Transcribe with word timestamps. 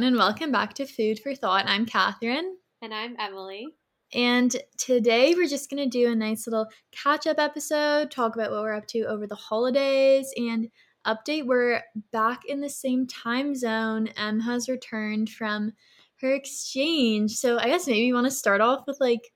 everyone, 0.00 0.14
and 0.14 0.18
welcome 0.18 0.50
back 0.50 0.72
to 0.72 0.86
Food 0.86 1.20
for 1.20 1.34
Thought. 1.34 1.66
I'm 1.66 1.84
Catherine. 1.84 2.56
And 2.80 2.94
I'm 2.94 3.16
Emily. 3.18 3.66
And 4.14 4.56
today 4.78 5.34
we're 5.34 5.46
just 5.46 5.68
going 5.68 5.82
to 5.82 5.90
do 5.90 6.10
a 6.10 6.14
nice 6.14 6.46
little 6.46 6.68
catch 6.90 7.26
up 7.26 7.38
episode, 7.38 8.10
talk 8.10 8.34
about 8.34 8.50
what 8.50 8.62
we're 8.62 8.72
up 8.72 8.86
to 8.88 9.02
over 9.02 9.26
the 9.26 9.34
holidays, 9.34 10.32
and 10.38 10.68
update. 11.06 11.44
We're 11.44 11.82
back 12.12 12.46
in 12.46 12.62
the 12.62 12.70
same 12.70 13.06
time 13.08 13.54
zone. 13.54 14.08
Em 14.16 14.40
has 14.40 14.70
returned 14.70 15.28
from 15.28 15.72
her 16.22 16.32
exchange. 16.32 17.32
So 17.32 17.58
I 17.58 17.66
guess 17.66 17.86
maybe 17.86 18.06
you 18.06 18.14
want 18.14 18.26
to 18.26 18.30
start 18.30 18.62
off 18.62 18.84
with 18.86 18.96
like 19.00 19.30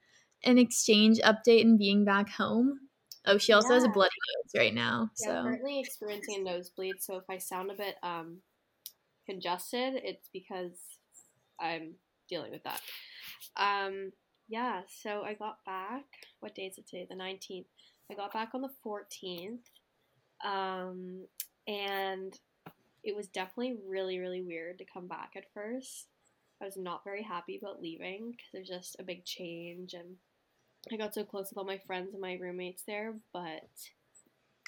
an 0.44 0.56
exchange 0.56 1.18
update 1.18 1.60
and 1.60 1.78
being 1.78 2.06
back 2.06 2.30
home. 2.30 2.78
Oh, 3.26 3.36
she 3.36 3.52
also 3.52 3.68
yeah. 3.68 3.74
has 3.74 3.84
a 3.84 3.88
bloody 3.90 4.14
nose 4.34 4.58
right 4.58 4.74
now. 4.74 5.10
Yeah, 5.20 5.26
so 5.26 5.42
currently 5.42 5.80
experiencing 5.80 6.36
a 6.40 6.42
nosebleed. 6.42 7.02
So 7.02 7.18
if 7.18 7.24
I 7.28 7.36
sound 7.36 7.70
a 7.70 7.74
bit 7.74 7.96
um 8.02 8.38
congested, 9.26 9.94
it's 10.02 10.28
because 10.32 10.78
I'm 11.60 11.94
dealing 12.28 12.50
with 12.50 12.64
that. 12.64 12.80
Um, 13.56 14.12
yeah, 14.48 14.82
so 15.02 15.22
I 15.22 15.34
got 15.34 15.64
back. 15.64 16.04
What 16.40 16.54
day 16.54 16.66
is 16.66 16.78
it 16.78 16.86
today? 16.86 17.06
The 17.08 17.16
19th. 17.16 17.66
I 18.10 18.14
got 18.14 18.32
back 18.32 18.50
on 18.54 18.62
the 18.62 18.70
14th. 18.84 19.60
Um, 20.44 21.26
and 21.66 22.38
it 23.02 23.16
was 23.16 23.28
definitely 23.28 23.76
really, 23.86 24.18
really 24.18 24.42
weird 24.42 24.78
to 24.78 24.84
come 24.84 25.06
back 25.06 25.32
at 25.36 25.52
first. 25.52 26.08
I 26.60 26.64
was 26.64 26.76
not 26.76 27.04
very 27.04 27.22
happy 27.22 27.58
about 27.58 27.82
leaving 27.82 28.30
because 28.30 28.48
there's 28.52 28.68
just 28.68 28.96
a 28.98 29.04
big 29.04 29.24
change 29.24 29.94
and 29.94 30.16
I 30.92 30.96
got 30.96 31.14
so 31.14 31.24
close 31.24 31.50
with 31.50 31.58
all 31.58 31.64
my 31.64 31.80
friends 31.86 32.12
and 32.12 32.20
my 32.20 32.38
roommates 32.40 32.82
there, 32.86 33.14
but 33.32 33.70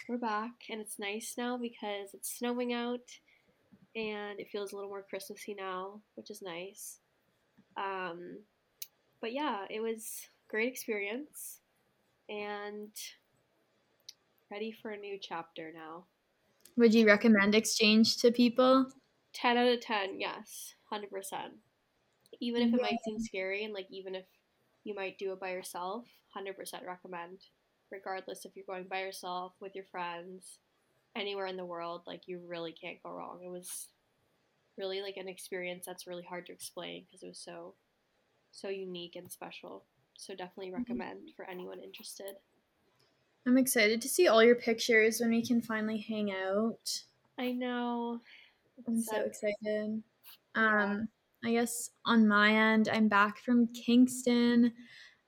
we're 0.08 0.16
back 0.16 0.52
and 0.70 0.80
it's 0.80 0.98
nice 0.98 1.34
now 1.36 1.56
because 1.56 2.14
it's 2.14 2.38
snowing 2.38 2.72
out 2.72 3.00
and 3.96 4.38
it 4.38 4.50
feels 4.50 4.72
a 4.72 4.76
little 4.76 4.90
more 4.90 5.06
Christmassy 5.08 5.54
now, 5.58 6.02
which 6.14 6.30
is 6.30 6.42
nice. 6.42 6.98
Um, 7.78 8.40
but 9.22 9.32
yeah, 9.32 9.64
it 9.70 9.80
was 9.80 10.28
great 10.48 10.68
experience 10.68 11.60
and 12.28 12.90
ready 14.50 14.70
for 14.70 14.90
a 14.90 14.98
new 14.98 15.18
chapter 15.20 15.72
now. 15.74 16.04
Would 16.76 16.92
you 16.92 17.06
recommend 17.06 17.54
exchange 17.54 18.18
to 18.18 18.30
people? 18.30 18.86
10 19.32 19.56
out 19.56 19.68
of 19.68 19.80
10, 19.80 20.20
yes, 20.20 20.74
100%. 20.92 21.04
Even 22.40 22.62
if 22.62 22.74
it 22.74 22.80
yeah. 22.80 22.82
might 22.82 23.02
seem 23.02 23.18
scary 23.18 23.64
and 23.64 23.72
like 23.72 23.86
even 23.90 24.14
if 24.14 24.26
you 24.84 24.94
might 24.94 25.18
do 25.18 25.32
it 25.32 25.40
by 25.40 25.52
yourself, 25.52 26.04
100% 26.36 26.86
recommend. 26.86 27.40
Regardless 27.90 28.44
if 28.44 28.52
you're 28.54 28.64
going 28.66 28.88
by 28.90 29.00
yourself, 29.00 29.52
with 29.60 29.74
your 29.74 29.84
friends, 29.84 30.58
anywhere 31.16 31.46
in 31.46 31.56
the 31.56 31.64
world, 31.64 32.02
like 32.06 32.22
you 32.26 32.40
really 32.46 32.72
can't 32.72 33.02
go 33.02 33.10
wrong. 33.10 33.40
It 33.44 33.50
was 33.50 33.88
really 34.78 35.00
like 35.00 35.16
an 35.16 35.28
experience 35.28 35.84
that's 35.86 36.06
really 36.06 36.22
hard 36.22 36.46
to 36.46 36.52
explain 36.52 37.04
because 37.06 37.22
it 37.22 37.28
was 37.28 37.38
so 37.38 37.74
so 38.52 38.68
unique 38.68 39.16
and 39.16 39.30
special. 39.30 39.84
So 40.16 40.34
definitely 40.34 40.68
mm-hmm. 40.68 40.78
recommend 40.78 41.30
for 41.36 41.48
anyone 41.48 41.80
interested. 41.80 42.36
I'm 43.46 43.58
excited 43.58 44.00
to 44.02 44.08
see 44.08 44.28
all 44.28 44.42
your 44.42 44.56
pictures 44.56 45.20
when 45.20 45.30
we 45.30 45.44
can 45.44 45.60
finally 45.60 45.98
hang 45.98 46.32
out. 46.32 47.02
I 47.38 47.52
know. 47.52 48.20
I'm 48.86 49.00
so 49.00 49.20
excited. 49.20 50.02
Um 50.54 51.08
I 51.44 51.52
guess 51.52 51.90
on 52.04 52.26
my 52.26 52.72
end, 52.72 52.88
I'm 52.92 53.08
back 53.08 53.38
from 53.38 53.68
Kingston. 53.68 54.72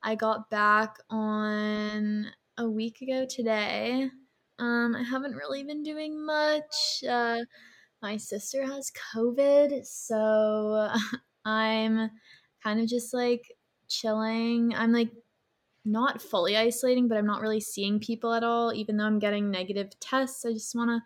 I 0.02 0.14
got 0.14 0.50
back 0.50 0.96
on 1.10 2.26
a 2.56 2.68
week 2.68 3.02
ago 3.02 3.26
today. 3.28 4.10
Um, 4.58 4.96
I 4.96 5.02
haven't 5.02 5.36
really 5.36 5.62
been 5.62 5.82
doing 5.82 6.24
much. 6.24 7.04
Uh, 7.08 7.40
my 8.02 8.16
sister 8.16 8.64
has 8.64 8.92
COVID, 9.14 9.84
so 9.86 10.88
I'm 11.44 12.10
kind 12.62 12.80
of 12.80 12.88
just 12.88 13.14
like 13.14 13.42
chilling. 13.88 14.74
I'm 14.74 14.92
like 14.92 15.10
not 15.84 16.20
fully 16.20 16.56
isolating, 16.56 17.08
but 17.08 17.18
I'm 17.18 17.26
not 17.26 17.40
really 17.40 17.60
seeing 17.60 18.00
people 18.00 18.34
at 18.34 18.44
all, 18.44 18.72
even 18.74 18.96
though 18.96 19.04
I'm 19.04 19.18
getting 19.18 19.50
negative 19.50 19.98
tests. 20.00 20.44
I 20.44 20.52
just 20.52 20.74
want 20.74 20.90
to 20.90 21.02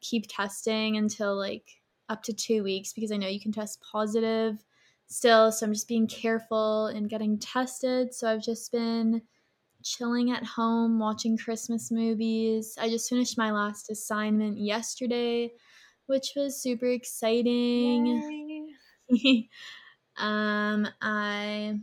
keep 0.00 0.26
testing 0.28 0.96
until 0.96 1.36
like 1.36 1.80
up 2.08 2.22
to 2.24 2.32
two 2.32 2.62
weeks 2.62 2.92
because 2.92 3.10
I 3.10 3.16
know 3.16 3.28
you 3.28 3.40
can 3.40 3.52
test 3.52 3.80
positive 3.80 4.64
still. 5.06 5.50
So 5.50 5.66
I'm 5.66 5.72
just 5.72 5.88
being 5.88 6.06
careful 6.06 6.86
and 6.86 7.08
getting 7.08 7.38
tested. 7.38 8.14
So 8.14 8.30
I've 8.30 8.42
just 8.42 8.70
been 8.72 9.22
chilling 9.86 10.30
at 10.32 10.44
home, 10.44 10.98
watching 10.98 11.38
Christmas 11.38 11.90
movies. 11.90 12.76
I 12.80 12.88
just 12.90 13.08
finished 13.08 13.38
my 13.38 13.52
last 13.52 13.90
assignment 13.90 14.58
yesterday 14.58 15.52
which 16.06 16.32
was 16.36 16.60
super 16.60 16.86
exciting. 16.86 18.72
um, 20.16 20.88
I 21.00 21.78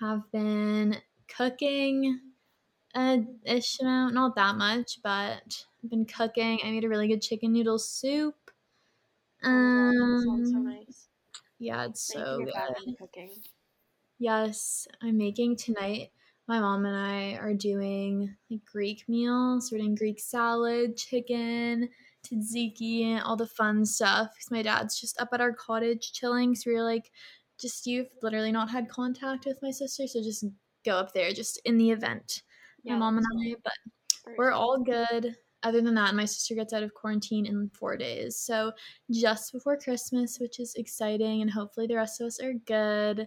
have 0.00 0.30
been 0.32 0.96
cooking 1.28 2.20
a 2.94 3.24
ish 3.44 3.80
amount, 3.80 4.14
not 4.14 4.34
that 4.36 4.56
much, 4.56 4.98
but 5.02 5.64
I've 5.82 5.90
been 5.90 6.06
cooking. 6.06 6.60
I 6.64 6.70
made 6.70 6.84
a 6.84 6.88
really 6.88 7.08
good 7.08 7.22
chicken 7.22 7.52
noodle 7.52 7.78
soup. 7.78 8.34
Um, 9.42 9.94
oh, 9.96 10.44
so 10.44 10.58
nice. 10.58 11.08
Yeah, 11.58 11.86
it's 11.86 12.12
Thank 12.12 12.26
so 12.26 12.44
good. 12.44 12.96
Cooking. 12.98 13.30
Yes, 14.18 14.88
I'm 15.02 15.16
making 15.16 15.56
tonight. 15.56 16.10
My 16.48 16.60
mom 16.60 16.86
and 16.86 16.96
I 16.96 17.34
are 17.34 17.52
doing 17.52 18.34
like 18.50 18.64
Greek 18.64 19.04
meals. 19.06 19.70
We're 19.70 19.78
doing 19.78 19.94
Greek 19.94 20.18
salad, 20.18 20.96
chicken, 20.96 21.90
tzatziki, 22.26 23.04
and 23.04 23.22
all 23.22 23.36
the 23.36 23.46
fun 23.46 23.84
stuff. 23.84 24.30
Because 24.34 24.50
my 24.50 24.62
dad's 24.62 24.98
just 24.98 25.20
up 25.20 25.28
at 25.32 25.42
our 25.42 25.52
cottage 25.52 26.12
chilling. 26.12 26.54
So 26.54 26.70
we 26.70 26.76
are 26.76 26.82
like, 26.82 27.10
just 27.60 27.86
you've 27.86 28.08
literally 28.22 28.52
not 28.52 28.70
had 28.70 28.88
contact 28.88 29.44
with 29.44 29.58
my 29.62 29.70
sister, 29.70 30.06
so 30.06 30.22
just 30.22 30.44
go 30.84 30.96
up 30.96 31.12
there 31.12 31.32
just 31.32 31.60
in 31.64 31.76
the 31.76 31.90
event. 31.90 32.42
Yeah, 32.84 32.94
my 32.94 33.00
mom 33.00 33.18
and 33.18 33.26
I, 33.26 33.56
but 33.62 33.72
we're 34.38 34.52
all 34.52 34.82
good. 34.82 35.34
Other 35.64 35.80
than 35.80 35.94
that, 35.96 36.14
my 36.14 36.24
sister 36.24 36.54
gets 36.54 36.72
out 36.72 36.84
of 36.84 36.94
quarantine 36.94 37.44
in 37.44 37.68
four 37.74 37.96
days. 37.96 38.38
So 38.38 38.72
just 39.10 39.52
before 39.52 39.76
Christmas, 39.76 40.38
which 40.38 40.60
is 40.60 40.76
exciting, 40.76 41.42
and 41.42 41.50
hopefully 41.50 41.88
the 41.88 41.96
rest 41.96 42.20
of 42.20 42.28
us 42.28 42.40
are 42.40 42.54
good. 42.64 43.26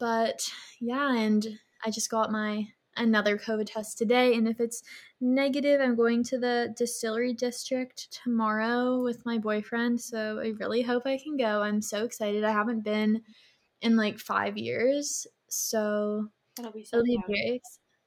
But 0.00 0.50
yeah, 0.80 1.14
and 1.14 1.46
I 1.84 1.90
just 1.90 2.10
got 2.10 2.30
my 2.32 2.68
another 2.96 3.36
COVID 3.38 3.66
test 3.66 3.98
today. 3.98 4.34
And 4.34 4.46
if 4.46 4.60
it's 4.60 4.82
negative, 5.20 5.80
I'm 5.80 5.96
going 5.96 6.22
to 6.24 6.38
the 6.38 6.74
distillery 6.76 7.32
district 7.34 8.12
tomorrow 8.22 9.02
with 9.02 9.26
my 9.26 9.38
boyfriend. 9.38 10.00
So 10.00 10.38
I 10.38 10.52
really 10.60 10.82
hope 10.82 11.04
I 11.06 11.18
can 11.18 11.36
go. 11.36 11.62
I'm 11.62 11.82
so 11.82 12.04
excited. 12.04 12.44
I 12.44 12.52
haven't 12.52 12.84
been 12.84 13.22
in 13.80 13.96
like 13.96 14.18
five 14.18 14.56
years. 14.56 15.26
So, 15.48 16.28
That'll 16.56 16.72
be 16.72 16.84
so 16.84 16.98
it'll 16.98 17.06
be 17.06 17.22
great. 17.26 17.62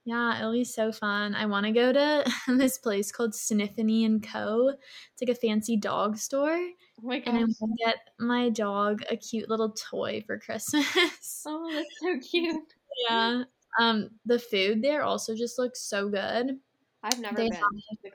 Yeah, 0.05 0.39
it'll 0.39 0.53
be 0.53 0.63
so 0.63 0.93
fun. 0.93 1.35
I 1.35 1.45
want 1.47 1.65
to 1.65 1.71
go 1.73 1.91
to 1.91 2.31
this 2.57 2.77
place 2.77 3.11
called 3.11 3.35
Sniffany 3.35 4.05
and 4.05 4.23
Co. 4.25 4.69
It's 4.69 5.21
like 5.21 5.29
a 5.29 5.39
fancy 5.39 5.75
dog 5.75 6.17
store. 6.17 6.55
Oh 6.57 7.03
my 7.03 7.19
gosh. 7.19 7.27
And 7.27 7.37
I 7.37 7.41
want 7.41 7.57
to 7.77 7.85
get 7.85 7.97
my 8.17 8.49
dog 8.49 9.01
a 9.09 9.17
cute 9.17 9.49
little 9.49 9.71
toy 9.71 10.23
for 10.25 10.39
Christmas. 10.45 11.43
Oh, 11.45 11.69
that's 11.73 11.89
so 12.01 12.29
cute. 12.31 12.73
yeah. 13.09 13.43
Um, 13.79 14.09
the 14.25 14.39
food 14.39 14.81
there 14.81 15.03
also 15.03 15.35
just 15.35 15.59
looks 15.59 15.81
so 15.81 16.09
good. 16.09 16.59
I've 17.03 17.19
never 17.19 17.35
they 17.35 17.49
been 17.49 17.59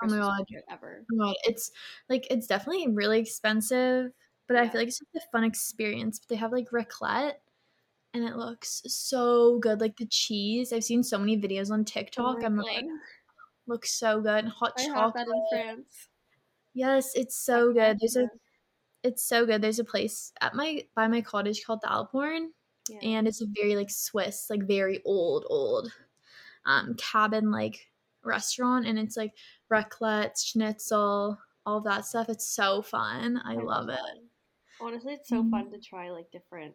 oh 0.03 0.07
my 0.07 0.19
god, 0.19 0.45
ever. 0.71 1.05
Oh 1.11 1.17
my 1.17 1.27
god, 1.27 1.37
it's 1.45 1.71
like 2.09 2.27
it's 2.31 2.47
definitely 2.47 2.89
really 2.89 3.21
expensive, 3.21 4.11
but 4.49 4.55
yeah. 4.55 4.63
I 4.63 4.69
feel 4.69 4.81
like 4.81 4.89
it's 4.89 4.99
just 4.99 5.25
a 5.25 5.31
fun 5.31 5.45
experience. 5.45 6.19
But 6.19 6.29
they 6.29 6.37
have 6.37 6.53
like 6.53 6.71
raclette, 6.71 7.35
and 8.13 8.25
it 8.25 8.37
looks 8.37 8.83
so 8.87 9.59
good. 9.61 9.81
Like 9.81 9.97
the 9.97 10.07
cheese, 10.07 10.73
I've 10.73 10.85
seen 10.85 11.03
so 11.03 11.19
many 11.19 11.41
videos 11.41 11.71
on 11.71 11.85
TikTok. 11.85 12.39
Oh 12.41 12.45
I'm 12.45 12.57
like, 12.57 12.85
looks 13.67 13.93
so 13.95 14.21
good. 14.21 14.47
Hot 14.47 14.73
I 14.79 14.87
chocolate. 14.87 15.29
in 15.29 15.47
France. 15.51 16.09
Yes, 16.75 17.13
it's 17.15 17.37
so 17.37 17.73
good. 17.73 17.99
There's 18.01 18.17
a, 18.17 18.29
it's 19.03 19.25
so 19.25 19.47
good. 19.47 19.63
There's 19.63 19.79
a 19.79 19.85
place 19.85 20.33
at 20.41 20.55
my 20.55 20.85
by 20.97 21.07
my 21.07 21.21
cottage 21.21 21.65
called 21.65 21.81
the 21.83 21.89
Alphorn 21.89 22.49
yeah. 23.01 23.09
and 23.09 23.29
it's 23.29 23.41
a 23.41 23.47
very 23.47 23.77
like 23.77 23.91
Swiss, 23.91 24.47
like 24.51 24.67
very 24.67 25.01
old, 25.05 25.45
old 25.49 25.93
um, 26.67 26.95
cabin 26.97 27.51
like 27.51 27.89
restaurant, 28.25 28.87
and 28.87 28.99
it's 28.99 29.17
like 29.17 29.33
raclette, 29.71 30.43
schnitzel, 30.43 31.39
all 31.67 31.81
that 31.83 32.07
stuff. 32.07 32.29
It's 32.29 32.49
so 32.49 32.83
fun. 32.83 33.41
I, 33.45 33.55
love 33.55 33.89
it. 33.89 33.99
Honestly, 34.81 35.15
it's 35.15 35.29
so 35.29 35.41
mm-hmm. 35.41 35.51
fun 35.51 35.71
to 35.71 35.79
try 35.79 36.11
like 36.11 36.31
different 36.31 36.75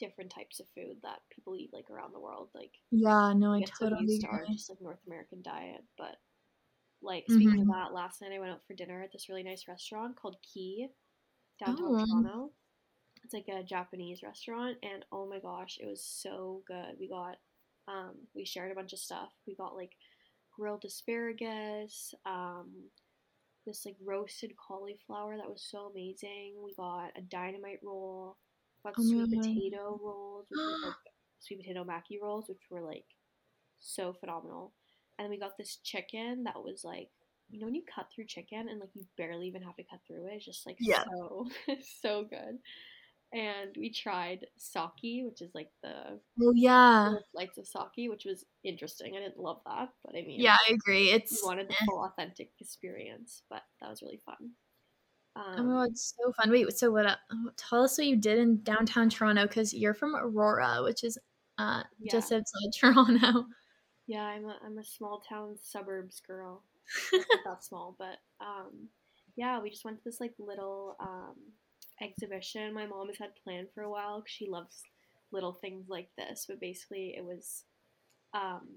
different 0.00 0.30
types 0.30 0.60
of 0.60 0.66
food 0.76 0.96
that 1.02 1.18
people 1.28 1.56
eat 1.56 1.70
like 1.72 1.90
around 1.90 2.14
the 2.14 2.20
world. 2.20 2.48
Like 2.54 2.72
yeah, 2.90 3.32
no, 3.36 3.52
I 3.52 3.62
totally 3.62 4.04
used 4.06 4.22
to 4.22 4.28
our 4.28 4.44
just 4.50 4.70
like 4.70 4.80
North 4.80 5.00
American 5.06 5.42
diet, 5.42 5.82
but 5.96 6.16
like 7.02 7.24
speaking 7.28 7.60
mm-hmm. 7.60 7.70
of 7.70 7.76
that, 7.76 7.94
last 7.94 8.20
night 8.20 8.32
I 8.34 8.38
went 8.38 8.52
out 8.52 8.66
for 8.66 8.74
dinner 8.74 9.02
at 9.02 9.12
this 9.12 9.28
really 9.28 9.42
nice 9.42 9.66
restaurant 9.68 10.16
called 10.16 10.36
Ki 10.42 10.88
downtown 11.64 11.86
oh. 11.88 12.06
Toronto. 12.06 12.50
It's 13.24 13.34
like 13.34 13.48
a 13.48 13.62
Japanese 13.62 14.22
restaurant, 14.22 14.78
and 14.82 15.04
oh 15.12 15.26
my 15.28 15.38
gosh, 15.38 15.78
it 15.80 15.86
was 15.86 16.02
so 16.04 16.62
good. 16.66 16.96
We 16.98 17.08
got, 17.08 17.36
um, 17.88 18.14
we 18.34 18.44
shared 18.44 18.72
a 18.72 18.74
bunch 18.74 18.92
of 18.92 18.98
stuff. 18.98 19.30
We 19.46 19.54
got 19.54 19.76
like 19.76 19.92
grilled 20.56 20.84
asparagus. 20.84 22.14
Um, 22.26 22.70
this 23.66 23.84
like 23.86 23.96
roasted 24.04 24.52
cauliflower 24.56 25.36
that 25.36 25.48
was 25.48 25.62
so 25.70 25.90
amazing. 25.92 26.54
We 26.64 26.74
got 26.74 27.10
a 27.16 27.22
dynamite 27.22 27.80
roll. 27.84 28.36
Got 28.84 28.98
Oh 28.98 29.02
sweet 29.02 29.30
God. 29.30 29.30
potato 29.30 29.98
rolls, 30.02 30.46
which 30.50 30.60
were 30.66 30.78
like 30.82 30.96
sweet 31.40 31.60
potato 31.60 31.84
maki 31.84 32.20
rolls, 32.22 32.48
which 32.48 32.62
were 32.70 32.80
like 32.82 33.04
so 33.78 34.12
phenomenal. 34.12 34.72
And 35.18 35.24
then 35.24 35.30
we 35.30 35.38
got 35.38 35.56
this 35.58 35.78
chicken 35.82 36.44
that 36.44 36.56
was 36.62 36.84
like, 36.84 37.10
you 37.50 37.60
know, 37.60 37.66
when 37.66 37.74
you 37.74 37.82
cut 37.94 38.06
through 38.14 38.26
chicken 38.26 38.68
and 38.68 38.80
like 38.80 38.90
you 38.94 39.04
barely 39.16 39.46
even 39.48 39.62
have 39.62 39.76
to 39.76 39.84
cut 39.84 40.00
through 40.06 40.26
it, 40.26 40.34
it's 40.34 40.44
just 40.44 40.66
like 40.66 40.78
Yeah. 40.78 41.04
so 41.04 41.46
so 42.02 42.24
good. 42.24 42.58
And 43.32 43.76
we 43.76 43.90
tried 43.90 44.46
sake, 44.56 45.24
which 45.24 45.42
is 45.42 45.54
like 45.54 45.70
the 45.82 46.20
Oh 46.40 46.52
yeah. 46.54 47.18
flights 47.32 47.58
of 47.58 47.66
sake, 47.66 48.10
which 48.10 48.24
was 48.24 48.44
interesting. 48.64 49.16
I 49.16 49.20
didn't 49.20 49.38
love 49.38 49.60
that, 49.66 49.90
but 50.04 50.16
I 50.16 50.22
mean, 50.22 50.40
Yeah, 50.42 50.56
I 50.68 50.72
agree. 50.72 51.10
we 51.30 51.38
It's 51.40 51.42
wanted 51.42 51.68
the 51.68 51.74
eh. 51.80 51.86
full 51.86 52.04
authentic 52.04 52.52
experience, 52.60 53.42
but 53.50 53.62
that 53.80 53.90
was 53.90 54.02
really 54.02 54.18
fun. 54.24 54.52
Oh 55.56 55.64
Um, 55.64 55.64
god, 55.64 55.90
it's 55.90 56.14
so 56.22 56.32
fun. 56.32 56.50
Wait, 56.50 56.72
so 56.76 56.90
what? 56.90 57.06
Uh, 57.06 57.16
tell 57.56 57.82
us 57.84 57.98
what 57.98 58.06
you 58.06 58.16
did 58.16 58.38
in 58.38 58.62
downtown 58.62 59.10
Toronto 59.10 59.46
because 59.46 59.74
you're 59.74 59.94
from 59.94 60.14
Aurora, 60.16 60.82
which 60.82 61.02
is 61.04 61.18
uh 61.58 61.82
just 62.06 62.30
outside 62.32 62.70
Toronto. 62.78 63.46
yeah, 64.06 64.22
I'm 64.24 64.44
a 64.46 64.58
I'm 64.64 64.78
a 64.78 64.84
small 64.84 65.20
town 65.20 65.56
suburbs 65.60 66.20
girl. 66.20 66.64
Not 67.28 67.44
that 67.44 67.64
small, 67.64 67.94
but 67.98 68.18
um, 68.40 68.88
yeah, 69.36 69.60
we 69.60 69.70
just 69.70 69.84
went 69.84 69.98
to 69.98 70.04
this 70.04 70.20
like 70.20 70.34
little 70.38 70.96
um, 71.00 71.36
exhibition 72.00 72.72
my 72.74 72.86
mom 72.86 73.08
has 73.08 73.18
had 73.18 73.34
planned 73.42 73.68
for 73.74 73.82
a 73.82 73.90
while 73.90 74.20
'cause 74.20 74.30
she 74.30 74.46
loves 74.46 74.82
little 75.30 75.52
things 75.52 75.88
like 75.88 76.14
this. 76.16 76.46
But 76.46 76.60
basically, 76.60 77.14
it 77.16 77.24
was 77.24 77.64
um, 78.34 78.68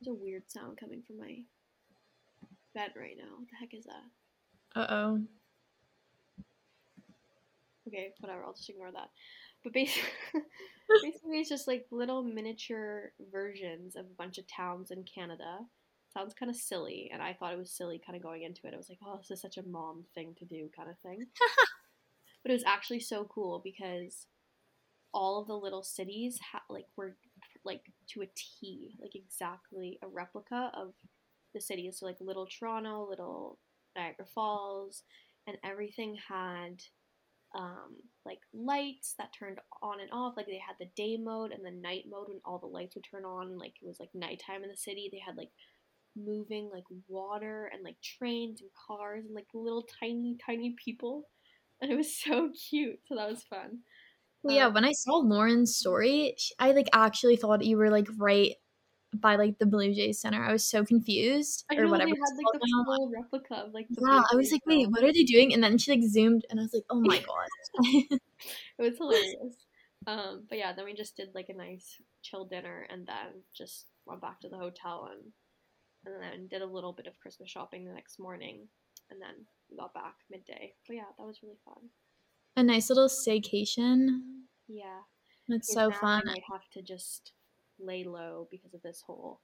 there's 0.00 0.14
a 0.16 0.20
weird 0.20 0.50
sound 0.50 0.78
coming 0.78 1.02
from 1.02 1.18
my 1.18 1.44
bed 2.74 2.92
right 2.96 3.16
now. 3.16 3.36
What 3.38 3.48
the 3.50 3.56
heck 3.56 3.74
is 3.74 3.84
that? 3.84 4.04
Uh 4.74 4.86
oh. 4.88 5.26
Okay, 7.88 8.14
whatever. 8.20 8.44
I'll 8.44 8.52
just 8.54 8.68
ignore 8.68 8.92
that. 8.92 9.10
But 9.64 9.72
basically, 9.72 10.10
basically, 11.02 11.40
it's 11.40 11.48
just 11.48 11.66
like 11.68 11.86
little 11.90 12.22
miniature 12.22 13.12
versions 13.30 13.96
of 13.96 14.06
a 14.06 14.14
bunch 14.16 14.38
of 14.38 14.46
towns 14.46 14.90
in 14.90 15.04
Canada. 15.04 15.58
Sounds 16.12 16.34
kind 16.34 16.50
of 16.50 16.56
silly, 16.56 17.10
and 17.12 17.22
I 17.22 17.32
thought 17.32 17.54
it 17.54 17.58
was 17.58 17.70
silly 17.70 18.00
kind 18.04 18.16
of 18.16 18.22
going 18.22 18.42
into 18.42 18.66
it. 18.66 18.74
I 18.74 18.76
was 18.76 18.88
like, 18.88 18.98
oh, 19.04 19.18
this 19.18 19.30
is 19.30 19.40
such 19.40 19.56
a 19.56 19.66
mom 19.66 20.04
thing 20.14 20.34
to 20.38 20.44
do, 20.44 20.68
kind 20.76 20.90
of 20.90 20.98
thing. 20.98 21.24
but 22.42 22.50
it 22.50 22.54
was 22.54 22.64
actually 22.66 23.00
so 23.00 23.24
cool 23.24 23.60
because 23.64 24.26
all 25.14 25.40
of 25.40 25.46
the 25.46 25.56
little 25.56 25.82
cities 25.82 26.38
ha- 26.52 26.62
like 26.68 26.86
were 26.96 27.16
like 27.64 27.82
to 28.08 28.22
a 28.22 28.26
T, 28.34 28.96
like 29.00 29.14
exactly 29.14 29.98
a 30.02 30.08
replica 30.08 30.70
of 30.74 30.92
the 31.54 31.60
cities. 31.60 31.98
So 31.98 32.06
like 32.06 32.16
little 32.20 32.46
Toronto, 32.46 33.06
little 33.08 33.58
Niagara 33.96 34.26
Falls, 34.34 35.02
and 35.46 35.56
everything 35.64 36.16
had 36.28 36.82
um, 37.54 37.96
like 38.24 38.40
lights 38.54 39.14
that 39.18 39.32
turned 39.38 39.58
on 39.82 40.00
and 40.00 40.10
off. 40.12 40.34
Like 40.36 40.46
they 40.46 40.60
had 40.66 40.76
the 40.78 40.90
day 40.96 41.16
mode 41.16 41.52
and 41.52 41.64
the 41.64 41.70
night 41.70 42.04
mode 42.10 42.28
when 42.28 42.40
all 42.44 42.58
the 42.58 42.66
lights 42.66 42.94
would 42.94 43.06
turn 43.10 43.24
on. 43.24 43.58
Like 43.58 43.74
it 43.82 43.86
was 43.86 44.00
like 44.00 44.10
nighttime 44.14 44.62
in 44.62 44.70
the 44.70 44.76
city. 44.76 45.08
They 45.10 45.22
had 45.24 45.36
like 45.36 45.50
moving 46.16 46.70
like 46.70 46.84
water 47.08 47.70
and 47.72 47.82
like 47.84 48.00
trains 48.02 48.60
and 48.60 48.70
cars 48.86 49.24
and 49.26 49.34
like 49.34 49.48
little 49.54 49.82
tiny 50.00 50.36
tiny 50.44 50.74
people, 50.82 51.28
and 51.80 51.90
it 51.92 51.96
was 51.96 52.16
so 52.24 52.50
cute. 52.70 53.00
So 53.06 53.16
that 53.16 53.28
was 53.30 53.42
fun. 53.44 53.80
Well, 54.42 54.54
yeah, 54.54 54.66
Um, 54.66 54.74
when 54.74 54.84
I 54.84 54.92
saw 54.92 55.16
Lauren's 55.18 55.76
story, 55.76 56.36
I 56.58 56.72
like 56.72 56.88
actually 56.92 57.36
thought 57.36 57.64
you 57.64 57.76
were 57.76 57.90
like 57.90 58.08
right 58.18 58.54
by 59.14 59.36
like 59.36 59.58
the 59.58 59.66
Blue 59.66 59.94
Jays 59.94 60.20
Center. 60.20 60.44
I 60.44 60.52
was 60.52 60.64
so 60.64 60.84
confused 60.84 61.66
I 61.70 61.74
or 61.76 61.88
know 61.88 61.88
whatever. 61.88 62.10
they 62.10 62.14
had 62.16 62.36
like 62.36 62.52
the 62.52 62.60
now. 62.66 62.84
full 62.84 63.10
replica 63.10 63.54
of 63.56 63.72
like 63.74 63.88
the 63.94 64.02
Yeah, 64.02 64.22
I 64.32 64.36
was 64.36 64.50
like, 64.52 64.62
wait, 64.66 64.90
what 64.90 65.04
are 65.04 65.12
they 65.12 65.24
doing? 65.24 65.52
And 65.54 65.62
then 65.62 65.78
she 65.78 65.92
like 65.92 66.02
zoomed, 66.04 66.44
and 66.50 66.58
I 66.60 66.64
was 66.64 66.74
like, 66.74 66.84
oh 66.90 67.00
my 67.00 67.18
god. 67.20 67.48
It 68.78 68.82
was 68.82 68.98
hilarious. 68.98 69.66
Um, 70.06 70.46
but 70.48 70.58
yeah, 70.58 70.72
then 70.72 70.84
we 70.84 70.94
just 70.94 71.16
did 71.16 71.34
like 71.34 71.48
a 71.48 71.54
nice 71.54 72.00
chill 72.22 72.44
dinner 72.44 72.86
and 72.90 73.06
then 73.06 73.42
just 73.56 73.86
went 74.06 74.20
back 74.20 74.40
to 74.40 74.48
the 74.48 74.58
hotel 74.58 75.08
and 75.12 75.32
and 76.04 76.14
then 76.20 76.48
did 76.48 76.62
a 76.62 76.66
little 76.66 76.92
bit 76.92 77.06
of 77.06 77.18
Christmas 77.20 77.50
shopping 77.50 77.84
the 77.84 77.92
next 77.92 78.18
morning 78.18 78.68
and 79.10 79.20
then 79.20 79.46
we 79.70 79.76
got 79.76 79.94
back 79.94 80.14
midday. 80.30 80.74
But 80.86 80.96
yeah, 80.96 81.02
that 81.16 81.24
was 81.24 81.40
really 81.42 81.58
fun. 81.64 81.90
A 82.56 82.62
nice 82.62 82.88
little 82.88 83.08
staycation. 83.08 84.20
Yeah. 84.68 85.00
That's 85.48 85.72
so 85.72 85.90
fun. 85.90 86.28
I 86.28 86.40
have 86.50 86.68
to 86.74 86.82
just 86.82 87.32
lay 87.78 88.04
low 88.04 88.48
because 88.50 88.74
of 88.74 88.82
this 88.82 89.02
whole 89.06 89.40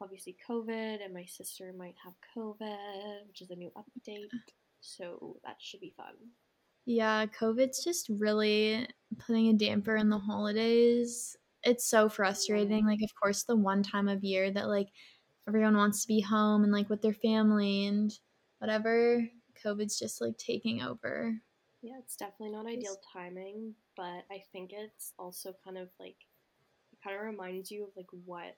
obviously 0.00 0.36
COVID 0.48 1.04
and 1.04 1.14
my 1.14 1.24
sister 1.24 1.72
might 1.76 1.94
have 2.04 2.14
COVID, 2.36 3.28
which 3.28 3.42
is 3.42 3.50
a 3.50 3.56
new 3.56 3.70
update. 3.76 4.28
So 4.80 5.36
that 5.44 5.56
should 5.58 5.80
be 5.80 5.94
fun. 5.96 6.14
Yeah, 6.84 7.26
COVID's 7.26 7.82
just 7.82 8.08
really 8.08 8.86
putting 9.18 9.48
a 9.48 9.54
damper 9.54 9.96
in 9.96 10.08
the 10.08 10.18
holidays. 10.18 11.36
It's 11.64 11.88
so 11.88 12.08
frustrating. 12.08 12.86
Like, 12.86 13.02
of 13.02 13.10
course, 13.20 13.42
the 13.42 13.56
one 13.56 13.82
time 13.82 14.08
of 14.08 14.22
year 14.22 14.52
that 14.52 14.68
like 14.68 14.88
everyone 15.48 15.76
wants 15.76 16.02
to 16.02 16.08
be 16.08 16.20
home 16.20 16.64
and 16.64 16.72
like 16.72 16.88
with 16.90 17.02
their 17.02 17.14
family 17.14 17.86
and 17.86 18.12
whatever. 18.58 19.28
COVID's 19.62 19.98
just 19.98 20.20
like 20.20 20.36
taking 20.38 20.82
over. 20.82 21.40
Yeah, 21.82 21.98
it's 21.98 22.16
definitely 22.16 22.50
not 22.50 22.66
ideal 22.66 22.98
timing, 23.12 23.74
but 23.96 24.24
I 24.30 24.42
think 24.52 24.72
it's 24.72 25.12
also 25.18 25.54
kind 25.64 25.78
of 25.78 25.88
like 26.00 26.16
it 26.92 26.98
kind 27.02 27.16
of 27.16 27.22
reminds 27.22 27.70
you 27.70 27.84
of 27.84 27.90
like 27.96 28.08
what 28.24 28.56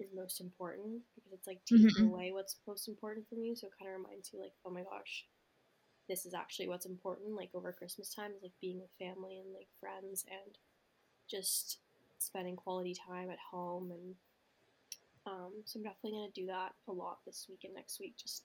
is 0.00 0.10
most 0.14 0.40
important 0.40 1.02
because 1.14 1.32
it's 1.32 1.46
like 1.46 1.64
taking 1.66 2.02
Mhm. 2.02 2.06
away 2.06 2.32
what's 2.32 2.56
most 2.66 2.88
important 2.88 3.28
from 3.28 3.42
you. 3.42 3.56
So 3.56 3.68
it 3.68 3.74
kind 3.78 3.90
of 3.92 3.98
reminds 4.00 4.32
you 4.32 4.40
like, 4.40 4.52
oh 4.64 4.70
my 4.70 4.82
gosh, 4.82 5.26
this 6.08 6.26
is 6.26 6.34
actually 6.34 6.68
what's 6.68 6.86
important. 6.86 7.34
Like 7.36 7.50
over 7.54 7.72
Christmas 7.72 8.14
time 8.14 8.32
is 8.36 8.42
like 8.42 8.52
being 8.60 8.80
with 8.80 8.90
family 8.98 9.38
and 9.38 9.54
like 9.54 9.68
friends 9.80 10.24
and 10.30 10.58
just 11.30 11.78
spending 12.18 12.56
quality 12.56 12.94
time 12.94 13.30
at 13.30 13.38
home 13.52 13.90
and 13.92 14.14
um, 15.26 15.52
so 15.64 15.78
I'm 15.78 15.84
definitely 15.84 16.12
gonna 16.12 16.32
do 16.34 16.46
that 16.46 16.72
a 16.88 16.92
lot 16.92 17.18
this 17.26 17.46
week 17.48 17.60
and 17.64 17.74
next 17.74 18.00
week. 18.00 18.16
Just 18.16 18.44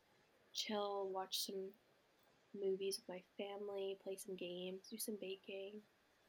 chill, 0.54 1.10
watch 1.10 1.46
some 1.46 1.70
movies 2.60 3.00
with 3.00 3.16
my 3.16 3.24
family, 3.44 3.98
play 4.04 4.16
some 4.16 4.36
games, 4.36 4.88
do 4.90 4.98
some 4.98 5.18
baking, 5.20 5.74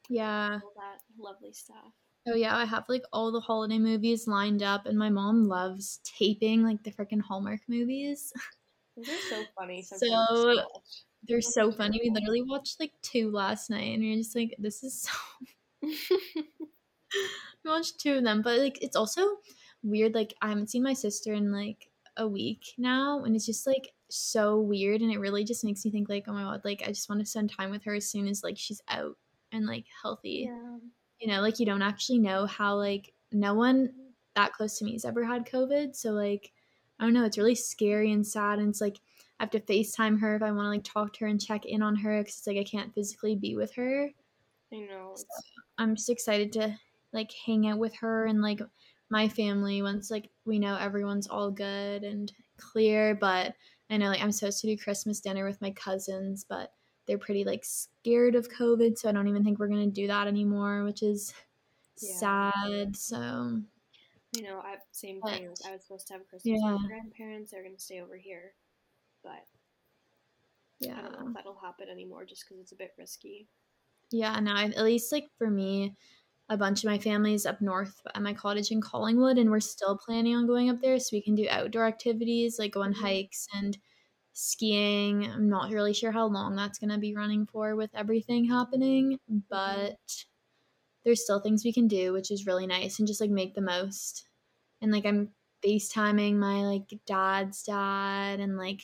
Yeah. 0.09 0.59
all 0.63 0.73
that 0.77 1.01
lovely 1.19 1.53
stuff. 1.53 1.93
Oh 2.29 2.35
yeah, 2.35 2.57
I 2.57 2.65
have 2.65 2.85
like 2.89 3.05
all 3.13 3.31
the 3.31 3.41
holiday 3.41 3.79
movies 3.79 4.27
lined 4.27 4.63
up 4.63 4.87
and 4.87 4.99
my 4.99 5.11
mom 5.11 5.45
loves 5.45 6.01
taping 6.03 6.65
like 6.65 6.83
the 6.83 6.91
freaking 6.91 7.21
Hallmark 7.21 7.61
movies. 7.69 8.33
Those 8.97 9.09
are 9.09 9.19
so 9.29 9.45
funny. 9.57 9.83
So- 9.83 9.97
sometimes 9.99 10.29
to 10.41 10.67
watch. 10.75 11.03
They're 11.29 11.41
so 11.41 11.73
funny. 11.73 12.01
We 12.03 12.11
literally 12.11 12.43
watched 12.43 12.79
like 12.79 12.93
two 13.03 13.31
last 13.33 13.69
night 13.69 13.95
and 13.95 14.05
you're 14.05 14.17
just 14.17 14.37
like, 14.37 14.55
this 14.59 14.83
is 14.85 15.03
so 15.03 15.11
we 15.83 17.71
watched 17.71 17.99
two 18.01 18.15
of 18.15 18.25
them, 18.25 18.43
but 18.43 18.59
like 18.61 18.79
it's 18.83 18.97
also 18.97 19.39
weird. 19.83 20.15
Like 20.15 20.35
I 20.43 20.49
haven't 20.49 20.71
seen 20.71 20.83
my 20.83 20.93
sister 20.93 21.33
in 21.33 21.53
like 21.53 21.89
a 22.17 22.27
week 22.27 22.75
now, 22.79 23.25
and 23.25 23.35
it's 23.35 23.47
just 23.47 23.67
like 23.67 23.93
so 24.09 24.61
weird, 24.61 25.03
and 25.03 25.13
it 25.13 25.21
really 25.21 25.45
just 25.45 25.65
makes 25.65 25.85
me 25.85 25.91
think 25.91 26.09
like, 26.09 26.25
oh 26.29 26.33
my 26.33 26.43
god, 26.43 26.63
like 26.65 26.83
I 26.83 26.89
just 26.89 27.09
want 27.09 27.21
to 27.21 27.27
spend 27.27 27.51
time 27.51 27.71
with 27.71 27.85
her 27.85 27.95
as 27.95 28.09
soon 28.09 28.29
as 28.29 28.43
like 28.43 28.57
she's 28.59 28.81
out 28.89 29.17
and 29.53 29.67
like 29.67 29.85
healthy. 30.03 30.49
yeah. 30.49 30.77
You 31.21 31.29
know, 31.29 31.41
like 31.41 31.59
you 31.59 31.67
don't 31.67 31.83
actually 31.83 32.19
know 32.19 32.47
how 32.47 32.77
like 32.77 33.13
no 33.33 33.55
one 33.55 33.91
that 34.35 34.53
close 34.53 34.79
to 34.79 34.85
me 34.85 34.93
has 34.93 35.05
ever 35.05 35.25
had 35.25 35.47
COVID, 35.47 35.97
so 35.97 36.11
like 36.11 36.53
I 36.99 37.05
don't 37.05 37.13
know, 37.15 37.25
it's 37.25 37.39
really 37.39 37.55
scary 37.55 38.13
and 38.13 38.27
sad, 38.27 38.59
and 38.59 38.69
it's 38.69 38.81
like. 38.81 38.99
I 39.39 39.43
have 39.43 39.51
to 39.51 39.61
FaceTime 39.61 40.19
her 40.21 40.35
if 40.37 40.43
I 40.43 40.51
want 40.51 40.65
to 40.65 40.71
like 40.71 40.83
talk 40.83 41.13
to 41.13 41.21
her 41.21 41.27
and 41.27 41.39
check 41.39 41.67
in 41.67 41.83
on 41.83 41.95
her 41.97 42.21
because 42.21 42.39
it's 42.39 42.47
like 42.47 42.57
I 42.57 42.65
can't 42.65 42.95
physically 42.95 43.37
be 43.37 43.55
with 43.55 43.71
her. 43.75 44.11
I 44.73 44.77
know. 44.77 45.11
It's, 45.13 45.27
I'm 45.77 45.95
just 45.95 46.09
excited 46.09 46.53
to 46.55 46.75
like 47.13 47.31
hang 47.45 47.69
out 47.69 47.79
with 47.79 47.95
her 47.97 48.25
and 48.25 48.41
like 48.41 48.61
my 49.11 49.29
family 49.29 49.83
once 49.83 50.11
like 50.11 50.31
we 50.45 50.59
know 50.59 50.77
everyone's 50.77 51.29
all 51.29 51.51
good 51.51 52.03
and 52.05 52.33
clear. 52.59 53.15
But 53.15 53.55
I 53.91 53.97
know 53.97 54.09
like 54.09 54.23
I'm 54.23 54.33
supposed 54.33 54.61
to 54.63 54.67
do 54.67 54.77
Christmas 54.77 55.21
dinner 55.21 55.45
with 55.45 55.61
my 55.61 55.71
cousins, 55.73 56.45
but 56.49 56.73
they're 57.07 57.19
pretty 57.19 57.45
like 57.45 57.65
scared 57.65 58.35
of 58.35 58.49
COVID, 58.51 58.99
so 58.99 59.09
I 59.09 59.13
don't 59.13 59.29
even 59.29 59.45
think 59.45 59.59
we're 59.59 59.69
gonna 59.69 59.87
do 59.87 60.07
that 60.09 60.27
anymore, 60.27 60.85
which 60.85 61.03
is 61.03 61.33
Yeah. 62.01 62.53
sad. 62.53 62.97
So 62.97 63.63
you 64.33 64.43
know. 64.43 64.59
I 64.59 64.77
same 64.93 65.21
But- 65.23 65.35
thing. 65.35 65.47
I 65.67 65.71
was 65.73 65.83
supposed 65.83 66.09
to 66.09 66.15
have 66.15 66.29
Christmas 66.29 66.59
Yeah. 66.61 66.73
with 66.73 66.83
my 66.83 66.89
grandparents. 66.89 67.51
They're 67.53 67.63
gonna 67.63 67.79
stay 67.79 68.01
over 68.01 68.17
here, 68.17 68.55
but 69.23 69.47
yeah 70.81 70.99
I 70.99 71.03
don't 71.03 71.21
know 71.21 71.29
if 71.29 71.35
that'll 71.35 71.55
happen 71.59 71.89
anymore 71.89 72.25
just 72.27 72.45
because 72.45 72.61
it's 72.61 72.73
a 72.73 72.77
bit 72.77 72.93
risky. 72.99 73.49
yeah. 74.11 74.39
No, 74.41 74.53
I, 74.55 74.65
at 74.67 74.85
least 74.85 75.11
like 75.13 75.31
for 75.39 75.49
me, 75.51 75.97
a 76.49 76.57
bunch 76.57 76.85
of 76.85 76.91
my 76.91 76.99
family's 76.99 77.47
up 77.47 77.61
north 77.61 78.01
at 78.15 78.23
my 78.23 78.35
cottage 78.35 78.71
in 78.71 78.81
Collingwood, 78.81 79.39
and 79.39 79.51
we're 79.51 79.61
still 79.61 79.99
planning 79.99 80.35
on 80.37 80.47
going 80.47 80.71
up 80.71 80.81
there 80.81 80.99
so 80.99 81.11
we 81.17 81.23
can 81.23 81.35
do 81.35 81.49
outdoor 81.51 81.87
activities 81.87 82.59
like 82.59 82.73
go 82.73 82.83
on 82.83 82.93
Mhm. 82.93 83.01
hikes 83.03 83.49
and 83.55 83.79
skiing. 84.33 85.27
I'm 85.27 85.49
not 85.49 85.73
really 85.73 85.95
sure 85.95 86.13
how 86.13 86.27
long 86.27 86.57
that's 86.57 86.79
going 86.79 86.91
to 86.91 86.99
be 86.99 87.15
running 87.17 87.47
for 87.47 87.77
with 87.77 87.91
everything 87.95 88.47
happening, 88.47 89.21
but 89.51 89.99
there's 91.05 91.23
still 91.23 91.41
things 91.41 91.65
we 91.65 91.73
can 91.73 91.87
do, 91.89 92.13
which 92.13 92.31
is 92.31 92.47
really 92.47 92.67
nice 92.67 92.99
and 92.99 93.07
just 93.09 93.21
like 93.21 93.31
make 93.31 93.55
the 93.55 93.61
most. 93.61 94.29
And 94.83 94.93
like 94.93 95.07
I'm 95.07 95.35
FaceTiming 95.65 96.37
my 96.37 96.63
like 96.67 96.93
dad's 97.07 97.63
dad 97.65 98.41
and 98.41 98.57
like 98.59 98.83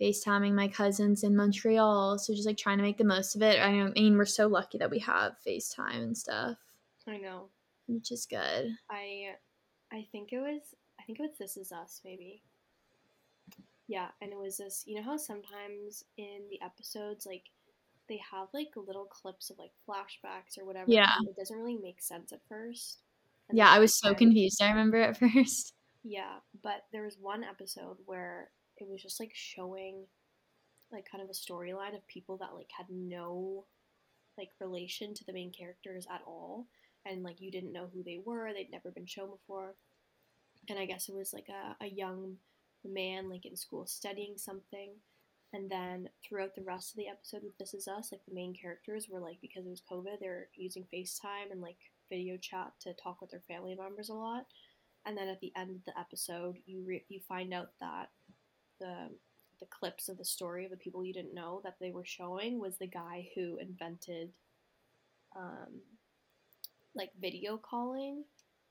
FaceTiming 0.00 0.54
my 0.54 0.68
cousins 0.68 1.24
in 1.24 1.36
Montreal. 1.36 2.18
So 2.18 2.34
just 2.34 2.46
like 2.46 2.58
trying 2.58 2.78
to 2.78 2.84
make 2.84 2.98
the 2.98 3.04
most 3.04 3.36
of 3.36 3.42
it. 3.42 3.60
I 3.60 3.90
mean, 3.90 4.18
we're 4.18 4.26
so 4.26 4.48
lucky 4.48 4.78
that 4.78 4.90
we 4.90 5.00
have 5.00 5.38
FaceTime 5.46 6.02
and 6.02 6.18
stuff. 6.18 6.58
I 7.08 7.18
know. 7.18 7.50
Which 7.86 8.10
is 8.10 8.26
good. 8.28 8.70
I 8.90 9.34
I 9.92 10.06
think 10.10 10.32
it 10.32 10.40
was 10.40 10.74
I 11.00 11.04
think 11.04 11.20
it 11.20 11.22
was 11.22 11.38
This 11.38 11.56
Is 11.56 11.72
Us 11.72 12.00
maybe. 12.04 12.42
Yeah, 13.88 14.08
and 14.20 14.32
it 14.32 14.38
was 14.38 14.56
this 14.56 14.82
you 14.86 14.96
know 14.96 15.02
how 15.02 15.16
sometimes 15.16 16.04
in 16.16 16.42
the 16.50 16.60
episodes 16.64 17.26
like 17.26 17.44
they 18.08 18.20
have 18.30 18.48
like 18.54 18.70
little 18.76 19.06
clips 19.06 19.50
of 19.50 19.58
like 19.58 19.72
flashbacks 19.88 20.58
or 20.58 20.64
whatever. 20.64 20.90
Yeah. 20.90 21.12
It 21.22 21.36
doesn't 21.36 21.56
really 21.56 21.78
make 21.78 22.00
sense 22.00 22.32
at 22.32 22.40
first. 22.48 22.98
And 23.48 23.58
yeah, 23.58 23.68
I 23.70 23.78
was 23.78 23.98
so 23.98 24.14
confused. 24.14 24.62
I 24.62 24.70
remember 24.70 24.98
at 24.98 25.16
first. 25.18 25.74
Yeah, 26.04 26.36
but 26.62 26.84
there 26.92 27.02
was 27.02 27.16
one 27.20 27.42
episode 27.42 27.96
where 28.06 28.50
it 28.78 28.88
was 28.88 29.02
just 29.02 29.18
like 29.18 29.32
showing 29.34 30.04
like 30.92 31.06
kind 31.10 31.22
of 31.22 31.30
a 31.30 31.32
storyline 31.32 31.96
of 31.96 32.06
people 32.06 32.36
that 32.38 32.54
like 32.54 32.70
had 32.76 32.86
no 32.90 33.64
like 34.38 34.50
relation 34.60 35.14
to 35.14 35.24
the 35.24 35.32
main 35.32 35.50
characters 35.50 36.06
at 36.12 36.20
all 36.26 36.66
and 37.08 37.22
like 37.22 37.40
you 37.40 37.50
didn't 37.50 37.72
know 37.72 37.88
who 37.92 38.02
they 38.02 38.20
were 38.24 38.52
they'd 38.52 38.70
never 38.70 38.90
been 38.90 39.06
shown 39.06 39.30
before. 39.30 39.74
And 40.68 40.78
i 40.78 40.86
guess 40.86 41.08
it 41.08 41.14
was 41.14 41.32
like 41.32 41.48
a, 41.48 41.84
a 41.84 41.88
young 41.88 42.36
man 42.84 43.28
like 43.30 43.46
in 43.46 43.56
school 43.56 43.86
studying 43.86 44.34
something. 44.36 44.90
And 45.52 45.70
then 45.70 46.08
throughout 46.22 46.54
the 46.54 46.62
rest 46.62 46.92
of 46.92 46.96
the 46.96 47.08
episode 47.08 47.42
with 47.42 47.56
this 47.58 47.72
is 47.72 47.88
us 47.88 48.10
like 48.12 48.20
the 48.26 48.34
main 48.34 48.54
characters 48.54 49.08
were 49.08 49.20
like 49.20 49.38
because 49.40 49.64
it 49.64 49.70
was 49.70 49.82
covid 49.90 50.18
they're 50.20 50.48
using 50.54 50.84
facetime 50.92 51.50
and 51.50 51.60
like 51.60 51.78
video 52.10 52.36
chat 52.36 52.72
to 52.80 52.92
talk 52.94 53.20
with 53.20 53.30
their 53.30 53.42
family 53.48 53.74
members 53.74 54.08
a 54.08 54.14
lot. 54.14 54.46
And 55.04 55.16
then 55.16 55.28
at 55.28 55.40
the 55.40 55.52
end 55.56 55.70
of 55.70 55.84
the 55.84 55.98
episode 55.98 56.56
you 56.66 56.82
re- 56.84 57.04
you 57.08 57.20
find 57.28 57.54
out 57.54 57.70
that 57.80 58.10
the 58.80 59.10
the 59.60 59.66
clips 59.66 60.08
of 60.08 60.18
the 60.18 60.24
story 60.24 60.64
of 60.64 60.70
the 60.70 60.76
people 60.76 61.04
you 61.04 61.14
didn't 61.14 61.34
know 61.34 61.62
that 61.64 61.76
they 61.80 61.90
were 61.90 62.04
showing 62.04 62.60
was 62.60 62.76
the 62.76 62.86
guy 62.86 63.26
who 63.34 63.56
invented 63.56 64.30
um 65.34 65.80
like 66.96 67.10
video 67.20 67.56
calling 67.58 68.24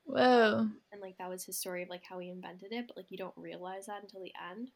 Whoa. 0.04 0.68
and 0.92 1.00
like 1.00 1.16
that 1.18 1.28
was 1.28 1.44
his 1.44 1.58
story 1.58 1.82
of 1.82 1.88
like 1.88 2.02
how 2.08 2.18
he 2.18 2.30
invented 2.30 2.72
it 2.72 2.86
but 2.88 2.96
like 2.96 3.10
you 3.10 3.18
don't 3.18 3.36
realize 3.36 3.86
that 3.86 4.02
until 4.02 4.20
the 4.22 4.32
end 4.50 4.70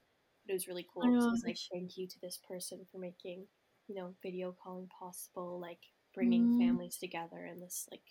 but 0.44 0.52
it 0.52 0.54
was 0.54 0.68
really 0.68 0.86
cool 0.92 1.02
because 1.02 1.26
it 1.26 1.30
was 1.32 1.44
like 1.46 1.58
thank 1.72 1.96
you 1.96 2.06
to 2.08 2.20
this 2.20 2.38
person 2.48 2.86
for 2.90 2.98
making 2.98 3.44
you 3.88 3.94
know 3.94 4.14
video 4.22 4.54
calling 4.62 4.88
possible 4.98 5.60
like 5.60 5.80
bringing 6.14 6.48
Mm. 6.48 6.58
families 6.58 6.96
together 6.96 7.46
in 7.46 7.60
this 7.60 7.86
like 7.90 8.02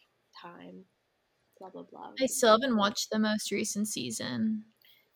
time 0.42 0.86
blah 1.60 1.70
blah 1.70 1.84
blah 1.84 2.12
I 2.20 2.26
still 2.28 2.52
haven't 2.52 2.78
watched 2.78 3.10
the 3.12 3.20
most 3.20 3.52
recent 3.52 3.88
season. 3.88 4.64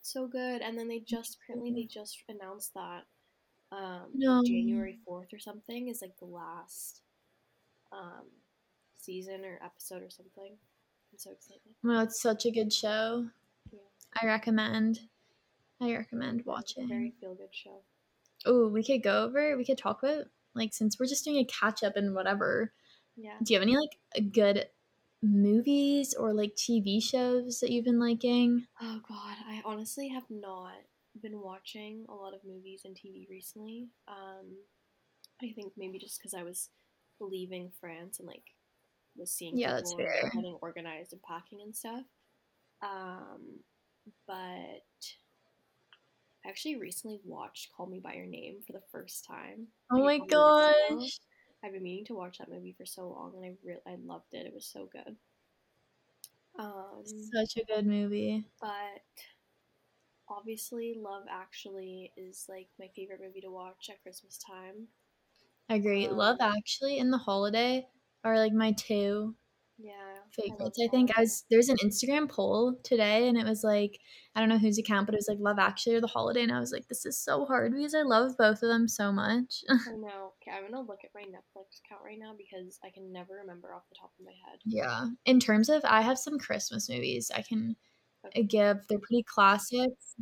so 0.02 0.28
good 0.28 0.62
and 0.62 0.78
then 0.78 0.88
they 0.90 1.00
just 1.00 1.38
apparently 1.42 1.72
they 1.74 1.86
just 1.88 2.24
announced 2.28 2.74
that 2.74 3.04
um 3.72 4.12
No. 4.14 4.42
january 4.46 5.00
4th 5.06 5.34
or 5.34 5.40
something 5.40 5.88
is 5.88 6.02
like 6.02 6.18
the 6.20 6.26
last 6.26 7.02
um 7.94 8.26
season 9.04 9.44
or 9.46 9.60
episode 9.64 10.02
or 10.02 10.10
something 10.10 10.52
i'm 11.12 11.18
so 11.18 11.32
excited 11.32 11.62
Well, 11.84 12.02
it's 12.02 12.22
such 12.22 12.46
a 12.46 12.52
good 12.52 12.72
show. 12.74 13.28
yeah 13.72 13.80
I 14.22 14.26
recommend. 14.28 15.00
I 15.82 15.94
recommend 15.96 16.46
watching. 16.46 16.88
very 16.88 17.14
feel 17.20 17.36
good 17.36 17.54
show 17.54 17.82
Oh, 18.46 18.68
we 18.68 18.84
could 18.84 19.02
go 19.04 19.24
over. 19.24 19.56
We 19.56 19.64
could 19.66 19.78
talk 19.78 20.04
about 20.04 20.26
like 20.54 20.74
since 20.74 21.00
we're 21.00 21.06
just 21.06 21.24
doing 21.24 21.38
a 21.38 21.46
catch 21.46 21.82
up 21.84 21.96
and 21.96 22.14
whatever. 22.14 22.74
yeah 23.16 23.38
Do 23.42 23.54
you 23.54 23.60
have 23.60 23.68
any 23.68 23.78
like 23.78 24.32
good 24.34 24.68
movies 25.22 26.14
or 26.14 26.34
like 26.34 26.54
TV 26.56 27.02
shows 27.02 27.60
that 27.62 27.72
you've 27.72 27.86
been 27.86 28.00
liking? 28.00 28.66
oh 28.82 29.00
god 29.08 29.38
i 29.48 29.62
honestly 29.66 30.10
have 30.10 30.26
not 30.30 30.74
been 31.22 31.40
watching 31.40 32.06
a 32.10 32.14
lot 32.14 32.34
of 32.34 32.42
movies 32.44 32.82
and 32.86 32.96
tv 32.96 33.30
recently 33.30 33.88
um 34.08 34.58
i 35.42 35.52
think 35.56 35.72
maybe 35.78 35.98
just 36.00 36.20
because 36.20 36.34
i 36.34 36.44
was 36.44 36.70
leaving 37.22 37.72
france 37.80 38.20
and 38.20 38.28
like 38.28 38.44
was 39.16 39.32
seeing 39.32 39.58
Yeah, 39.58 39.72
that's 39.74 39.94
fair. 39.94 40.32
getting 40.34 40.58
organized 40.62 41.14
and 41.14 41.22
packing 41.24 41.62
and 41.62 41.76
stuff 41.76 42.06
um 42.82 43.60
but 44.28 44.84
I 46.46 46.50
actually 46.50 46.76
recently 46.78 47.20
watched 47.24 47.72
Call 47.74 47.86
Me 47.88 48.00
by 48.00 48.14
Your 48.14 48.26
Name 48.26 48.62
for 48.62 48.74
the 48.74 48.82
first 48.92 49.26
time. 49.26 49.68
Oh 49.90 50.04
my 50.04 50.18
like, 50.20 50.24
a 50.24 50.28
couple 50.28 50.46
weeks 50.46 50.68
ago. 50.90 51.00
gosh. 51.00 51.20
I've 51.64 51.74
been 51.74 51.84
meaning 51.84 52.06
to 52.06 52.16
watch 52.16 52.38
that 52.40 52.50
movie 52.50 52.74
for 52.74 52.86
so 52.86 53.08
long, 53.10 53.36
and 53.36 53.46
I 53.46 53.58
really 53.64 53.82
I 53.88 53.96
loved 53.96 54.34
it. 54.34 54.46
It 54.46 54.54
was 54.54 54.66
so 54.66 54.86
good. 54.92 55.18
Um, 56.58 57.04
Such 57.32 57.56
a 57.58 57.64
good 57.64 57.86
movie. 57.86 58.46
but 58.60 59.04
obviously, 60.28 60.94
Love 60.96 61.24
Actually 61.30 62.12
is 62.18 62.46
like 62.50 62.68
my 62.80 62.90
favorite 62.96 63.22
movie 63.22 63.42
to 63.42 63.52
watch 63.52 63.90
at 63.90 64.02
Christmas 64.04 64.38
time. 64.38 64.88
I 65.70 65.76
agree. 65.76 66.08
Love 66.08 66.38
Um, 66.40 66.48
Actually 66.56 67.00
and 67.00 67.12
The 67.12 67.18
Holiday 67.18 67.90
are 68.24 68.38
like 68.38 68.54
my 68.54 68.72
two 68.74 69.36
Yeah, 69.78 69.94
favorites. 70.32 70.80
love 70.80 70.88
I 70.88 70.88
think. 70.90 71.12
I 71.18 71.22
was 71.22 71.46
there's 71.50 71.70
an 71.70 71.78
Instagram 71.84 72.30
poll 72.30 72.76
today 72.84 73.28
and 73.28 73.38
it 73.38 73.46
was 73.46 73.64
like 73.64 74.00
I 74.36 74.40
don't 74.40 74.50
know 74.50 74.58
whose 74.58 74.78
account, 74.78 75.06
but 75.06 75.16
it 75.16 75.20
was 75.20 75.28
like 75.30 75.40
Love 75.40 75.60
Actually 75.60 75.96
or 75.96 76.02
The 76.02 76.08
Holiday, 76.08 76.44
and 76.44 76.52
I 76.52 76.60
was 76.60 76.72
like, 76.72 76.88
this 76.88 77.06
is 77.06 77.18
so 77.18 77.46
hard 77.46 77.74
because 77.74 77.94
I 77.96 78.02
love 78.02 78.38
both 78.38 78.64
of 78.64 78.70
them 78.70 78.88
so 78.88 79.12
much. 79.12 79.64
I 79.88 79.92
know. 79.92 80.34
Okay, 80.42 80.56
I'm 80.56 80.64
gonna 80.72 80.82
look 80.86 81.00
at 81.04 81.12
my 81.14 81.22
Netflix 81.22 81.80
account 81.86 82.02
right 82.04 82.18
now 82.20 82.34
because 82.38 82.80
I 82.84 82.90
can 82.90 83.12
never 83.12 83.36
remember 83.36 83.74
off 83.74 83.84
the 83.90 83.96
top 84.00 84.12
of 84.20 84.26
my 84.26 84.32
head. 84.32 84.60
yeah. 84.66 85.08
In 85.26 85.40
terms 85.40 85.70
of 85.70 85.84
I 85.86 86.02
have 86.02 86.18
some 86.18 86.40
Christmas 86.40 86.90
movies 86.90 87.32
I 87.34 87.42
can 87.42 87.76
uh, 88.26 88.42
give. 88.48 88.78
They're 88.90 89.00
pretty 89.00 89.24
classics. 89.24 90.16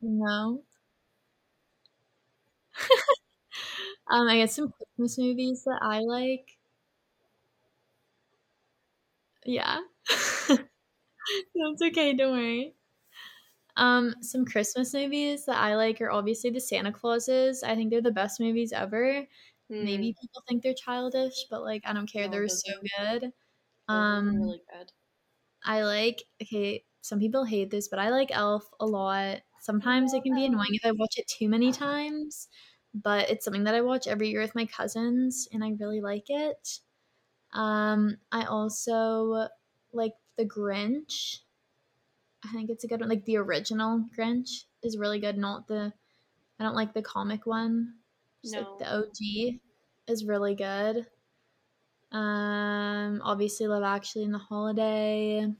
You 0.00 0.10
know? 0.24 0.62
um, 4.10 4.28
I 4.28 4.40
got 4.40 4.50
some 4.50 4.70
Christmas 4.72 5.18
movies 5.18 5.64
that 5.64 5.78
I 5.82 6.00
like. 6.00 6.55
Yeah. 9.46 9.80
That's 11.54 11.82
okay, 11.82 12.14
don't 12.14 12.32
worry. 12.32 12.74
Um, 13.76 14.14
some 14.22 14.44
Christmas 14.46 14.94
movies 14.94 15.44
that 15.46 15.58
I 15.58 15.76
like 15.76 16.00
are 16.00 16.10
obviously 16.10 16.50
the 16.50 16.60
Santa 16.60 16.92
Clauses. 16.92 17.62
I 17.62 17.74
think 17.74 17.90
they're 17.90 18.00
the 18.02 18.10
best 18.12 18.40
movies 18.40 18.72
ever. 18.72 19.26
Maybe 19.80 20.14
people 20.20 20.42
think 20.48 20.62
they're 20.62 20.74
childish, 20.74 21.46
but 21.50 21.62
like 21.62 21.82
I 21.84 21.92
don't 21.92 22.10
care. 22.10 22.28
No, 22.28 22.30
they're 22.30 22.48
so 22.48 22.72
good. 22.98 23.32
um 23.88 23.92
Um, 23.94 24.40
really 24.40 24.62
good. 24.72 24.92
I 25.64 25.82
like 25.84 26.22
okay, 26.42 26.84
some 27.02 27.18
people 27.18 27.44
hate 27.44 27.70
this, 27.70 27.88
but 27.88 27.98
I 27.98 28.10
like 28.10 28.30
Elf 28.32 28.68
a 28.80 28.86
lot. 28.86 29.42
Sometimes 29.60 30.14
it 30.14 30.22
can 30.22 30.34
be 30.34 30.44
annoying 30.46 30.74
if 30.74 30.84
I 30.84 30.92
watch 30.92 31.14
it 31.18 31.26
too 31.28 31.48
many 31.48 31.72
times, 31.72 32.48
but 32.94 33.30
it's 33.30 33.44
something 33.44 33.64
that 33.64 33.74
I 33.74 33.80
watch 33.82 34.06
every 34.06 34.28
year 34.30 34.40
with 34.42 34.54
my 34.54 34.66
cousins 34.66 35.48
and 35.52 35.64
I 35.64 35.70
really 35.80 36.00
like 36.00 36.26
it. 36.28 36.80
Um, 37.52 38.18
I 38.32 38.44
also 38.44 39.48
like 39.92 40.14
The 40.36 40.44
Grinch. 40.44 41.40
I 42.42 42.52
think 42.52 42.70
it's 42.70 42.84
a 42.84 42.88
good 42.88 43.00
one. 43.00 43.08
Like 43.10 43.24
the 43.24 43.36
original 43.36 44.04
Grinch 44.16 44.64
is 44.82 44.96
really 44.96 45.18
good, 45.20 45.36
not 45.36 45.66
the 45.68 45.92
I 46.58 46.64
don't 46.64 46.74
like 46.76 46.94
the 46.94 47.02
comic 47.02 47.46
one. 47.46 47.96
Just 48.42 48.54
No. 48.54 48.60
like 48.60 48.78
the 48.78 48.94
OG 48.96 49.60
is 50.06 50.24
really 50.24 50.54
good. 50.54 51.06
Um, 52.12 53.20
obviously 53.22 53.66
Love 53.66 53.82
Actually 53.84 54.24
in 54.24 54.32
the 54.32 54.38
Holiday. 54.38 55.52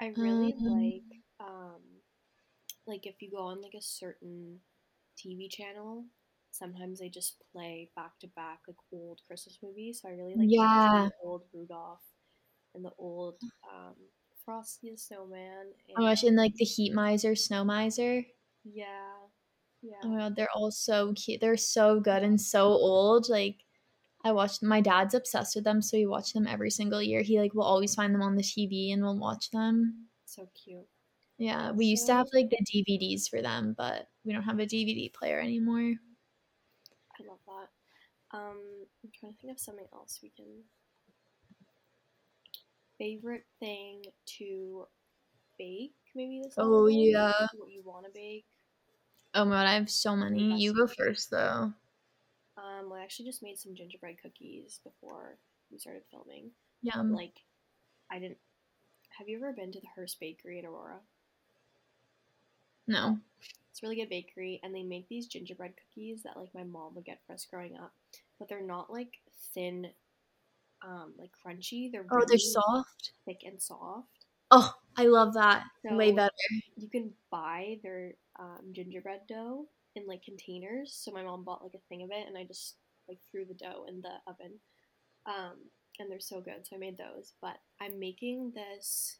I 0.00 0.06
really 0.08 0.54
Um, 0.58 0.64
like 0.64 1.20
um 1.48 1.82
like 2.86 3.06
if 3.06 3.22
you 3.22 3.30
go 3.30 3.38
on 3.44 3.60
like 3.62 3.74
a 3.74 3.82
certain 3.82 4.60
TV 5.16 5.48
channel, 5.48 6.06
sometimes 6.50 7.00
they 7.00 7.08
just 7.08 7.42
play 7.52 7.90
back 7.96 8.18
to 8.20 8.28
back 8.28 8.60
like 8.68 8.76
old 8.92 9.20
Christmas 9.26 9.58
movies. 9.62 10.00
So 10.02 10.08
I 10.08 10.12
really 10.12 10.36
like 10.36 10.48
Yeah. 10.48 11.08
the 11.08 11.12
old 11.22 11.44
Rudolph 11.52 12.04
and 12.74 12.84
the 12.84 12.92
old 12.98 13.42
um 13.70 13.96
Frosty 14.44 14.90
the 14.90 14.98
Snowman. 14.98 15.72
And, 15.88 15.96
Oh 15.96 16.02
my 16.02 16.10
gosh, 16.10 16.24
and 16.24 16.34
like 16.36 16.54
the 16.56 16.64
Heat 16.64 16.92
Miser, 16.92 17.36
Snow 17.36 17.62
Miser. 17.64 18.24
yeah, 18.64 19.28
yeah. 19.82 20.04
Oh 20.04 20.08
my 20.08 20.18
god, 20.18 20.36
they're 20.36 20.50
all 20.54 20.70
so 20.70 21.14
cute. 21.14 21.40
They're 21.40 21.56
so 21.56 22.00
good 22.00 22.22
and 22.22 22.38
so 22.40 22.64
old. 22.66 23.28
Like 23.30 23.64
I 24.24 24.32
watched 24.32 24.62
my 24.62 24.80
dad's 24.82 25.14
obsessed 25.14 25.54
with 25.56 25.64
them, 25.64 25.82
so 25.82 25.96
he 25.98 26.06
watch 26.06 26.32
them 26.34 26.46
every 26.46 26.70
single 26.70 27.02
year. 27.02 27.22
He 27.22 27.38
like 27.40 27.54
will 27.54 27.64
always 27.64 27.94
find 27.94 28.14
them 28.14 28.22
on 28.22 28.36
the 28.36 28.42
TV 28.42 28.92
and 28.92 29.02
we'll 29.02 29.18
watch 29.18 29.50
them. 29.52 30.10
So 30.24 30.46
cute. 30.54 30.88
Yeah, 31.38 31.72
we 31.72 31.86
used 31.86 32.06
to 32.06 32.12
have 32.14 32.26
like 32.32 32.50
the 32.50 32.62
DVDs 32.64 33.26
for 33.28 33.40
them, 33.42 33.74
but 33.76 34.08
we 34.24 34.32
don't 34.32 34.42
have 34.42 34.58
a 34.58 34.66
DVD 34.66 35.08
player 35.08 35.40
anymore. 35.40 35.94
I 38.32 38.36
love 38.36 38.44
that. 38.44 38.50
Um, 38.50 38.58
I'm 39.04 39.10
trying 39.18 39.32
to 39.32 39.38
think 39.38 39.52
of 39.52 39.60
something 39.60 39.86
else 39.92 40.20
we 40.22 40.30
can. 40.30 40.46
Favorite 42.98 43.46
thing 43.58 44.04
to 44.38 44.86
bake, 45.58 45.94
maybe 46.14 46.42
this. 46.44 46.54
Oh, 46.58 46.86
yeah. 46.86 47.32
What 47.56 47.70
you 47.70 47.82
want 47.84 48.06
to 48.06 48.12
bake? 48.12 48.44
Oh 49.34 49.44
my 49.44 49.52
god, 49.52 49.66
I 49.66 49.74
have 49.74 49.88
so 49.88 50.16
many. 50.16 50.60
You 50.60 50.74
go 50.74 50.86
first 50.86 51.30
though. 51.30 51.72
Um, 52.56 52.92
I 52.92 53.02
actually 53.02 53.26
just 53.26 53.42
made 53.42 53.58
some 53.58 53.74
gingerbread 53.74 54.16
cookies 54.20 54.80
before 54.82 55.38
we 55.70 55.78
started 55.78 56.02
filming. 56.10 56.50
Yeah. 56.82 57.00
Like, 57.00 57.40
I 58.10 58.18
didn't. 58.18 58.38
Have 59.18 59.28
you 59.28 59.36
ever 59.36 59.52
been 59.52 59.72
to 59.72 59.80
the 59.80 59.86
Hearst 59.94 60.18
Bakery 60.20 60.58
in 60.58 60.66
Aurora? 60.66 60.98
No. 62.86 63.18
It's 63.80 63.82
really 63.82 63.96
good 63.96 64.10
bakery, 64.10 64.60
and 64.62 64.74
they 64.74 64.82
make 64.82 65.08
these 65.08 65.26
gingerbread 65.26 65.72
cookies 65.74 66.22
that 66.24 66.36
like 66.36 66.54
my 66.54 66.64
mom 66.64 66.94
would 66.94 67.06
get 67.06 67.20
for 67.26 67.32
us 67.32 67.46
growing 67.50 67.78
up, 67.78 67.92
but 68.38 68.46
they're 68.46 68.60
not 68.60 68.92
like 68.92 69.14
thin, 69.54 69.88
um, 70.82 71.14
like 71.18 71.30
crunchy. 71.32 71.90
They're 71.90 72.04
Oh, 72.10 72.16
really 72.16 72.26
they're 72.26 72.38
soft. 72.38 73.12
thick 73.24 73.40
and 73.46 73.60
soft. 73.60 74.26
Oh, 74.50 74.70
I 74.98 75.06
love 75.06 75.32
that. 75.32 75.64
Way 75.84 76.12
better. 76.12 76.30
You 76.76 76.90
can 76.90 77.10
buy 77.30 77.78
their 77.82 78.12
um, 78.38 78.72
gingerbread 78.72 79.22
dough 79.26 79.66
in 79.96 80.06
like 80.06 80.22
containers. 80.24 80.92
So 80.92 81.10
my 81.10 81.22
mom 81.22 81.42
bought 81.42 81.62
like 81.62 81.74
a 81.74 81.88
thing 81.88 82.02
of 82.02 82.10
it, 82.10 82.26
and 82.26 82.36
I 82.36 82.44
just 82.44 82.74
like 83.08 83.18
threw 83.30 83.46
the 83.46 83.54
dough 83.54 83.86
in 83.88 84.02
the 84.02 84.12
oven. 84.26 84.58
Um, 85.24 85.56
and 85.98 86.10
they're 86.10 86.20
so 86.20 86.42
good. 86.42 86.66
So 86.66 86.76
I 86.76 86.78
made 86.78 86.98
those. 86.98 87.32
But 87.40 87.56
I'm 87.80 87.98
making 87.98 88.52
this 88.54 89.19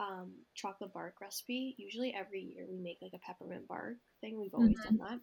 um, 0.00 0.32
chocolate 0.54 0.92
bark 0.94 1.20
recipe. 1.20 1.76
Usually 1.78 2.14
every 2.14 2.42
year 2.42 2.66
we 2.70 2.78
make 2.78 2.98
like 3.02 3.12
a 3.14 3.18
peppermint 3.18 3.68
bark 3.68 3.96
thing. 4.20 4.40
We've 4.40 4.54
always 4.54 4.80
done 4.80 4.98
that. 4.98 5.20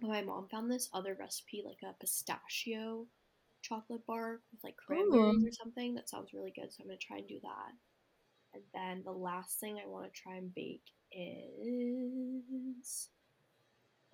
But 0.00 0.10
my 0.10 0.22
mom 0.22 0.48
found 0.48 0.70
this 0.70 0.88
other 0.92 1.16
recipe, 1.18 1.62
like 1.66 1.80
a 1.84 1.94
pistachio 2.00 3.06
chocolate 3.62 4.06
bark 4.06 4.42
with 4.52 4.64
like 4.64 4.76
cranberries 4.76 5.44
or 5.44 5.52
something. 5.52 5.94
That 5.94 6.08
sounds 6.08 6.32
really 6.34 6.52
good. 6.52 6.72
So 6.72 6.82
I'm 6.82 6.88
gonna 6.88 6.98
try 6.98 7.18
and 7.18 7.28
do 7.28 7.40
that. 7.42 7.72
And 8.54 8.62
then 8.74 9.02
the 9.04 9.12
last 9.12 9.60
thing 9.60 9.78
I 9.78 9.86
want 9.88 10.12
to 10.12 10.20
try 10.20 10.36
and 10.36 10.54
bake 10.54 10.84
is 11.12 13.10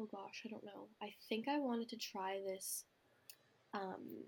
oh 0.01 0.07
gosh, 0.07 0.43
I 0.45 0.49
don't 0.49 0.65
know. 0.65 0.89
I 1.03 1.15
think 1.29 1.49
I 1.49 1.59
wanted 1.59 1.89
to 1.91 1.97
try 1.97 2.41
this. 2.47 2.85
Um, 3.75 4.25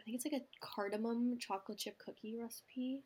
I 0.00 0.04
think 0.04 0.16
it's 0.16 0.24
like 0.24 0.42
a 0.42 0.46
cardamom 0.60 1.38
chocolate 1.38 1.78
chip 1.78 1.98
cookie 1.98 2.36
recipe. 2.40 3.02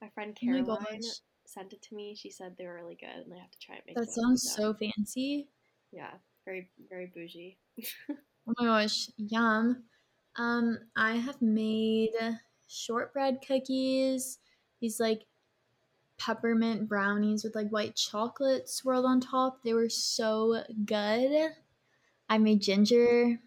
My 0.00 0.08
friend 0.10 0.34
Oh 0.46 0.62
Caroline 0.62 0.62
gosh. 0.62 1.20
sent 1.46 1.72
it 1.72 1.82
to 1.82 1.94
me. 1.94 2.14
She 2.14 2.30
said 2.30 2.56
they 2.56 2.66
were 2.66 2.74
really 2.74 2.96
good, 2.96 3.08
and 3.26 3.34
I 3.34 3.38
have 3.38 3.50
to 3.52 3.58
try 3.60 3.76
and 3.76 3.86
make 3.86 4.00
That 4.00 4.10
sounds 4.10 4.42
so 4.52 4.74
fancy. 4.74 5.48
yeah, 5.92 6.18
very 6.44 6.70
very 6.88 7.06
bougie. 7.06 7.58
Oh 8.46 8.52
my 8.58 8.64
gosh, 8.66 9.10
yum. 9.16 9.84
Um, 10.36 10.90
I 10.96 11.16
have 11.16 11.40
made 11.42 12.14
shortbread 12.66 13.40
cookies. 13.46 14.38
These 14.80 15.00
like 15.00 15.26
peppermint 16.18 16.88
brownies 16.88 17.44
with 17.44 17.54
like 17.56 17.70
white 17.70 17.96
chocolate 17.96 18.68
swirled 18.68 19.06
on 19.06 19.20
top. 19.20 19.62
They 19.62 19.74
were 19.74 19.88
so 19.90 20.64
good. 20.86 21.52
I 22.28 22.38
made 22.38 22.62
ginger 22.62 23.40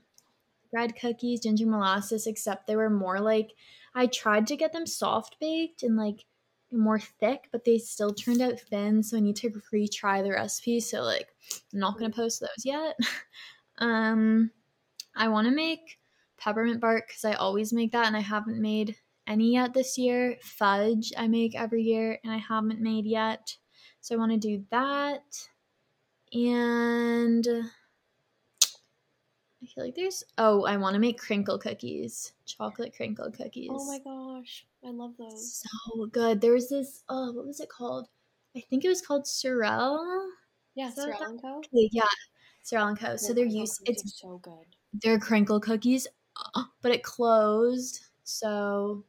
bread 0.72 0.96
cookies, 0.98 1.42
ginger 1.42 1.68
molasses, 1.68 2.28
except 2.28 2.68
they 2.68 2.76
were 2.76 2.90
more 2.90 3.20
like 3.22 3.54
I 3.96 4.08
tried 4.08 4.48
to 4.48 4.58
get 4.58 4.74
them 4.74 4.88
soft 4.88 5.40
baked 5.40 5.84
and 5.84 5.96
like 5.98 6.26
more 6.74 7.00
thick, 7.00 7.50
but 7.51 7.63
they 7.63 7.77
still 7.77 8.13
turned 8.13 8.42
out 8.42 8.60
thin. 8.60 9.03
So 9.03 9.18
I 9.18 9.20
need 9.20 9.36
to 9.38 9.50
retry 9.50 10.24
the 10.24 10.32
recipe. 10.32 10.80
So 10.80 11.01
like 11.01 11.27
I'm 11.74 11.80
not 11.80 11.98
gonna 11.98 12.12
post 12.12 12.39
those 12.39 12.65
yet. 12.65 12.98
um 13.77 14.51
I 15.15 15.27
want 15.27 15.48
to 15.48 15.53
make 15.53 16.00
peppermint 16.38 16.82
bark 16.82 17.08
because 17.08 17.25
I 17.25 17.34
always 17.34 17.72
make 17.72 17.92
that 17.92 18.08
and 18.08 18.18
I 18.18 18.22
haven't 18.22 18.62
made 18.62 18.96
any 19.27 19.53
yet 19.53 19.74
this 19.74 19.98
year. 19.98 20.38
Fudge 20.42 21.13
I 21.18 21.27
make 21.27 21.56
every 21.56 21.84
year 21.84 22.20
and 22.24 22.34
I 22.34 22.38
haven't 22.38 22.82
made 22.82 23.06
yet. 23.06 23.56
So 24.01 24.15
I 24.15 24.18
want 24.18 24.32
to 24.32 24.38
do 24.38 24.65
that. 24.72 25.48
And 26.34 27.48
I 29.63 29.65
feel 29.65 29.86
like 29.86 29.96
there's 29.96 30.24
oh, 30.38 30.65
I 30.65 30.77
want 30.77 30.96
to 30.96 31.00
make 31.00 31.20
crinkle 31.20 31.58
cookies. 31.58 32.34
Chocolate 32.46 32.94
crinkle 32.96 33.32
cookies. 33.32 33.70
Oh 33.72 33.86
my 33.86 34.00
gosh, 34.00 34.65
I 34.86 34.92
love 34.92 35.16
those. 35.18 35.63
So 35.63 36.06
good. 36.08 36.42
There 36.42 36.54
was 36.54 36.70
this 36.70 37.04
oh, 37.10 37.32
what 37.32 37.46
was 37.46 37.60
it 37.60 37.70
called? 37.70 38.08
I 38.56 38.62
think 38.70 38.86
it 38.86 38.90
was 38.90 39.02
called 39.02 39.25
Sorelle. 39.25 40.28
Yeah, 40.75 40.90
Is 40.90 40.96
that 40.96 41.10
Sorelle 41.10 41.20
that- 41.20 41.30
and 41.30 41.42
Co. 41.42 41.62
Yeah, 41.72 42.04
Sorelle 42.63 42.90
and 42.90 43.00
Co. 43.00 43.16
So 43.18 43.34
they're 43.34 43.46
used 43.46 43.82
it's 43.86 44.20
so 44.20 44.38
good. 44.40 44.75
they're 45.02 45.20
crinkle 45.20 45.60
cookies, 45.60 46.08
uh, 46.56 46.63
but 46.82 46.91
it 46.91 47.04
closed. 47.04 48.06
So 48.24 49.06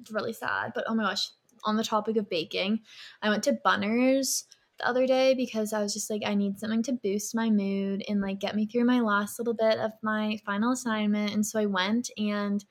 it's 0.00 0.10
really 0.10 0.32
sad. 0.32 0.72
But 0.74 0.84
oh 0.88 0.94
my 0.94 1.04
gosh, 1.04 1.30
on 1.64 1.76
the 1.76 1.84
topic 1.84 2.16
of 2.16 2.28
baking, 2.28 2.80
I 3.22 3.30
went 3.30 3.44
to 3.44 3.52
Bunner's 3.64 4.44
the 4.78 4.88
other 4.88 5.06
day 5.06 5.34
because 5.34 5.72
I 5.72 5.82
was 5.82 5.92
just 5.94 6.10
like, 6.10 6.22
I 6.24 6.34
need 6.34 6.58
something 6.58 6.82
to 6.84 6.92
boost 6.92 7.34
my 7.34 7.50
mood 7.50 8.04
and 8.08 8.20
like 8.20 8.40
get 8.40 8.56
me 8.56 8.66
through 8.66 8.84
my 8.84 9.00
last 9.00 9.38
little 9.38 9.54
bit 9.54 9.78
of 9.78 9.92
my 10.02 10.38
final 10.44 10.72
assignment. 10.72 11.32
And 11.34 11.46
so 11.46 11.60
I 11.60 11.66
went 11.66 12.10
and 12.16 12.64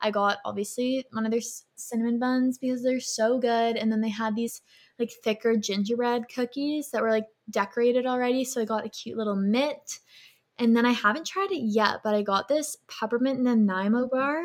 I 0.00 0.10
got 0.10 0.38
obviously 0.44 1.04
one 1.12 1.24
of 1.26 1.32
their 1.32 1.40
cinnamon 1.76 2.18
buns 2.18 2.58
because 2.58 2.82
they're 2.82 3.00
so 3.00 3.38
good. 3.38 3.76
And 3.76 3.90
then 3.90 4.00
they 4.00 4.08
had 4.10 4.36
these 4.36 4.62
like 4.98 5.10
thicker 5.24 5.56
gingerbread 5.56 6.24
cookies 6.34 6.90
that 6.90 7.02
were 7.02 7.10
like 7.10 7.26
decorated 7.50 8.06
already. 8.06 8.44
So 8.44 8.60
I 8.60 8.64
got 8.64 8.86
a 8.86 8.90
cute 8.90 9.16
little 9.16 9.36
mitt. 9.36 9.98
And 10.58 10.76
then 10.76 10.86
I 10.86 10.92
haven't 10.92 11.26
tried 11.26 11.52
it 11.52 11.62
yet, 11.62 11.98
but 12.04 12.14
I 12.14 12.22
got 12.22 12.48
this 12.48 12.76
peppermint 12.88 13.40
Nanaimo 13.40 14.08
bar, 14.08 14.42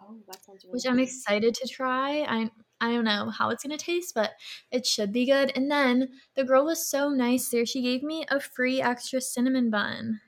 Oh, 0.00 0.18
that 0.26 0.42
sounds 0.44 0.64
really. 0.64 0.72
which 0.74 0.86
I'm 0.86 0.98
excited 0.98 1.54
to 1.54 1.68
try. 1.68 2.20
I 2.22 2.50
I 2.80 2.92
don't 2.92 3.04
know 3.04 3.30
how 3.30 3.50
it's 3.50 3.62
gonna 3.62 3.78
taste, 3.78 4.14
but 4.14 4.32
it 4.70 4.86
should 4.86 5.12
be 5.12 5.24
good. 5.26 5.52
And 5.56 5.70
then 5.70 6.08
the 6.34 6.44
girl 6.44 6.64
was 6.66 6.86
so 6.88 7.08
nice 7.10 7.48
there. 7.48 7.64
She 7.66 7.82
gave 7.82 8.02
me 8.02 8.24
a 8.30 8.38
free 8.40 8.80
extra 8.82 9.20
cinnamon 9.20 9.70
bun. 9.70 10.20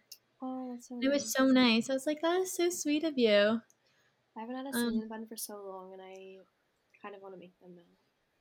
Oh, 0.43 0.73
that's 0.73 0.89
so. 0.89 0.99
It 1.03 1.09
was 1.09 1.23
nice. 1.25 1.33
so 1.33 1.47
nice. 1.47 1.91
I 1.91 1.95
was 1.95 2.07
like, 2.07 2.21
that 2.23 2.41
is 2.41 2.53
so 2.55 2.71
sweet 2.71 3.05
of 3.05 3.19
you. 3.19 3.61
I 4.39 4.43
haven't 4.43 4.57
had 4.57 4.67
a 4.67 4.69
um, 4.69 4.75
cinnamon 4.75 5.09
bun 5.09 5.27
for 5.27 5.37
so 5.37 5.55
long, 5.67 5.93
and 5.93 6.03
I 6.03 6.39
kind 7.03 7.15
of 7.15 7.23
want 7.23 7.35
to 7.35 7.41
make 7.41 7.59
them 7.61 7.75
now. 7.75 7.83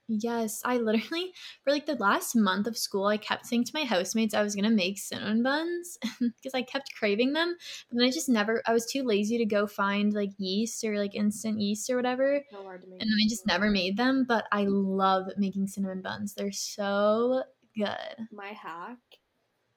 Yes, 0.09 0.61
I 0.63 0.77
literally 0.77 1.33
for 1.63 1.71
like 1.71 1.85
the 1.85 1.95
last 1.95 2.33
month 2.35 2.65
of 2.65 2.77
school, 2.77 3.07
I 3.07 3.17
kept 3.17 3.45
saying 3.45 3.65
to 3.65 3.71
my 3.73 3.83
housemates 3.83 4.33
I 4.33 4.41
was 4.41 4.55
gonna 4.55 4.69
make 4.69 4.97
cinnamon 4.97 5.43
buns 5.43 5.97
because 6.19 6.53
I 6.53 6.61
kept 6.61 6.95
craving 6.97 7.33
them, 7.33 7.57
but 7.89 7.97
then 7.97 8.07
I 8.07 8.11
just 8.11 8.29
never. 8.29 8.61
I 8.65 8.73
was 8.73 8.85
too 8.85 9.03
lazy 9.03 9.37
to 9.37 9.45
go 9.45 9.67
find 9.67 10.13
like 10.13 10.29
yeast 10.37 10.83
or 10.85 10.97
like 10.97 11.13
instant 11.13 11.59
yeast 11.59 11.89
or 11.89 11.97
whatever, 11.97 12.41
So 12.51 12.63
hard 12.63 12.83
to 12.83 12.87
make. 12.87 13.01
and 13.01 13.09
then 13.09 13.17
I 13.25 13.27
just 13.27 13.45
never 13.47 13.69
made 13.69 13.97
them. 13.97 14.23
But 14.25 14.45
I 14.51 14.63
love 14.65 15.27
making 15.35 15.67
cinnamon 15.67 16.01
buns; 16.01 16.35
they're 16.35 16.53
so 16.53 17.43
good. 17.75 18.27
My 18.31 18.49
hack, 18.53 18.99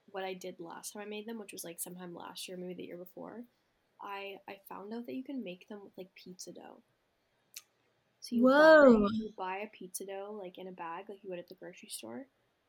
what 0.06 0.24
I 0.24 0.34
did 0.34 0.60
last 0.60 0.92
time 0.92 1.02
I 1.02 1.06
made 1.06 1.26
them, 1.26 1.38
which 1.38 1.52
was 1.52 1.64
like 1.64 1.80
sometime 1.80 2.14
last 2.14 2.46
year, 2.48 2.56
maybe 2.56 2.74
the 2.74 2.84
year 2.84 2.96
before, 2.96 3.44
I 4.02 4.36
I 4.48 4.56
found 4.68 4.92
out 4.92 5.06
that 5.06 5.14
you 5.14 5.24
can 5.24 5.44
make 5.44 5.68
them 5.68 5.80
with 5.82 5.92
like 5.96 6.08
pizza 6.14 6.52
dough. 6.52 6.82
So 8.20 8.36
you 8.36 8.42
Whoa. 8.42 9.00
buy, 9.00 9.08
you 9.12 9.30
buy 9.36 9.56
a 9.58 9.76
pizza 9.76 10.04
dough 10.04 10.38
like 10.40 10.58
in 10.58 10.68
a 10.68 10.72
bag, 10.72 11.06
like 11.08 11.22
you 11.22 11.30
would 11.30 11.38
at 11.38 11.48
the 11.48 11.54
grocery 11.54 11.88
store, 11.88 12.26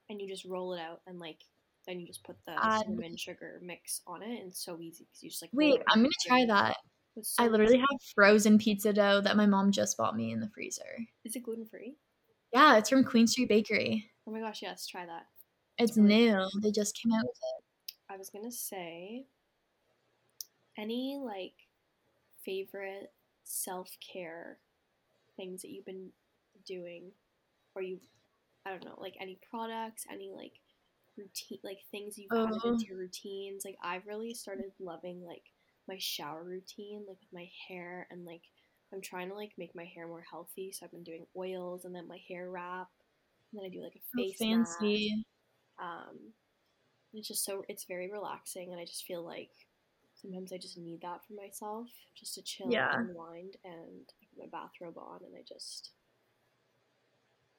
and 0.10 0.22
you 0.22 0.28
just 0.28 0.46
roll 0.46 0.74
it 0.74 0.80
out 0.80 1.02
and 1.08 1.20
like 1.20 1.44
then 1.88 2.00
you 2.00 2.08
just 2.08 2.24
put 2.24 2.38
the 2.46 2.80
cinnamon 2.80 3.18
sugar 3.18 3.60
mix 3.64 4.02
on 4.08 4.22
it, 4.22 4.40
and 4.40 4.50
it's 4.50 4.64
so 4.64 4.80
easy 4.80 5.06
because 5.06 5.24
you 5.24 5.30
just 5.30 5.42
like. 5.42 5.52
Wait, 5.54 5.82
I'm 5.90 6.00
gonna 6.00 6.10
try 6.26 6.46
that. 6.46 6.78
So 7.22 7.44
I 7.44 7.48
literally 7.48 7.76
easy. 7.76 7.82
have 7.82 8.02
frozen 8.16 8.58
pizza 8.58 8.94
dough 8.94 9.22
that 9.22 9.36
my 9.36 9.46
mom 9.46 9.72
just 9.72 9.98
bought 9.98 10.16
me 10.16 10.32
in 10.32 10.40
the 10.40 10.50
freezer. 10.50 11.06
Is 11.26 11.36
it 11.36 11.44
gluten 11.44 11.66
free? 11.66 11.96
Yeah, 12.54 12.78
it's 12.78 12.90
from 12.90 13.04
Queen 13.04 13.28
Street 13.28 13.50
Bakery. 13.50 14.10
Oh 14.28 14.32
my 14.32 14.40
gosh, 14.40 14.62
yes, 14.62 14.86
try 14.86 15.06
that. 15.06 15.26
It's 15.78 15.98
really 15.98 16.32
new. 16.32 16.50
They 16.62 16.72
just 16.72 16.98
came 16.98 17.12
out 17.14 17.24
with 17.24 17.36
it. 17.36 18.14
I 18.14 18.18
was 18.18 18.30
gonna 18.30 18.52
say 18.52 19.26
any 20.82 21.20
like 21.24 21.54
favorite 22.46 23.12
self 23.44 23.90
care 24.14 24.58
things 25.38 25.62
that 25.62 25.72
you've 25.72 25.86
been 25.86 26.10
doing 26.66 27.12
or 27.76 27.82
you 27.82 28.00
I 28.66 28.72
don't 28.72 28.86
know, 28.86 28.98
like 29.00 29.16
any 29.20 29.40
products, 29.50 30.06
any 30.12 30.32
like 30.36 30.54
routine 31.18 31.60
like 31.64 31.80
things 31.92 32.18
you've 32.18 32.34
added 32.48 32.64
Oh. 32.64 32.70
into 32.74 32.86
your 32.90 32.98
routines. 33.00 33.64
Like 33.66 33.78
I've 33.84 34.08
really 34.08 34.34
started 34.34 34.72
loving 34.80 35.24
like 35.26 35.44
my 35.88 35.98
shower 36.00 36.44
routine, 36.44 37.06
like 37.08 37.18
with 37.20 37.34
my 37.34 37.50
hair 37.68 38.08
and 38.12 38.26
like 38.26 38.44
I'm 38.94 39.02
trying 39.02 39.30
to 39.30 39.36
like 39.36 39.54
make 39.58 39.76
my 39.76 39.86
hair 39.86 40.08
more 40.08 40.26
healthy, 40.30 40.72
so 40.74 40.86
I've 40.86 40.92
been 40.92 41.04
doing 41.04 41.26
oils 41.38 41.86
and 41.86 41.96
then 41.96 42.08
my 42.08 42.20
hair 42.28 42.50
wrap. 42.52 42.90
And 43.52 43.60
then 43.62 43.66
I 43.66 43.70
do 43.74 43.84
like 43.84 43.96
a 43.96 44.06
face 44.16 44.46
mask 44.50 44.80
fancy. 44.80 45.26
um, 45.82 46.18
it's 47.14 47.28
just 47.28 47.46
so 47.46 47.64
it's 47.70 47.86
very 47.86 48.10
relaxing 48.12 48.72
and 48.72 48.80
i 48.82 48.86
just 48.86 49.06
feel 49.06 49.24
like 49.26 49.52
sometimes 50.22 50.52
i 50.54 50.58
just 50.58 50.78
need 50.78 51.02
that 51.02 51.26
for 51.26 51.34
myself 51.34 51.90
just 52.16 52.36
to 52.36 52.42
chill 52.42 52.70
Yeah. 52.72 52.94
and 52.94 53.10
unwind 53.10 53.58
and 53.64 54.12
I 54.22 54.26
put 54.30 54.40
my 54.40 54.60
bathrobe 54.60 54.98
on 54.98 55.22
and 55.26 55.36
i 55.36 55.44
just 55.48 55.92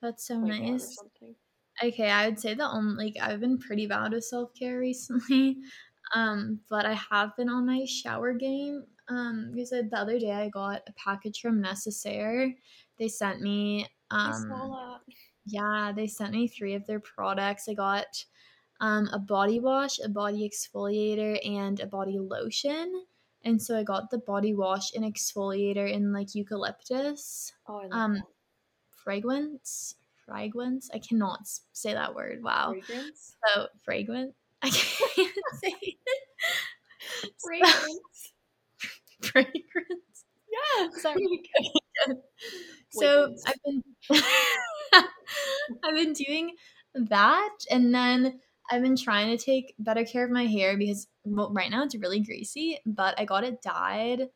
That's 0.01 0.27
so 0.27 0.39
like 0.41 0.53
on 0.61 0.61
or 0.61 0.79
nice. 0.79 0.99
Okay, 1.83 2.11
I 2.11 2.29
would 2.29 2.39
say 2.39 2.55
the 2.55 2.65
only 2.69 3.07
like 3.07 3.15
I've 3.23 3.41
been 3.41 3.59
pretty 3.59 3.87
bad 3.87 4.13
with 4.13 4.25
self 4.25 4.55
care 4.55 4.79
recently, 4.81 5.59
um, 6.15 6.61
but 6.69 6.87
I 6.87 6.95
have 6.95 7.37
been 7.37 7.49
on 7.49 7.67
my 7.67 7.85
shower 7.87 8.33
game. 8.35 8.85
Um, 9.09 9.51
because 9.55 9.71
the 9.71 9.91
other 9.97 10.19
day 10.19 10.31
I 10.33 10.49
got 10.49 10.83
a 10.89 10.93
package 10.93 11.41
from 11.41 11.61
Necessaire. 11.61 12.55
They 12.99 13.09
sent 13.09 13.41
me 13.41 13.87
um 14.11 15.01
yeah, 15.47 15.93
they 15.95 16.07
sent 16.07 16.33
me 16.33 16.47
three 16.49 16.75
of 16.75 16.87
their 16.87 17.01
products. 17.01 17.69
I 17.69 17.75
got 17.75 18.07
um, 18.83 19.09
a 19.13 19.19
body 19.21 19.61
wash, 19.61 20.01
a 20.01 20.11
body 20.11 20.49
exfoliator, 20.51 21.39
and 21.49 21.81
a 21.81 21.87
body 21.87 22.19
lotion. 22.19 23.05
And 23.45 23.63
so 23.63 23.79
I 23.79 23.85
got 23.85 24.11
the 24.11 24.19
body 24.19 24.55
wash 24.55 24.95
and 24.95 25.05
exfoliator 25.05 25.91
in 25.91 26.13
like 26.13 26.35
eucalyptus 26.35 27.53
oh 27.69 27.89
um, 27.93 28.15
that. 28.15 28.23
fragrance. 28.91 29.97
Fragrance. 30.27 30.91
I 30.95 30.99
cannot 30.99 31.41
say 31.73 31.95
that 31.95 32.15
word. 32.15 32.43
Wow. 32.43 32.73
fragrance 32.73 33.37
So 33.55 33.69
fragrance. 33.85 34.35
I 34.63 34.71
can't 34.71 35.31
say 35.63 35.77
it. 35.83 35.99
Fragrance. 37.41 38.33
fragrance. 39.23 40.25
Yeah. 40.51 40.89
Sorry. 40.99 41.43
So. 42.91 43.35
I've 43.47 43.63
been 43.65 43.83
I've 45.85 45.95
been 45.95 46.13
doing 46.13 46.57
that 46.95 47.57
and 47.71 47.95
then 47.95 48.41
I've 48.73 48.83
been 48.83 48.97
trying 48.97 49.37
to 49.37 49.45
take 49.45 49.75
better 49.79 50.05
care 50.05 50.25
of 50.25 50.31
my 50.31 50.47
hair 50.47 50.79
because 50.79 51.07
well, 51.25 51.53
right 51.53 51.71
now 51.71 51.85
it's 51.85 51.95
really 51.95 52.21
greasy, 52.21 52.79
but 52.87 53.19
I 53.21 53.27
got 53.27 53.45
it 53.45 53.61
dyed. 53.61 54.31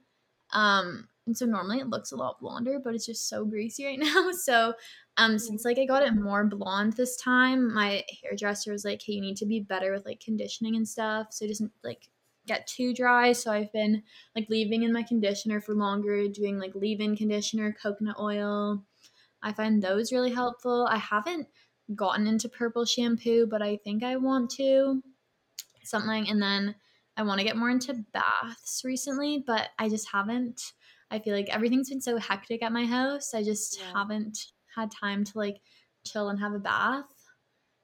Um 0.53 1.09
and 1.27 1.37
so 1.37 1.47
normally 1.47 1.81
it 1.81 1.89
looks 1.89 2.13
a 2.13 2.17
lot 2.17 2.39
blonder, 2.39 2.79
but 2.79 2.95
it's 2.95 3.07
just 3.07 3.29
so 3.29 3.45
greasy 3.47 3.87
right 3.87 3.99
now. 4.03 4.31
So 4.33 4.75
um 5.17 5.39
since 5.39 5.65
like 5.65 5.79
I 5.79 5.87
got 5.87 6.03
it 6.03 6.15
more 6.15 6.45
blonde 6.45 6.93
this 6.95 7.17
time, 7.17 7.73
my 7.73 8.05
hairdresser 8.23 8.73
was 8.73 8.85
like, 8.85 9.01
"Hey, 9.03 9.15
you 9.15 9.23
need 9.23 9.39
to 9.39 9.47
be 9.47 9.61
better 9.61 9.93
with 9.93 10.05
like 10.05 10.21
conditioning 10.21 10.77
and 10.77 10.87
stuff 10.87 11.29
so 11.31 11.47
it 11.47 11.49
doesn't 11.49 11.73
like 11.83 12.11
get 12.47 12.67
too 12.67 12.93
dry." 12.93 13.33
So 13.33 13.51
I've 13.51 13.73
been 13.73 14.03
like 14.35 14.49
leaving 14.51 14.83
in 14.83 14.93
my 14.93 15.03
conditioner 15.03 15.63
for 15.63 15.75
longer, 15.75 16.29
doing 16.29 16.59
like 16.59 16.75
leave-in 16.75 17.17
conditioner, 17.17 17.73
coconut 17.83 18.19
oil. 18.21 18.85
I 19.43 19.53
find 19.53 19.83
those 19.83 20.13
really 20.13 20.33
helpful. 20.33 20.87
I 20.91 20.99
haven't 20.99 21.49
gotten 21.95 22.27
into 22.27 22.49
purple 22.49 22.85
shampoo, 22.85 23.47
but 23.47 23.63
I 23.63 23.77
think 23.79 24.03
I 24.03 24.17
want 24.17 24.51
to. 24.53 25.03
Something 25.85 26.29
and 26.29 26.43
then 26.43 26.75
I 27.17 27.23
want 27.23 27.39
to 27.41 27.45
get 27.47 27.57
more 27.57 27.71
into 27.71 27.95
baths 28.13 28.83
recently, 28.85 29.43
but 29.47 29.71
I 29.79 29.89
just 29.89 30.11
haven't. 30.11 30.73
I 31.11 31.19
feel 31.21 31.35
like 31.35 31.49
everything's 31.49 31.89
been 31.91 32.01
so 32.01 32.19
hectic 32.19 32.63
at 32.63 32.73
my 32.73 32.85
house. 32.85 33.35
I 33.35 33.43
just 33.45 33.79
Yeah. 33.79 33.95
haven't 33.95 34.53
had 34.75 34.91
time 34.91 35.25
to 35.25 35.39
like 35.39 35.63
chill 36.05 36.29
and 36.29 36.41
have 36.41 36.53
a 36.55 36.59
bath. 36.59 37.07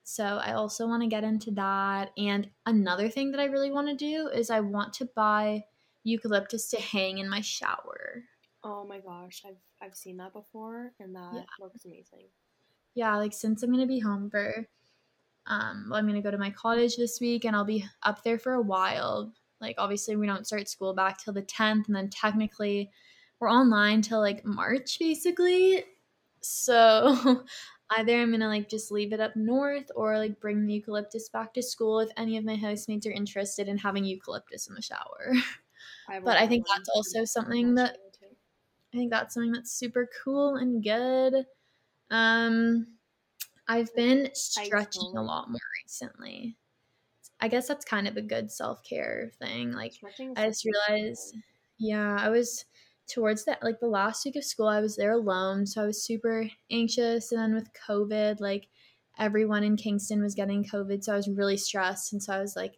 So 0.05 0.25
I 0.25 0.53
also 0.53 0.87
want 0.89 1.03
to 1.03 1.09
get 1.09 1.25
into 1.25 1.51
that. 1.53 2.13
And 2.19 2.51
another 2.67 3.09
thing 3.09 3.33
that 3.33 3.41
I 3.41 3.45
really 3.47 3.71
want 3.71 3.89
to 3.89 3.95
do 3.97 4.29
is 4.29 4.51
I 4.51 4.61
want 4.61 4.93
to 4.95 5.07
buy 5.07 5.65
eucalyptus 6.05 6.71
to 6.71 6.81
hang 6.81 7.19
in 7.19 7.29
my 7.29 7.41
shower. 7.41 8.25
Oh 8.65 8.85
my 8.85 8.99
gosh, 9.01 9.45
I've 9.45 9.61
I've 9.81 9.97
seen 9.97 10.17
that 10.19 10.33
before, 10.33 10.95
and 10.99 11.15
that 11.17 11.45
Yeah. 11.45 11.47
looks 11.59 11.85
amazing. 11.85 12.31
Yeah, 12.95 13.17
like 13.17 13.33
since 13.33 13.63
I'm 13.63 13.71
gonna 13.71 13.87
be 13.87 13.99
home 14.01 14.31
for 14.31 14.67
um 15.47 15.89
well, 15.91 15.99
I'm 15.99 16.07
gonna 16.07 16.23
go 16.23 16.31
to 16.31 16.39
my 16.39 16.51
cottage 16.51 16.97
this 16.97 17.21
week 17.21 17.45
and 17.45 17.57
I'll 17.57 17.65
be 17.65 17.85
up 18.03 18.23
there 18.25 18.39
for 18.39 18.55
a 18.55 18.63
while. 18.63 19.33
Like 19.61 19.77
obviously 19.79 20.17
we 20.17 20.27
don't 20.27 20.47
start 20.47 20.69
school 20.69 20.95
back 20.95 21.19
till 21.19 21.33
the 21.35 21.43
10th 21.43 21.87
and 21.89 21.97
then 21.97 22.11
technically 22.11 22.91
we're 23.41 23.51
online 23.51 24.03
till 24.03 24.21
like 24.21 24.45
March 24.45 24.99
basically. 24.99 25.85
So 26.43 27.47
either 27.99 28.21
I'm 28.21 28.31
gonna 28.33 28.49
like 28.49 28.69
just 28.69 28.93
leave 28.93 29.13
it 29.13 29.21
up 29.21 29.37
north 29.37 29.91
or 29.97 30.19
like 30.19 30.41
bring 30.41 30.67
the 30.67 30.75
eucalyptus 30.75 31.29
back 31.31 31.55
to 31.55 31.63
school 31.63 32.01
if 32.01 32.11
any 32.17 32.37
of 32.37 32.45
my 32.45 32.57
housemates 32.57 33.07
are 33.07 33.13
interested 33.13 33.69
in 33.69 33.79
having 33.79 34.05
eucalyptus 34.05 34.69
in 34.69 34.75
the 34.75 34.83
shower. 34.83 35.33
I 36.09 36.21
But 36.21 36.37
I 36.39 36.47
think 36.49 36.67
that's 36.69 36.89
also 36.91 37.25
something 37.25 37.75
that. 37.77 37.99
I 38.95 38.99
think 38.99 39.11
that's 39.11 39.35
something 39.35 39.53
that's 39.53 39.73
super 39.73 40.09
cool 40.25 40.57
and 40.57 40.83
good. 40.83 41.47
Um, 42.13 42.87
I've 43.67 43.95
been 43.97 44.31
stretching 44.35 45.17
a 45.17 45.23
lot 45.23 45.51
more 45.51 45.59
recently. 45.83 46.57
I 47.41 47.49
guess 47.49 47.67
that's 47.67 47.85
kind 47.85 48.07
of 48.07 48.17
a 48.17 48.23
good 48.23 48.53
self 48.53 48.85
care 48.85 49.33
thing. 49.41 49.73
Like, 49.73 49.95
I 50.37 50.47
just 50.47 50.65
good 50.65 50.71
realized, 50.89 51.37
yeah, 51.79 52.17
I 52.21 52.29
was 52.29 52.65
towards 53.13 53.45
that, 53.47 53.63
like 53.63 53.81
the 53.81 53.89
last 53.89 54.25
week 54.25 54.37
of 54.37 54.45
school, 54.45 54.69
I 54.69 54.81
was 54.81 54.97
there 54.97 55.13
alone. 55.13 55.67
So 55.67 55.83
I 55.83 55.87
was 55.87 56.05
super 56.05 56.49
anxious. 56.71 57.33
And 57.33 57.41
then 57.41 57.55
with 57.55 57.71
COVID, 57.89 58.41
like 58.41 58.69
everyone 59.19 59.65
in 59.65 59.77
Kingston 59.77 60.23
was 60.23 60.35
getting 60.35 60.65
COVID. 60.65 61.03
So 61.03 61.15
I 61.15 61.17
was 61.17 61.29
really 61.29 61.57
stressed. 61.57 62.13
And 62.13 62.23
so 62.23 62.33
I 62.35 62.41
was 62.41 62.55
like, 62.55 62.75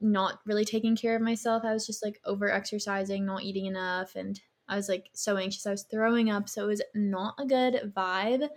not 0.00 0.40
really 0.44 0.64
taking 0.64 0.96
care 0.96 1.16
of 1.16 1.22
myself. 1.22 1.64
I 1.64 1.72
was 1.72 1.86
just 1.86 2.04
like 2.04 2.20
over 2.24 2.50
exercising, 2.50 3.24
not 3.24 3.42
eating 3.42 3.66
enough. 3.66 4.16
And 4.16 4.40
I 4.68 4.76
was 4.76 4.88
like 4.88 5.10
so 5.12 5.36
anxious. 5.36 5.66
I 5.66 5.70
was 5.70 5.86
throwing 5.90 6.30
up. 6.30 6.48
So 6.48 6.64
it 6.64 6.68
was 6.68 6.82
not 6.94 7.34
a 7.38 7.46
good 7.46 7.92
vibe. 7.96 8.48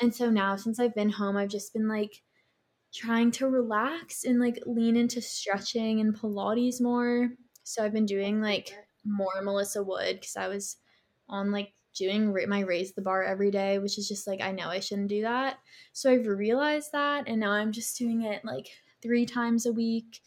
And 0.00 0.14
so 0.14 0.30
now, 0.30 0.56
since 0.56 0.80
I've 0.80 0.94
been 0.94 1.10
home, 1.10 1.36
I've 1.36 1.48
just 1.48 1.72
been 1.72 1.88
like 1.88 2.22
trying 2.92 3.30
to 3.32 3.48
relax 3.48 4.24
and 4.24 4.40
like 4.40 4.62
lean 4.66 4.96
into 4.96 5.22
stretching 5.22 6.00
and 6.00 6.14
Pilates 6.14 6.80
more. 6.80 7.30
So 7.64 7.84
I've 7.84 7.92
been 7.92 8.06
doing 8.06 8.40
like 8.40 8.76
more 9.04 9.40
Melissa 9.42 9.82
Wood 9.82 10.16
because 10.20 10.36
I 10.36 10.48
was 10.48 10.76
on 11.28 11.50
like 11.52 11.72
doing 11.94 12.34
my 12.48 12.60
raise 12.60 12.92
the 12.92 13.02
bar 13.02 13.22
every 13.22 13.50
day, 13.50 13.78
which 13.78 13.98
is 13.98 14.08
just 14.08 14.26
like 14.26 14.40
I 14.40 14.52
know 14.52 14.68
I 14.68 14.80
shouldn't 14.80 15.08
do 15.08 15.22
that. 15.22 15.58
So 15.92 16.10
I've 16.10 16.26
realized 16.26 16.92
that, 16.92 17.28
and 17.28 17.40
now 17.40 17.52
I'm 17.52 17.72
just 17.72 17.96
doing 17.98 18.22
it 18.22 18.44
like 18.44 18.68
three 19.02 19.26
times 19.26 19.66
a 19.66 19.72
week 19.72 20.20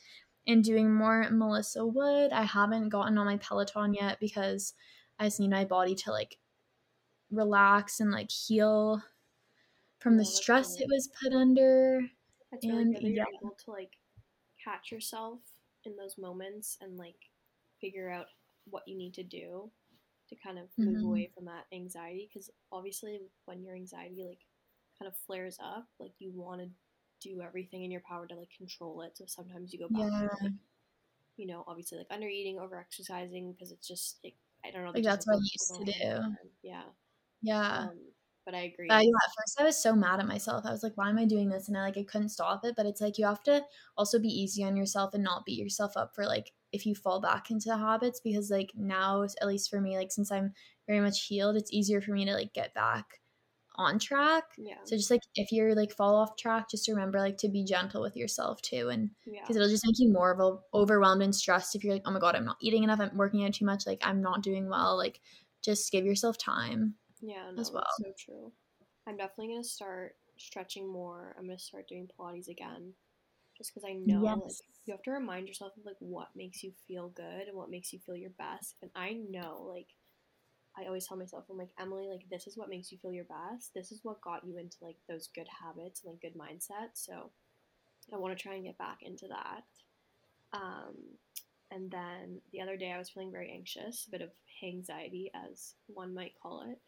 and 0.48 0.64
doing 0.64 0.94
more 0.94 1.28
Melissa 1.32 1.86
Wood. 1.86 2.32
I 2.32 2.44
haven't 2.44 2.90
gotten 2.90 3.18
on 3.18 3.26
my 3.26 3.38
Peloton 3.38 3.94
yet 3.94 4.20
because 4.20 4.74
I 5.20 5.26
just 5.26 5.40
need 5.40 5.50
my 5.52 5.66
body 5.66 5.96
to 5.96 6.12
like 6.12 6.38
relax 7.32 8.00
and 8.00 8.12
like 8.12 8.32
heal 8.32 9.04
from 10.00 10.18
the 10.18 10.26
stress 10.26 10.80
it 10.80 10.88
was 10.90 11.10
put 11.22 11.34
under. 11.34 12.02
It's 12.52 12.68
really 12.68 12.84
and 12.84 12.94
good 12.94 13.04
that 13.04 13.12
you're 13.12 13.26
able 13.42 13.56
to 13.66 13.72
like 13.72 13.98
catch 14.64 14.92
yourself 14.92 15.40
in 15.84 15.96
those 15.96 16.18
moments 16.18 16.78
and 16.82 16.98
like 16.98 17.30
figure 17.80 18.10
out 18.10 18.28
what 18.70 18.88
you 18.88 18.96
need 18.98 19.14
to 19.16 19.24
do 19.24 19.72
to 20.30 20.36
kind 20.36 20.58
of 20.58 20.70
move 20.86 20.96
Mhm. 20.96 21.06
away 21.06 21.32
from 21.36 21.46
that 21.46 21.66
anxiety 21.72 22.28
because 22.32 22.50
obviously 22.72 23.20
when 23.46 23.64
your 23.64 23.76
anxiety 23.76 24.24
like 24.24 24.42
kind 24.98 25.08
of 25.08 25.16
flares 25.28 25.58
up 25.62 25.88
like 26.00 26.14
you 26.20 26.32
want 26.32 26.62
to 26.62 26.70
do 27.22 27.42
everything 27.42 27.84
in 27.84 27.92
your 27.92 28.02
power 28.02 28.26
to 28.28 28.36
like 28.36 28.50
control 28.58 29.02
it 29.02 29.18
so 29.18 29.26
sometimes 29.28 29.72
you 29.74 29.80
go 29.80 29.90
back 29.90 30.02
Yeah. 30.02 30.28
like 30.42 30.54
you 31.38 31.48
know 31.48 31.64
obviously 31.68 31.98
like 31.98 32.08
under 32.12 32.28
eating 32.28 32.60
over 32.60 32.78
exercising 32.80 33.52
because 33.54 33.72
it's 33.72 33.88
just 33.88 34.20
like, 34.24 34.36
i 34.66 34.72
don't 34.72 34.84
know 34.84 34.92
Like, 34.94 35.04
that's 35.04 35.26
what 35.28 35.36
I 35.36 35.40
used 35.40 35.76
to 35.76 35.86
do. 35.86 36.22
hand. 36.22 36.38
yeah 36.64 36.84
Yeah. 37.42 37.88
um 37.90 38.00
but 38.46 38.56
i 38.56 38.62
agree 38.62 38.88
But 38.88 39.04
yeah, 39.04 39.10
at 39.26 39.32
first 39.38 39.60
I 39.60 39.64
was 39.64 39.82
so 39.82 39.96
mad 39.96 40.20
at 40.20 40.28
myself. 40.28 40.66
I 40.66 40.72
was 40.72 40.84
like, 40.84 40.96
why 40.96 41.10
am 41.10 41.18
I 41.18 41.26
doing 41.26 41.50
this? 41.50 41.68
And 41.68 41.78
I 41.78 41.82
like 41.82 41.98
I 41.98 42.04
couldn't 42.04 42.30
stop 42.30 42.64
it. 42.66 42.76
But 42.78 42.86
it's 42.86 43.02
like 43.02 43.18
you 43.18 43.26
have 43.26 43.44
to 43.44 43.66
also 43.98 44.20
be 44.20 44.28
easy 44.30 44.64
on 44.64 44.78
yourself 44.78 45.14
and 45.14 45.24
not 45.24 45.46
beat 45.46 45.60
yourself 45.60 45.98
up 45.98 46.14
for 46.16 46.26
like 46.26 46.54
if 46.72 46.86
you 46.86 46.94
fall 46.96 47.20
back 47.22 47.50
into 47.52 47.70
the 47.70 47.78
habits 47.78 48.20
because 48.20 48.52
like 48.52 48.72
now 48.76 49.24
at 49.24 49.48
least 49.48 49.70
for 49.70 49.82
me, 49.82 49.98
like 49.98 50.12
since 50.12 50.32
I'm 50.32 50.54
very 50.88 51.00
much 51.02 51.26
healed, 51.26 51.56
it's 51.58 51.74
easier 51.74 52.02
for 52.02 52.12
me 52.12 52.26
to 52.26 52.34
like 52.34 52.54
get 52.54 52.74
back 52.76 53.22
on 53.78 54.00
track. 54.00 54.44
yeah 54.58 54.76
So 54.84 54.96
just 54.96 55.12
like 55.12 55.22
if 55.36 55.52
you're 55.52 55.76
like 55.76 55.92
fall 55.92 56.16
off 56.16 56.38
track, 56.38 56.70
just 56.70 56.88
remember 56.88 57.20
like 57.20 57.38
to 57.38 57.50
be 57.50 57.64
gentle 57.64 58.02
with 58.02 58.16
yourself 58.16 58.62
too 58.62 58.90
and 58.90 59.10
yeah 59.26 59.42
because 59.42 59.56
it'll 59.56 59.70
just 59.70 59.86
make 59.86 60.00
you 60.00 60.12
more 60.12 60.32
of 60.32 60.40
a, 60.40 60.78
overwhelmed 60.78 61.22
and 61.22 61.36
stressed 61.36 61.76
if 61.76 61.84
you're 61.84 61.94
like, 61.94 62.04
oh 62.06 62.12
my 62.12 62.20
god, 62.20 62.36
I'm 62.36 62.46
not 62.46 62.58
eating 62.62 62.84
enough, 62.84 63.00
I'm 63.00 63.16
working 63.16 63.46
out 63.46 63.54
too 63.54 63.66
much, 63.66 63.86
like 63.86 64.00
I'm 64.02 64.22
not 64.22 64.44
doing 64.44 64.70
well. 64.70 64.98
Like 64.98 65.22
just 65.64 65.92
give 65.92 66.06
yourself 66.06 66.38
time. 66.38 66.96
Yeah, 67.22 67.50
no, 67.54 67.62
as 67.62 67.72
well. 67.72 67.88
that's 68.00 68.18
so 68.18 68.32
true. 68.32 68.52
I'm 69.08 69.18
definitely 69.18 69.54
gonna 69.54 69.64
start 69.64 70.16
stretching 70.38 70.92
more. 70.92 71.36
I'm 71.38 71.46
gonna 71.46 71.60
start 71.60 71.88
doing 71.88 72.08
Pilates 72.20 72.50
again, 72.50 72.94
just 73.58 73.74
because 73.74 73.88
I 73.88 73.94
know 73.94 74.22
like 74.24 74.54
you 74.86 74.94
have 74.94 75.04
to 75.04 75.12
remind 75.12 75.48
yourself 75.48 75.74
of 75.78 75.86
like 75.86 75.96
what 76.00 76.30
makes 76.36 76.64
you 76.64 76.72
feel 76.88 77.10
good 77.10 77.48
and 77.48 77.58
what 77.58 77.70
makes 77.70 77.92
you 77.94 78.00
feel 78.00 78.16
your 78.16 78.32
best. 78.32 78.76
And 78.82 78.92
I 78.96 79.14
know 79.14 79.66
like 79.68 79.88
I 80.78 80.86
always 80.86 81.08
tell 81.08 81.18
myself, 81.18 81.46
I'm 81.50 81.58
like 81.58 81.70
Emily, 81.80 82.08
like 82.08 82.26
this 82.30 82.48
is 82.48 82.58
what 82.58 82.70
makes 82.70 82.92
you 82.92 82.98
feel 82.98 83.14
your 83.14 83.26
best. 83.26 83.72
This 83.74 83.92
is 83.92 84.02
what 84.04 84.22
got 84.22 84.46
you 84.46 84.58
into 84.58 84.78
like 84.82 84.98
those 85.08 85.30
good 85.34 85.48
habits 85.48 86.04
and 86.04 86.14
like 86.14 86.22
good 86.22 86.40
mindset. 86.40 86.90
So 86.94 87.32
I 88.14 88.18
want 88.18 88.38
to 88.38 88.42
try 88.42 88.56
and 88.56 88.66
get 88.66 88.78
back 88.78 89.00
into 89.02 89.28
that. 89.30 89.64
Um, 90.54 90.96
and 91.72 91.90
then 91.90 92.42
the 92.52 92.62
other 92.62 92.78
day 92.78 92.92
I 92.92 92.98
was 92.98 93.10
feeling 93.10 93.32
very 93.32 93.52
anxious, 93.52 94.06
a 94.08 94.12
bit 94.12 94.22
of 94.22 94.30
anxiety, 94.64 95.32
as 95.34 95.76
one 95.88 96.14
might 96.14 96.34
call 96.42 96.64
it 96.70 96.80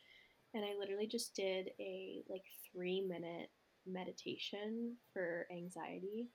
and 0.54 0.66
I 0.66 0.78
literally 0.78 1.08
just 1.08 1.36
did 1.36 1.70
a 1.80 2.24
like 2.30 2.44
three 2.72 3.02
minute 3.02 3.50
meditation 3.86 4.96
for 5.14 5.48
anxiety 5.52 6.30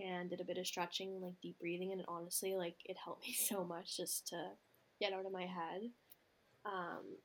and 0.00 0.30
did 0.30 0.40
a 0.40 0.44
bit 0.44 0.58
of 0.58 0.66
stretching 0.66 1.20
like 1.20 1.34
deep 1.42 1.58
breathing 1.58 1.92
and 1.92 2.02
honestly 2.08 2.54
like 2.54 2.76
it 2.84 2.96
helped 3.02 3.22
me 3.26 3.32
so 3.32 3.64
much 3.64 3.96
just 3.96 4.28
to 4.28 4.36
get 5.00 5.12
out 5.12 5.26
of 5.26 5.32
my 5.32 5.42
head 5.42 5.82
um 6.68 7.18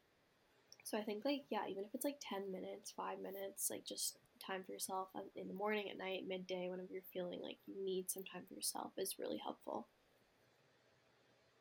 so 0.83 0.97
i 0.97 1.03
think 1.03 1.25
like 1.25 1.43
yeah 1.49 1.65
even 1.69 1.83
if 1.83 1.89
it's 1.93 2.05
like 2.05 2.17
10 2.21 2.51
minutes 2.51 2.91
5 2.91 3.19
minutes 3.19 3.69
like 3.69 3.85
just 3.85 4.19
time 4.45 4.63
for 4.63 4.71
yourself 4.71 5.09
um, 5.15 5.23
in 5.35 5.47
the 5.47 5.53
morning 5.53 5.89
at 5.89 5.97
night 5.97 6.23
midday 6.27 6.69
whenever 6.69 6.91
you're 6.91 7.01
feeling 7.13 7.41
like 7.41 7.57
you 7.65 7.75
need 7.83 8.09
some 8.11 8.23
time 8.23 8.43
for 8.47 8.53
yourself 8.55 8.91
is 8.97 9.15
really 9.19 9.37
helpful 9.37 9.87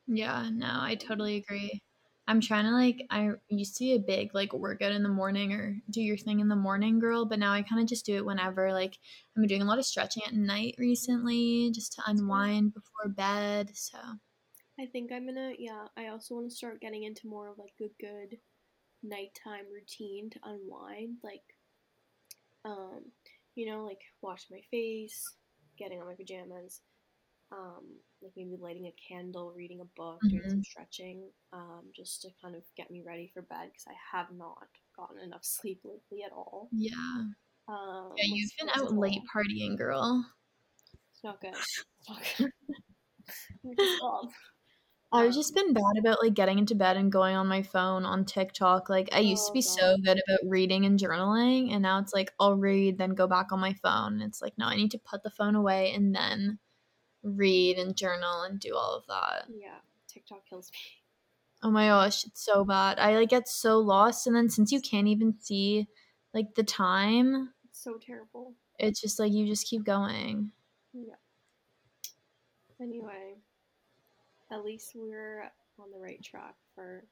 Yeah, 0.07 0.49
no, 0.51 0.67
I 0.69 0.95
totally 0.95 1.37
agree. 1.37 1.81
I'm 2.27 2.39
trying 2.41 2.65
to 2.65 2.71
like 2.71 3.05
I 3.09 3.31
used 3.49 3.75
to 3.77 3.83
be 3.83 3.93
a 3.95 3.99
big 3.99 4.33
like 4.33 4.53
workout 4.53 4.93
in 4.93 5.03
the 5.03 5.09
morning 5.09 5.51
or 5.53 5.77
do 5.89 6.01
your 6.01 6.17
thing 6.17 6.39
in 6.39 6.47
the 6.47 6.55
morning 6.55 6.99
girl, 6.99 7.25
but 7.25 7.39
now 7.39 7.51
I 7.51 7.63
kind 7.63 7.81
of 7.81 7.87
just 7.87 8.05
do 8.05 8.15
it 8.15 8.25
whenever. 8.25 8.71
Like 8.71 8.97
I've 9.35 9.41
been 9.41 9.47
doing 9.47 9.61
a 9.61 9.65
lot 9.65 9.79
of 9.79 9.85
stretching 9.85 10.23
at 10.25 10.33
night 10.33 10.75
recently 10.77 11.71
just 11.71 11.93
to 11.93 12.03
unwind 12.07 12.73
before 12.73 13.09
bed. 13.09 13.75
So 13.75 13.97
I 14.79 14.85
think 14.85 15.11
I'm 15.11 15.25
gonna 15.25 15.53
yeah. 15.57 15.87
I 15.97 16.07
also 16.09 16.35
want 16.35 16.51
to 16.51 16.55
start 16.55 16.79
getting 16.79 17.01
into 17.03 17.25
more 17.27 17.47
of 17.49 17.57
like 17.57 17.73
a 17.81 17.89
good 17.99 18.39
nighttime 19.03 19.71
routine 19.71 20.29
to 20.31 20.39
unwind, 20.43 21.19
like 21.23 21.57
um, 22.65 23.11
you 23.55 23.65
know, 23.69 23.83
like 23.85 24.01
washing 24.21 24.55
my 24.57 24.61
face, 24.71 25.35
getting 25.77 25.99
on 26.01 26.07
my 26.07 26.15
pajamas, 26.15 26.81
um, 27.51 27.99
like 28.21 28.33
maybe 28.37 28.57
lighting 28.59 28.87
a 28.87 28.95
candle, 29.07 29.53
reading 29.55 29.81
a 29.81 29.85
book, 29.97 30.23
doing 30.29 30.43
Mhm. 30.43 30.49
some 30.49 30.63
stretching, 30.63 31.31
um, 31.53 31.91
just 31.95 32.21
to 32.23 32.29
kind 32.41 32.55
of 32.55 32.63
get 32.77 32.91
me 32.91 33.03
ready 33.05 33.31
for 33.33 33.43
bed 33.43 33.69
because 33.71 33.85
I 33.89 34.17
have 34.17 34.31
not 34.33 34.67
gotten 34.97 35.19
enough 35.19 35.45
sleep 35.45 35.81
lately 35.85 36.23
at 36.25 36.33
all. 36.33 36.71
Yeah. 36.71 37.23
Um, 37.67 38.17
Yeah, 38.17 38.25
you've 38.27 38.51
been 38.59 38.69
out 38.69 38.93
late 38.93 39.23
partying, 39.33 39.77
girl. 39.77 40.25
It's 41.13 41.23
not 41.23 41.41
good. 41.41 41.63
It's 42.09 42.09
not 42.09 42.27
good. 42.37 42.49
We're 45.13 45.31
just 45.31 45.33
off. 45.33 45.33
I've 45.33 45.33
just 45.33 45.53
been 45.55 45.73
bad 45.73 45.97
about 45.99 46.21
like 46.23 46.33
getting 46.33 46.59
into 46.59 46.75
bed 46.75 46.97
and 46.97 47.11
going 47.11 47.35
on 47.35 47.47
my 47.47 47.61
phone 47.63 48.05
on 48.05 48.25
TikTok. 48.25 48.89
Like 48.89 49.09
I 49.13 49.19
used 49.19 49.45
to 49.47 49.51
Oh, 49.51 49.53
be 49.53 49.61
so 49.61 49.95
good 50.03 50.19
about 50.27 50.39
reading 50.49 50.85
and 50.85 50.99
journaling, 50.99 51.71
and 51.71 51.81
now 51.83 51.99
it's 51.99 52.13
like 52.13 52.33
I'll 52.39 52.55
read, 52.55 52.97
then 52.97 53.11
go 53.15 53.27
back 53.27 53.51
on 53.51 53.59
my 53.59 53.73
phone. 53.73 54.13
And 54.13 54.23
it's 54.23 54.41
like 54.41 54.57
no, 54.57 54.65
I 54.67 54.75
need 54.75 54.91
to 54.91 54.99
put 54.99 55.23
the 55.23 55.29
phone 55.29 55.55
away 55.55 55.93
and 55.93 56.15
then 56.15 56.59
read 57.23 57.79
and 57.79 57.95
journal 57.97 58.43
and 58.43 58.59
do 58.59 58.75
all 58.75 58.95
of 58.95 59.07
that. 59.07 59.47
yeah, 59.47 59.79
TikTok 60.07 60.45
kills 60.45 60.71
me. 60.71 60.79
Oh 61.63 61.71
my 61.71 61.87
gosh, 61.87 62.25
it's 62.25 62.43
so 62.43 62.63
bad. 62.65 62.99
I 62.99 63.15
like 63.15 63.29
get 63.29 63.47
so 63.47 63.79
lost, 63.79 64.27
and 64.27 64.35
then 64.35 64.49
since 64.49 64.71
you 64.71 64.81
can't 64.81 65.07
even 65.07 65.39
see 65.39 65.87
like 66.33 66.53
the 66.55 66.63
time, 66.63 67.53
It's 67.65 67.79
so 67.83 67.97
terrible. 67.97 68.55
it's 68.77 69.01
just 69.01 69.19
like 69.19 69.31
you 69.31 69.45
just 69.47 69.67
keep 69.67 69.83
going. 69.83 70.51
Yeah. 70.93 71.15
Anyway, 72.79 73.41
at 74.53 74.63
least 74.63 74.91
we're 74.95 75.43
on 75.79 75.91
the 75.91 75.99
right 75.99 76.21
track 76.23 76.55
for, 76.75 77.03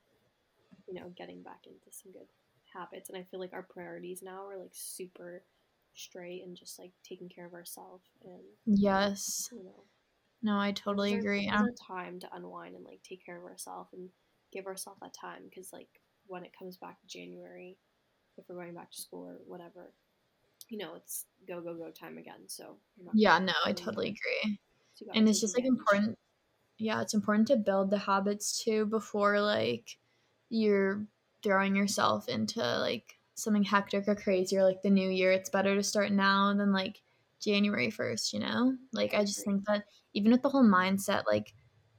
you 0.88 0.94
know, 0.94 1.12
getting 1.18 1.42
back 1.42 1.66
into 1.66 1.92
some 1.92 2.12
good 2.12 2.28
habits. 2.74 3.10
And 3.10 3.18
I 3.18 3.24
feel 3.24 3.40
like 3.40 3.54
our 3.54 3.64
priorities 3.64 4.22
now 4.22 4.48
are 4.48 4.58
like 4.58 4.72
super 4.74 5.44
straight 5.94 6.44
and 6.46 6.56
just 6.56 6.80
like 6.80 6.92
taking 7.04 7.28
care 7.30 7.46
of 7.46 7.54
ourselves 7.54 8.06
and, 8.24 8.42
Yes. 8.66 9.50
you 9.52 9.64
know, 9.64 9.84
No, 10.44 10.58
I 10.58 10.72
totally 10.72 11.14
our- 11.14 11.20
agree. 11.20 11.48
Um, 11.48 11.68
time 11.76 12.20
to 12.20 12.36
unwind 12.36 12.76
and 12.76 12.86
like 12.86 13.02
take 13.04 13.26
care 13.26 13.38
of 13.38 13.44
ourselves 13.44 13.94
and 13.94 14.10
give 14.52 14.68
ourselves 14.68 15.00
that 15.02 15.14
time 15.14 15.44
because 15.50 15.72
like 15.74 16.02
when 16.28 16.44
it 16.44 16.52
comes 16.58 16.78
back 16.78 16.98
January, 17.08 17.78
if 18.38 18.46
we're 18.48 18.56
going 18.56 18.74
back 18.74 18.92
to 18.92 19.02
school 19.02 19.26
or 19.28 19.36
whatever, 19.46 19.92
you 20.70 20.78
know, 20.78 20.96
it's 20.96 21.26
go 21.48 21.60
go 21.62 21.74
go 21.76 21.92
time 21.92 22.18
again. 22.18 22.48
So 22.48 22.78
not 23.04 23.16
Yeah, 23.16 23.40
no, 23.40 23.54
I 23.66 23.74
totally 23.74 24.08
agree. 24.16 24.60
and 25.14 25.28
it's 25.28 25.42
just 25.42 25.58
like 25.58 25.66
important 25.66 26.18
yeah 26.82 27.02
it's 27.02 27.14
important 27.14 27.48
to 27.48 27.56
build 27.56 27.90
the 27.90 27.98
habits 27.98 28.64
too 28.64 28.86
before 28.86 29.40
like 29.40 29.98
you're 30.50 31.06
throwing 31.44 31.76
yourself 31.76 32.28
into 32.28 32.60
like 32.60 33.18
something 33.36 33.64
hectic 33.64 34.08
or 34.08 34.16
crazy 34.16 34.58
or 34.58 34.64
like 34.64 34.82
the 34.82 34.90
new 34.90 35.10
year 35.10 35.32
it's 35.32 35.50
better 35.50 35.76
to 35.76 35.84
start 35.84 36.12
now 36.12 36.54
than 36.54 36.72
like 36.72 37.02
january 37.40 37.90
1st 37.90 38.34
you 38.34 38.40
know 38.40 38.76
like 38.94 39.14
i 39.14 39.24
just 39.24 39.44
think 39.44 39.66
that 39.66 39.86
even 40.14 40.32
with 40.32 40.42
the 40.42 40.50
whole 40.50 40.66
mindset 40.66 41.24
like 41.26 41.54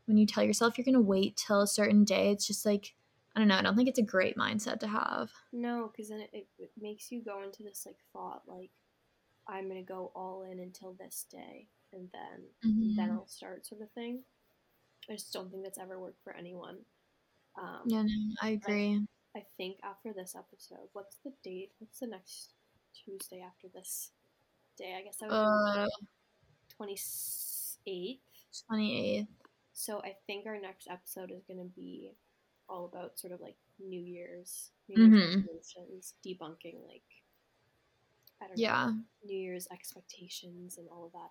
when 0.06 0.16
you 0.16 0.26
tell 0.26 0.44
yourself 0.44 0.76
you're 0.76 0.84
gonna 0.84 1.00
wait 1.00 1.36
till 1.36 1.60
a 1.60 1.66
certain 1.66 2.04
day 2.04 2.30
it's 2.30 2.46
just 2.46 2.66
like 2.66 2.94
i 3.34 3.38
don't 3.40 3.48
know 3.48 3.56
i 3.56 3.62
don't 3.62 3.76
think 3.76 3.88
it's 3.88 3.98
a 3.98 4.02
great 4.02 4.36
mindset 4.36 4.78
to 4.80 4.88
have 4.88 5.30
No, 5.52 5.90
because 5.90 6.08
then 6.10 6.20
it, 6.20 6.30
it, 6.32 6.46
it 6.58 6.70
makes 6.80 7.10
you 7.12 7.22
go 7.22 7.42
into 7.42 7.62
this 7.62 7.84
like 7.86 7.98
thought 8.12 8.42
like 8.46 8.70
I'm 9.48 9.68
gonna 9.68 9.82
go 9.82 10.12
all 10.14 10.42
in 10.50 10.60
until 10.60 10.94
this 10.98 11.26
day 11.30 11.68
and 11.92 12.08
then 12.12 12.44
then 12.96 13.10
Mhm. 13.10 13.12
I'll 13.12 13.26
start 13.26 13.66
sort 13.66 13.82
of 13.82 13.90
thing. 13.92 14.22
I 15.10 15.14
just 15.14 15.32
don't 15.32 15.50
think 15.50 15.64
that's 15.64 15.78
ever 15.78 15.98
worked 15.98 16.22
for 16.22 16.32
anyone. 16.34 16.78
Um, 17.58 17.82
yeah 17.86 18.02
no 18.02 18.34
i 18.40 18.50
agree 18.50 19.00
I 19.34 19.44
think 19.56 19.78
after 19.82 20.12
this 20.12 20.34
episode, 20.36 20.88
what's 20.92 21.16
the 21.24 21.32
date? 21.42 21.72
What's 21.78 22.00
the 22.00 22.06
next 22.06 22.52
Tuesday 22.94 23.40
after 23.40 23.66
this 23.72 24.10
day? 24.76 24.94
I 24.98 25.02
guess 25.02 25.16
that 25.18 25.30
would 25.30 25.34
uh 25.34 25.86
be 25.86 26.06
twenty 26.76 26.98
eighth. 27.86 28.20
28th 28.70 29.26
So 29.72 30.00
I 30.04 30.14
think 30.26 30.44
our 30.46 30.60
next 30.60 30.86
episode 30.90 31.30
is 31.30 31.42
gonna 31.48 31.64
be 31.64 32.12
all 32.68 32.84
about 32.84 33.18
sort 33.18 33.32
of 33.32 33.40
like 33.40 33.56
New 33.78 34.00
Year's, 34.02 34.70
New 34.88 35.02
Year's 35.02 35.36
Mhm. 35.36 35.48
resolutions, 35.48 36.14
debunking 36.24 36.86
like 36.86 37.08
I 38.42 38.48
don't 38.48 38.56
know 38.58 38.62
yeah 38.62 38.92
New 39.24 39.36
Year's 39.38 39.66
expectations 39.72 40.76
and 40.76 40.88
all 40.90 41.06
of 41.06 41.12
that 41.12 41.30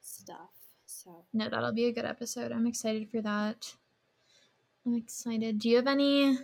stuff. 0.00 0.69
So 0.90 1.24
No, 1.32 1.48
that'll 1.48 1.72
be 1.72 1.86
a 1.86 1.92
good 1.92 2.04
episode. 2.04 2.52
I'm 2.52 2.66
excited 2.66 3.10
for 3.10 3.20
that. 3.22 3.76
I'm 4.84 4.94
excited. 4.96 5.58
Do 5.58 5.68
you 5.68 5.76
have 5.76 5.86
any 5.86 6.36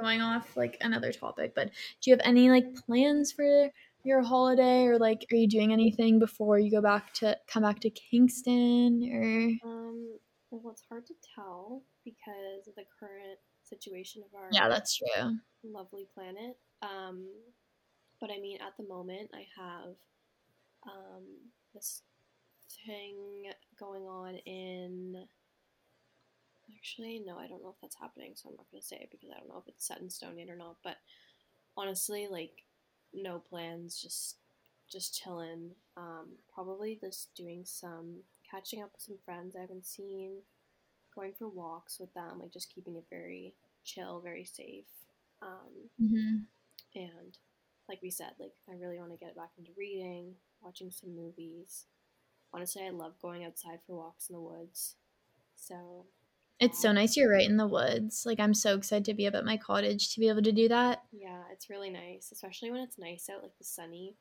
going 0.00 0.20
off 0.20 0.56
like 0.56 0.76
another 0.80 1.12
topic, 1.12 1.54
but 1.54 1.70
do 2.00 2.10
you 2.10 2.16
have 2.16 2.26
any 2.26 2.50
like 2.50 2.74
plans 2.86 3.32
for 3.32 3.70
your 4.04 4.22
holiday 4.22 4.84
or 4.84 4.98
like 4.98 5.26
are 5.32 5.36
you 5.36 5.46
doing 5.48 5.72
anything 5.72 6.18
before 6.18 6.58
you 6.58 6.70
go 6.70 6.80
back 6.80 7.12
to 7.14 7.36
come 7.46 7.62
back 7.62 7.80
to 7.80 7.90
Kingston 7.90 9.10
or 9.12 9.68
um 9.68 10.18
well 10.50 10.72
it's 10.72 10.82
hard 10.88 11.06
to 11.06 11.14
tell 11.34 11.82
because 12.04 12.66
of 12.66 12.74
the 12.76 12.84
current 12.98 13.38
situation 13.62 14.22
of 14.24 14.34
our 14.34 14.50
Yeah, 14.52 14.68
that's 14.68 14.96
true. 14.96 15.38
lovely 15.64 16.06
planet. 16.14 16.56
Um 16.82 17.28
but 18.20 18.30
I 18.30 18.38
mean 18.38 18.58
at 18.60 18.76
the 18.78 18.84
moment 18.88 19.30
I 19.34 19.46
have 19.56 19.94
um 20.86 21.24
this 21.74 22.02
thing 22.86 23.52
going 23.78 24.04
on 24.06 24.36
in 24.46 25.16
actually 26.76 27.22
no 27.24 27.36
I 27.38 27.46
don't 27.46 27.62
know 27.62 27.70
if 27.70 27.80
that's 27.80 27.96
happening 28.00 28.32
so 28.34 28.48
I'm 28.48 28.56
not 28.56 28.66
gonna 28.70 28.82
say 28.82 28.96
it 28.96 29.10
because 29.10 29.30
I 29.34 29.38
don't 29.38 29.48
know 29.48 29.58
if 29.58 29.68
it's 29.68 29.86
set 29.86 30.00
in 30.00 30.10
stone 30.10 30.38
yet 30.38 30.48
or 30.48 30.56
not 30.56 30.76
but 30.82 30.96
honestly 31.76 32.28
like 32.30 32.64
no 33.14 33.38
plans 33.38 34.00
just 34.00 34.36
just 34.90 35.20
chilling 35.22 35.70
um 35.96 36.28
probably 36.54 36.98
just 37.00 37.34
doing 37.34 37.64
some 37.64 38.18
catching 38.50 38.82
up 38.82 38.90
with 38.92 39.02
some 39.02 39.18
friends 39.24 39.56
I 39.56 39.60
haven't 39.62 39.86
seen 39.86 40.38
going 41.14 41.32
for 41.38 41.48
walks 41.48 41.98
with 42.00 42.12
them 42.14 42.40
like 42.40 42.52
just 42.52 42.74
keeping 42.74 42.96
it 42.96 43.04
very 43.10 43.54
chill 43.84 44.20
very 44.20 44.44
safe 44.44 44.86
um 45.42 45.90
hmm 45.98 46.46
and 46.94 47.36
like 47.88 48.00
we 48.02 48.10
said, 48.10 48.32
like 48.38 48.52
I 48.68 48.74
really 48.74 48.98
want 48.98 49.10
to 49.12 49.18
get 49.24 49.36
back 49.36 49.50
into 49.58 49.72
reading, 49.76 50.34
watching 50.62 50.90
some 50.90 51.16
movies. 51.16 51.86
Honestly, 52.52 52.82
I 52.84 52.90
love 52.90 53.14
going 53.22 53.44
outside 53.44 53.78
for 53.86 53.96
walks 53.96 54.28
in 54.28 54.34
the 54.34 54.40
woods. 54.40 54.96
So 55.56 56.06
It's 56.58 56.80
so 56.82 56.92
nice 56.92 57.16
you're 57.16 57.30
right 57.30 57.48
in 57.48 57.56
the 57.56 57.66
woods. 57.68 58.24
Like 58.26 58.40
I'm 58.40 58.54
so 58.54 58.76
excited 58.76 59.04
to 59.06 59.14
be 59.14 59.26
up 59.26 59.34
at 59.34 59.44
my 59.44 59.56
cottage 59.56 60.12
to 60.14 60.20
be 60.20 60.28
able 60.28 60.42
to 60.42 60.52
do 60.52 60.68
that. 60.68 61.02
yeah, 61.12 61.42
it's 61.52 61.70
really 61.70 61.90
nice, 61.90 62.32
especially 62.32 62.70
when 62.70 62.80
it's 62.80 62.98
nice 62.98 63.28
out, 63.30 63.42
like 63.42 63.56
the 63.58 63.64
sunny 63.64 64.16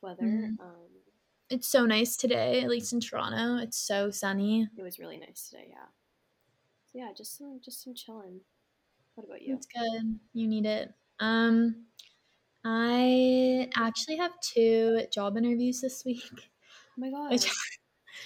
weather. 0.00 0.22
Mhm. 0.22 0.60
Um, 0.60 0.90
It's 1.50 1.68
so 1.68 1.84
nice 1.84 2.16
today, 2.16 2.62
at 2.62 2.68
least 2.70 2.92
in 2.92 3.00
Toronto. 3.00 3.62
It's 3.62 3.76
so 3.76 4.10
sunny. 4.10 4.68
it 4.76 4.82
was 4.82 4.98
really 4.98 5.18
nice 5.18 5.48
today. 5.50 5.66
Yeah. 5.70 5.86
So 6.86 6.98
yeah, 6.98 7.12
just 7.16 7.36
some 7.36 7.60
just 7.64 7.82
some 7.82 7.94
chilling. 7.94 8.40
What 9.14 9.24
about 9.26 9.42
you? 9.42 9.54
It's 9.56 9.66
good. 9.66 10.18
You 10.32 10.46
need 10.48 10.64
it. 10.66 10.94
Um, 11.20 11.86
I 12.64 13.70
actually 13.76 14.16
have 14.16 14.38
two 14.40 15.06
job 15.12 15.36
interviews 15.36 15.80
this 15.80 16.04
week. 16.06 16.22
Oh 16.96 17.00
my 17.00 17.10
god. 17.10 17.38
Which, 17.38 17.50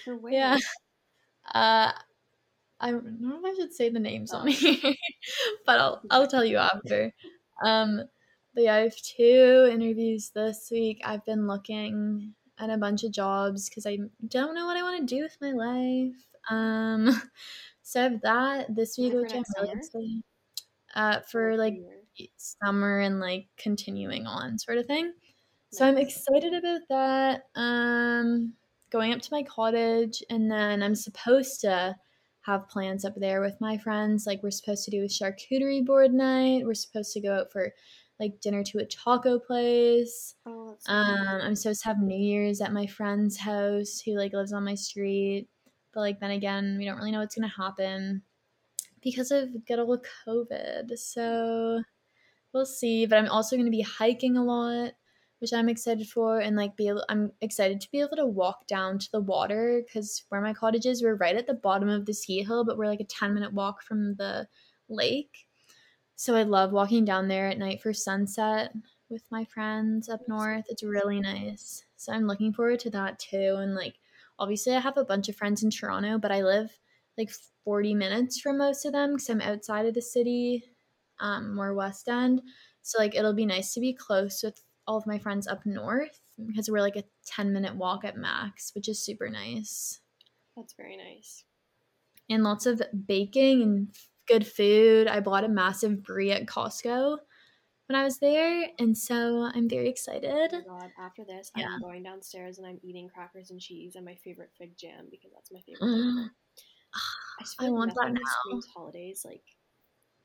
For 0.04 0.16
where? 0.16 0.36
yeah. 0.36 0.56
Uh, 1.54 1.92
I 2.80 2.90
don't 2.92 3.20
know 3.20 3.38
if 3.38 3.44
I 3.44 3.54
should 3.56 3.74
say 3.74 3.90
the 3.90 4.00
names 4.00 4.34
on 4.34 4.46
Oh. 4.46 4.48
here, 4.48 4.94
but 5.66 5.80
I'll 5.80 6.02
I'll 6.10 6.26
tell 6.28 6.44
you 6.44 6.58
after. 6.58 7.14
Um, 7.64 8.02
but 8.54 8.64
yeah, 8.64 8.74
I 8.76 8.78
have 8.80 8.96
two 8.96 9.68
interviews 9.72 10.30
this 10.30 10.70
week. 10.70 11.00
I've 11.04 11.24
been 11.24 11.46
looking 11.48 12.34
at 12.58 12.70
a 12.70 12.78
bunch 12.78 13.04
of 13.04 13.12
jobs 13.12 13.68
because 13.68 13.86
I 13.86 13.98
don't 14.28 14.54
know 14.54 14.66
what 14.66 14.76
I 14.78 14.82
want 14.82 15.08
to 15.08 15.16
do 15.16 15.22
with 15.22 15.38
my 15.40 15.52
life. 15.52 16.28
Um, 16.50 17.10
so 17.82 18.00
I 18.00 18.04
have 18.04 18.20
that 18.22 18.74
this 18.74 18.98
week, 18.98 19.14
which 19.14 19.34
I'm 19.34 19.44
really 19.58 19.72
excited. 19.74 20.22
Uh, 20.94 21.20
for 21.20 21.56
like 21.56 21.82
summer 22.36 23.00
and 23.00 23.20
like 23.20 23.48
continuing 23.56 24.26
on 24.26 24.58
sort 24.58 24.78
of 24.78 24.86
thing. 24.86 25.14
So 25.70 25.86
I'm 25.86 25.98
excited 25.98 26.54
about 26.54 26.80
that. 26.88 27.42
Um 27.54 28.54
going 28.90 29.12
up 29.12 29.20
to 29.20 29.32
my 29.32 29.42
cottage 29.42 30.22
and 30.30 30.50
then 30.50 30.82
I'm 30.82 30.94
supposed 30.94 31.60
to 31.62 31.96
have 32.42 32.68
plans 32.68 33.04
up 33.04 33.14
there 33.16 33.40
with 33.40 33.60
my 33.60 33.76
friends. 33.76 34.26
Like 34.26 34.42
we're 34.42 34.50
supposed 34.52 34.84
to 34.84 34.90
do 34.90 35.02
a 35.02 35.06
charcuterie 35.08 35.84
board 35.84 36.14
night. 36.14 36.64
We're 36.64 36.74
supposed 36.74 37.12
to 37.14 37.20
go 37.20 37.34
out 37.34 37.52
for 37.52 37.72
like 38.20 38.40
dinner 38.40 38.62
to 38.64 38.78
a 38.78 38.86
taco 38.86 39.38
place. 39.38 40.34
Oh, 40.46 40.78
Um. 40.86 41.40
I'm 41.42 41.56
supposed 41.56 41.82
to 41.82 41.88
have 41.88 42.00
New 42.00 42.16
Year's 42.16 42.60
at 42.60 42.72
my 42.72 42.86
friend's 42.86 43.36
house 43.38 44.00
who 44.00 44.12
like 44.16 44.32
lives 44.32 44.52
on 44.52 44.64
my 44.64 44.74
street. 44.76 45.48
But 45.92 46.00
like 46.00 46.20
then 46.20 46.30
again, 46.30 46.76
we 46.78 46.84
don't 46.84 46.96
really 46.96 47.10
know 47.10 47.20
what's 47.20 47.34
gonna 47.34 47.48
happen 47.48 48.22
because 49.02 49.30
of 49.30 49.66
good 49.66 49.78
old 49.78 50.06
COVID. 50.26 50.96
So 50.98 51.82
we'll 52.52 52.66
see. 52.66 53.06
But 53.06 53.18
I'm 53.18 53.28
also 53.30 53.56
gonna 53.56 53.70
be 53.70 53.82
hiking 53.82 54.36
a 54.36 54.44
lot, 54.44 54.92
which 55.38 55.52
I'm 55.52 55.68
excited 55.68 56.08
for, 56.08 56.40
and 56.40 56.56
like 56.56 56.76
be. 56.76 56.92
I'm 57.08 57.32
excited 57.40 57.80
to 57.80 57.90
be 57.90 58.00
able 58.00 58.16
to 58.16 58.26
walk 58.26 58.66
down 58.66 58.98
to 58.98 59.10
the 59.12 59.20
water 59.20 59.82
because 59.84 60.24
where 60.28 60.40
my 60.40 60.54
cottage 60.54 60.86
is, 60.86 61.02
we're 61.02 61.16
right 61.16 61.36
at 61.36 61.46
the 61.46 61.54
bottom 61.54 61.88
of 61.88 62.06
the 62.06 62.14
ski 62.14 62.42
hill, 62.42 62.64
but 62.64 62.78
we're 62.78 62.86
like 62.86 63.00
a 63.00 63.04
ten 63.04 63.34
minute 63.34 63.52
walk 63.52 63.82
from 63.82 64.14
the 64.16 64.48
lake. 64.88 65.46
So 66.16 66.34
I 66.34 66.42
love 66.44 66.72
walking 66.72 67.04
down 67.04 67.28
there 67.28 67.48
at 67.48 67.58
night 67.58 67.82
for 67.82 67.92
sunset 67.92 68.72
with 69.08 69.24
my 69.30 69.44
friends 69.44 70.08
up 70.08 70.26
north. 70.28 70.64
It's 70.68 70.82
really 70.82 71.20
nice. 71.20 71.84
So 71.96 72.12
I'm 72.12 72.26
looking 72.26 72.52
forward 72.52 72.80
to 72.80 72.90
that 72.90 73.18
too. 73.18 73.56
And 73.58 73.74
like 73.74 73.96
obviously 74.38 74.74
I 74.74 74.80
have 74.80 74.96
a 74.96 75.04
bunch 75.04 75.28
of 75.28 75.36
friends 75.36 75.62
in 75.62 75.70
Toronto, 75.70 76.18
but 76.18 76.32
I 76.32 76.42
live 76.42 76.70
like 77.18 77.30
40 77.64 77.94
minutes 77.94 78.40
from 78.40 78.58
most 78.58 78.84
of 78.84 78.92
them 78.92 79.12
because 79.12 79.28
I'm 79.28 79.40
outside 79.40 79.86
of 79.86 79.94
the 79.94 80.02
city, 80.02 80.64
um, 81.20 81.54
more 81.54 81.74
West 81.74 82.08
End. 82.08 82.42
So 82.82 82.98
like 82.98 83.14
it'll 83.14 83.34
be 83.34 83.46
nice 83.46 83.74
to 83.74 83.80
be 83.80 83.92
close 83.92 84.42
with 84.42 84.60
all 84.86 84.96
of 84.96 85.06
my 85.06 85.18
friends 85.18 85.46
up 85.46 85.64
north 85.66 86.20
because 86.46 86.70
we're 86.70 86.80
like 86.80 86.96
a 86.96 87.04
10 87.26 87.52
minute 87.52 87.74
walk 87.76 88.04
at 88.04 88.16
max, 88.16 88.72
which 88.74 88.88
is 88.88 89.02
super 89.02 89.28
nice. 89.28 90.00
That's 90.56 90.74
very 90.74 90.96
nice. 90.96 91.44
And 92.28 92.42
lots 92.42 92.66
of 92.66 92.82
baking 93.06 93.62
and 93.62 93.88
good 94.26 94.46
food. 94.46 95.06
I 95.06 95.20
bought 95.20 95.44
a 95.44 95.48
massive 95.48 96.02
brie 96.02 96.32
at 96.32 96.46
Costco 96.46 97.18
when 97.86 97.96
I 97.96 98.02
was 98.02 98.18
there, 98.18 98.64
and 98.80 98.98
so 98.98 99.48
I'm 99.54 99.68
very 99.68 99.88
excited. 99.88 100.50
Oh 100.52 100.62
god, 100.66 100.90
after 100.98 101.24
this, 101.24 101.52
Yeah. 101.56 101.68
I'm 101.70 101.80
going 101.80 102.02
downstairs 102.02 102.58
and 102.58 102.66
I'm 102.66 102.80
eating 102.82 103.08
crackers 103.08 103.50
and 103.50 103.60
cheese 103.60 103.94
and 103.94 104.04
my 104.04 104.16
favorite 104.16 104.50
fig 104.58 104.76
jam 104.76 105.06
because 105.10 105.30
that's 105.32 105.52
my 105.52 105.60
favorite. 105.60 105.86
Mm. 105.86 106.30
I, 106.94 107.42
just 107.42 107.62
I 107.62 107.70
want 107.70 107.94
that 107.94 108.12
now. 108.12 108.20
screams 108.40 108.66
holidays 108.74 109.22
like 109.24 109.44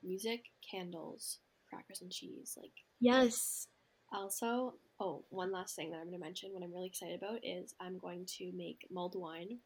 music, 0.04 0.46
candles, 0.70 1.40
crackers 1.70 2.02
and 2.02 2.12
cheese. 2.12 2.58
Like 2.60 2.74
Yes. 3.00 3.68
Also, 4.12 4.76
oh, 5.00 5.24
one 5.30 5.52
last 5.52 5.76
thing 5.76 5.92
that 5.92 5.98
I'm 5.98 6.08
going 6.08 6.20
to 6.20 6.26
mention, 6.26 6.52
what 6.54 6.64
I'm 6.64 6.74
really 6.74 6.88
excited 6.88 7.22
about 7.22 7.40
is 7.44 7.74
I'm 7.80 7.98
going 7.98 8.26
to 8.38 8.52
make 8.54 8.88
mulled 8.92 9.16
wine 9.16 9.60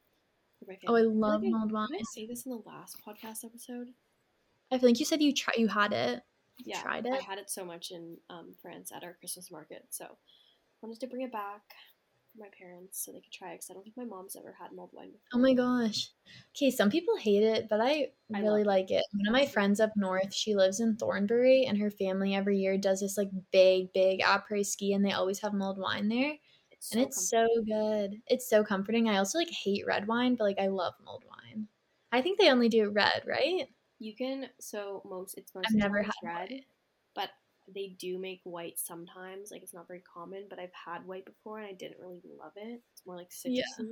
Oh, 0.87 0.95
I 0.95 1.01
love 1.01 1.41
like 1.43 1.51
mulled 1.51 1.69
Did 1.69 1.75
I 1.75 1.79
wine. 1.79 2.05
say 2.05 2.25
this 2.25 2.45
in 2.45 2.51
the 2.51 2.61
last 2.65 3.01
podcast 3.05 3.43
episode? 3.43 3.87
I 4.71 4.77
feel 4.77 4.89
like 4.89 4.99
you 4.99 5.05
said 5.05 5.21
you 5.21 5.33
try 5.33 5.53
you 5.57 5.67
had 5.67 5.93
it. 5.93 6.23
Yeah, 6.57 6.81
tried 6.81 7.05
I 7.07 7.17
had 7.17 7.37
it 7.37 7.49
so 7.49 7.65
much 7.65 7.91
in 7.91 8.17
um, 8.29 8.55
France 8.61 8.91
at 8.95 9.03
our 9.03 9.13
Christmas 9.13 9.51
market, 9.51 9.85
so 9.89 10.05
I 10.05 10.07
wanted 10.81 11.01
to 11.01 11.07
bring 11.07 11.23
it 11.23 11.31
back 11.31 11.61
for 12.35 12.41
my 12.41 12.49
parents 12.49 13.03
so 13.03 13.11
they 13.11 13.21
could 13.21 13.31
try 13.31 13.51
it 13.51 13.55
because 13.55 13.69
I 13.71 13.73
don't 13.73 13.83
think 13.83 13.97
my 13.97 14.05
mom's 14.05 14.35
ever 14.35 14.53
had 14.53 14.71
mulled 14.73 14.91
wine 14.93 15.11
before. 15.11 15.21
Oh 15.33 15.39
my 15.39 15.53
gosh. 15.53 16.11
Okay, 16.55 16.71
some 16.71 16.89
people 16.89 17.17
hate 17.17 17.43
it, 17.43 17.67
but 17.69 17.81
I 17.81 18.13
I 18.33 18.39
really 18.39 18.63
like 18.63 18.91
it. 18.91 19.03
One 19.13 19.27
of 19.27 19.33
my 19.33 19.45
friends 19.45 19.79
up 19.79 19.91
north, 19.95 20.33
she 20.33 20.55
lives 20.55 20.79
in 20.79 20.97
Thornbury, 20.97 21.65
and 21.65 21.77
her 21.77 21.89
family 21.91 22.33
every 22.35 22.57
year 22.59 22.77
does 22.77 23.01
this 23.01 23.17
like 23.17 23.29
big, 23.51 23.91
big 23.93 24.19
après 24.21 24.65
ski, 24.65 24.93
and 24.93 25.03
they 25.05 25.11
always 25.11 25.39
have 25.39 25.53
mulled 25.53 25.77
wine 25.77 26.07
there, 26.09 26.37
It's 26.71 26.91
and 26.91 26.99
so 26.99 27.01
it's 27.01 27.19
so 27.29 27.47
good. 27.67 28.21
It's 28.27 28.47
so 28.49 28.63
comforting. 28.63 29.09
I 29.09 29.17
also 29.17 29.37
like 29.39 29.49
hate 29.49 29.85
red 29.85 30.07
wine, 30.07 30.35
but 30.35 30.45
like 30.45 30.59
I 30.59 30.67
love 30.67 30.95
mulled 31.03 31.25
wine. 31.25 31.67
I 32.11 32.21
think 32.21 32.39
they 32.39 32.49
only 32.51 32.69
do 32.69 32.89
red, 32.89 33.23
right? 33.27 33.69
You 33.99 34.15
can 34.15 34.51
so 34.59 35.01
most 35.05 35.37
it's 35.37 35.53
most 35.53 35.67
I've 35.67 35.75
never 35.75 36.01
had 36.03 36.13
red. 36.21 36.65
They 37.73 37.95
do 37.99 38.17
make 38.19 38.41
white 38.43 38.77
sometimes. 38.79 39.51
Like 39.51 39.63
it's 39.63 39.73
not 39.73 39.87
very 39.87 40.01
common, 40.01 40.45
but 40.49 40.59
I've 40.59 40.73
had 40.73 41.05
white 41.05 41.25
before 41.25 41.59
and 41.59 41.67
I 41.67 41.73
didn't 41.73 41.99
really 41.99 42.21
love 42.39 42.53
it. 42.55 42.81
It's 42.93 43.05
more 43.05 43.15
like 43.15 43.29
citrusy, 43.29 43.61
Yeah. 43.79 43.85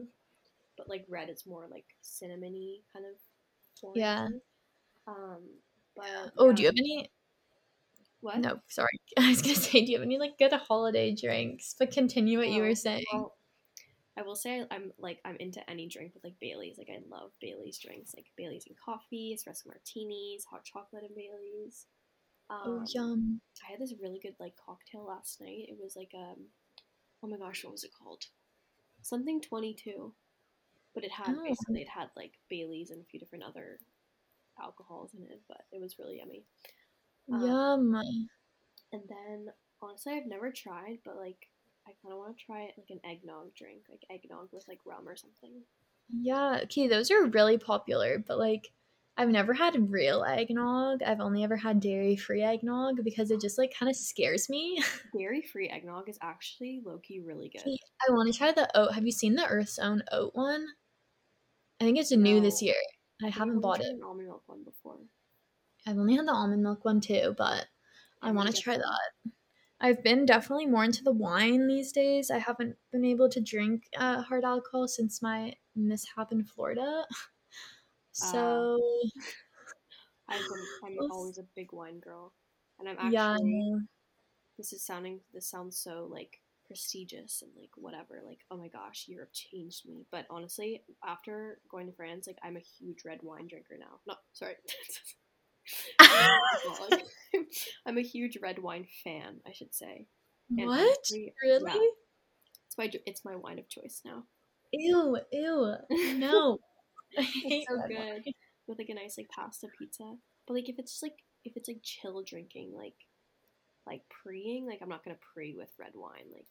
but 0.78 0.90
like 0.90 1.06
red 1.10 1.30
is 1.30 1.46
more 1.46 1.68
like 1.70 1.86
cinnamony 2.04 2.82
kind 2.94 3.06
of. 3.06 3.16
Yeah. 3.96 4.28
Um. 5.08 5.42
But 5.96 6.32
Oh, 6.38 6.50
yeah. 6.50 6.54
do 6.54 6.62
you 6.64 6.68
have 6.68 6.76
any? 6.78 7.10
what? 8.22 8.40
No, 8.40 8.60
sorry. 8.68 9.00
I 9.18 9.30
was 9.30 9.42
gonna 9.42 9.56
say, 9.56 9.84
do 9.86 9.92
you 9.92 9.98
have 9.98 10.06
any 10.06 10.18
like 10.18 10.38
good 10.38 10.54
holiday 10.54 11.14
drinks? 11.16 11.76
But 11.78 11.92
continue 11.92 12.38
what 12.40 12.50
you 12.50 12.64
Oh, 12.64 12.68
were 12.68 12.76
saying. 12.76 13.04
Well, 13.12 13.36
I 14.18 14.22
will 14.22 14.36
say 14.36 14.66
I'm 14.72 14.92
like 15.00 15.20
I'm 15.26 15.36
into 15.38 15.68
any 15.70 15.88
drink 15.88 16.14
with 16.14 16.24
like 16.24 16.40
Bailey's. 16.40 16.78
Like 16.78 16.90
I 16.90 17.00
love 17.10 17.32
Bailey's 17.42 17.80
drinks, 17.80 18.14
like 18.16 18.28
Bailey's 18.38 18.66
and 18.68 18.78
coffee, 18.84 19.36
espresso 19.38 19.68
martinis, 19.68 20.46
hot 20.46 20.64
chocolate 20.64 21.04
and 21.04 21.16
Bailey's. 21.16 21.88
Um, 22.50 22.60
oh, 22.66 22.86
yum. 22.94 23.42
I 23.68 23.72
had 23.72 23.80
this 23.80 23.94
really 24.02 24.20
good 24.20 24.36
like 24.40 24.56
cocktail 24.58 25.06
last 25.06 25.42
night. 25.42 25.66
It 25.70 25.78
was 25.82 25.96
like 25.96 26.12
um, 26.16 26.48
oh 27.24 27.28
my 27.28 27.38
gosh, 27.38 27.64
what 27.64 27.72
was 27.74 27.84
it 27.84 27.92
called? 27.98 28.24
Something 29.02 29.42
twenty 29.42 29.74
two, 29.74 30.14
but 30.94 31.04
it 31.04 31.12
had 31.12 31.36
Oh. 31.36 31.44
basically 31.44 31.82
it 31.82 31.90
had 31.90 32.10
like 32.16 32.34
Bailey's 32.50 32.92
and 32.92 33.02
a 33.02 33.06
few 33.06 33.20
different 33.20 33.44
other 33.44 33.80
alcohols 34.62 35.14
in 35.14 35.24
it, 35.24 35.42
but 35.48 35.62
it 35.72 35.82
was 35.82 35.98
really 36.00 36.18
yummy. 36.20 36.44
um, 37.32 37.42
Yum. 37.46 37.96
And 38.92 39.02
then 39.10 39.48
honestly, 39.82 40.14
I've 40.14 40.28
never 40.28 40.52
tried, 40.52 41.00
but 41.04 41.18
like 41.18 41.50
I 41.88 41.92
kind 42.02 42.14
of 42.14 42.20
want 42.20 42.38
to 42.38 42.46
try 42.46 42.62
it 42.64 42.76
like 42.78 42.90
an 42.90 43.02
eggnog 43.10 43.54
drink, 43.56 43.84
like 43.90 44.04
eggnog 44.10 44.50
with 44.52 44.68
like 44.68 44.80
rum 44.86 45.08
or 45.08 45.16
something. 45.16 45.64
Yeah, 46.10 46.60
okay, 46.64 46.88
those 46.88 47.12
are 47.12 47.26
really 47.26 47.58
popular, 47.58 48.20
but 48.20 48.38
like 48.38 48.72
I've 49.16 49.30
never 49.30 49.54
had 49.54 49.92
real 49.92 50.24
eggnog. 50.24 51.04
I've 51.04 51.20
only 51.20 51.44
ever 51.44 51.56
had 51.56 51.80
dairy 51.80 52.16
free 52.16 52.42
eggnog 52.42 53.04
because 53.04 53.30
it 53.30 53.42
just 53.42 53.60
like 53.60 53.74
kind 53.78 53.90
of 53.90 53.96
scares 53.96 54.50
me. 54.50 54.82
Dairy 55.18 55.42
free 55.44 55.70
eggnog 55.70 56.10
is 56.10 56.18
actually 56.22 56.82
low 56.84 56.98
key 56.98 57.20
really 57.20 57.50
good. 57.50 57.62
Okay, 57.62 57.78
I 58.08 58.12
want 58.12 58.32
to 58.32 58.38
try 58.38 58.52
the 58.52 58.70
oat. 58.76 58.94
Have 58.94 59.06
you 59.06 59.12
seen 59.12 59.36
the 59.36 59.48
Earth's 59.48 59.78
Own 59.78 60.02
oat 60.12 60.32
one? 60.34 60.66
I 61.80 61.84
think 61.84 62.00
it's 62.00 62.12
new 62.12 62.42
this 62.42 62.62
year. 62.62 62.76
I 63.24 63.30
haven't 63.30 63.60
bought 63.60 63.82
it. 63.82 63.88
An 63.88 64.02
almond 64.04 64.28
milk 64.28 64.44
one 64.48 64.64
before. 64.64 64.98
I've 65.86 65.98
only 65.98 66.16
had 66.16 66.28
the 66.28 66.34
almond 66.34 66.64
milk 66.64 66.84
one 66.84 67.00
too, 67.00 67.36
but 67.38 67.68
I 68.22 68.30
I'm 68.30 68.36
want 68.36 68.48
gonna 68.48 68.58
try 68.58 68.74
some. 68.76 68.82
that. 68.82 69.32
I've 69.80 70.04
been 70.04 70.26
definitely 70.26 70.66
more 70.68 70.86
into 70.86 71.04
the 71.04 71.12
wine 71.12 71.68
these 71.68 71.92
days. 71.92 72.32
I 72.32 72.40
haven't 72.40 72.78
been 72.92 73.06
able 73.06 73.30
to 73.30 73.42
drink 73.42 73.84
uh, 73.98 74.22
hard 74.24 74.44
alcohol 74.44 74.88
since 74.88 75.22
my 75.22 75.54
mishap 75.76 76.32
in 76.32 76.46
Florida. 76.46 77.06
Um, 78.22 78.32
so, 78.32 78.80
I've 80.30 80.40
been, 80.84 80.98
I'm 81.00 81.12
always 81.12 81.38
a 81.38 81.46
big 81.56 81.72
wine 81.72 82.00
girl, 82.00 82.34
and 82.80 82.90
I'm 82.90 83.12
yeah, 83.12 83.30
I 83.30 83.34
actually. 83.34 83.52
know. 83.52 83.82
This 84.58 84.74
is 84.74 84.86
sounding. 84.86 85.20
This 85.34 85.50
sounds 85.50 85.78
so 85.78 86.08
like 86.12 86.40
prestigious 86.68 87.42
and 87.42 87.52
like 87.60 87.72
whatever. 87.76 88.22
Like 88.26 88.40
oh 88.52 88.58
my 88.58 88.68
gosh, 88.68 89.06
Europe 89.08 89.32
changed 89.34 89.88
me. 89.88 90.06
But 90.12 90.26
honestly, 90.30 90.84
after 91.06 91.60
going 91.70 91.88
to 91.88 91.94
France, 91.94 92.28
like 92.28 92.38
I'm 92.44 92.58
a 92.58 92.64
huge 92.80 93.00
red 93.06 93.20
wine 93.22 93.48
drinker 93.48 93.78
now. 93.80 94.00
No, 94.08 94.16
sorry. 94.34 94.56
I'm 97.86 97.98
a 97.98 98.02
huge 98.02 98.38
red 98.42 98.60
wine 98.60 98.88
fan, 99.04 99.40
I 99.48 99.54
should 99.54 99.74
say. 99.74 100.08
And 100.58 100.68
what? 100.68 100.98
Really? 101.42 101.62
yeah, 101.66 101.80
it's 102.68 102.78
my 102.78 102.92
it's 103.06 103.26
my 103.26 103.36
wine 103.36 103.60
of 103.60 103.70
choice 103.70 104.02
now. 104.06 104.24
Ew, 104.72 105.18
ew. 105.32 105.76
No. 106.18 106.60
I 107.18 107.24
It's 107.46 107.68
so 107.68 107.78
good 107.88 108.24
with 108.68 108.80
like 108.80 108.90
a 108.90 108.94
nice 108.96 109.18
like 109.18 109.30
pasta 109.30 109.68
pizza. 109.78 110.16
But 110.48 110.54
like 110.56 110.70
if 110.70 110.80
it's 110.80 110.92
just 110.94 111.04
like 111.04 111.18
if 111.46 111.54
it's 111.58 111.68
like 111.68 111.82
chill 111.84 112.24
drinking, 112.24 112.74
like 112.76 112.96
like 113.86 114.04
preing, 114.10 114.66
like 114.68 114.80
I'm 114.82 114.90
not 114.90 115.04
gonna 115.04 115.18
pre 115.34 115.56
with 115.58 115.70
red 115.80 115.94
wine. 115.96 116.30
Like 116.34 116.48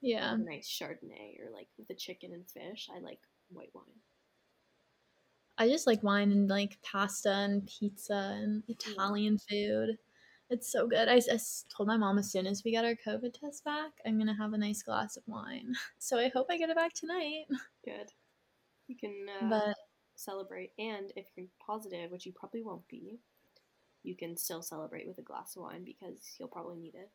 Yeah. 0.00 0.36
a 0.38 0.42
nice 0.42 0.68
Chardonnay 0.68 1.40
or 1.40 1.50
like 1.52 1.68
with 1.78 1.90
a 1.90 1.94
chicken 1.94 2.32
and 2.32 2.48
fish. 2.50 2.88
I 2.94 3.00
like 3.00 3.20
white 3.50 3.70
wine. 3.74 4.00
I 5.58 5.68
just 5.68 5.86
like 5.86 6.02
wine 6.02 6.32
and 6.32 6.48
like 6.48 6.78
pasta 6.82 7.30
and 7.30 7.66
pizza 7.66 8.34
and 8.40 8.62
Italian 8.68 9.38
food. 9.38 9.98
It's 10.48 10.72
so 10.72 10.88
good. 10.88 11.08
I 11.08 11.20
told 11.76 11.86
my 11.86 11.96
mom 11.96 12.18
as 12.18 12.30
soon 12.32 12.46
as 12.46 12.64
we 12.64 12.72
got 12.72 12.84
our 12.84 12.96
COVID 12.96 13.34
test 13.38 13.64
back, 13.64 13.92
I'm 14.06 14.18
gonna 14.18 14.36
have 14.36 14.52
a 14.52 14.58
nice 14.58 14.82
glass 14.82 15.16
of 15.16 15.22
wine. 15.26 15.74
So 15.98 16.18
I 16.18 16.28
hope 16.28 16.46
I 16.50 16.56
get 16.58 16.70
it 16.70 16.76
back 16.76 16.92
tonight. 16.94 17.44
Good. 17.84 18.12
You 18.88 18.96
can 18.96 19.28
uh, 19.28 19.48
But 19.48 19.74
celebrate, 20.20 20.72
and 20.78 21.12
if 21.16 21.26
you're 21.36 21.46
positive, 21.64 22.10
which 22.10 22.26
you 22.26 22.32
probably 22.32 22.62
won't 22.62 22.86
be, 22.88 23.18
you 24.02 24.16
can 24.16 24.36
still 24.36 24.62
celebrate 24.62 25.06
with 25.06 25.18
a 25.18 25.22
glass 25.22 25.56
of 25.56 25.62
wine 25.62 25.84
because 25.84 26.36
you'll 26.38 26.48
probably 26.48 26.76
need 26.76 26.94
it. 26.94 27.10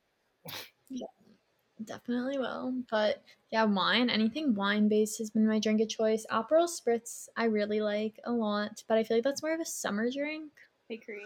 definitely 1.83 2.37
will. 2.37 2.73
But 2.89 3.23
yeah, 3.51 3.63
wine, 3.65 4.09
anything 4.09 4.55
wine 4.55 4.87
based 4.87 5.17
has 5.19 5.29
been 5.29 5.47
my 5.47 5.59
drink 5.59 5.81
of 5.81 5.89
choice. 5.89 6.25
Aperol 6.31 6.69
Spritz, 6.69 7.27
I 7.35 7.45
really 7.45 7.81
like 7.81 8.19
a 8.25 8.31
lot, 8.31 8.83
but 8.87 8.97
I 8.97 9.03
feel 9.03 9.17
like 9.17 9.23
that's 9.23 9.43
more 9.43 9.53
of 9.53 9.59
a 9.59 9.65
summer 9.65 10.09
drink. 10.11 10.51
I 10.89 10.95
agree. 10.95 11.25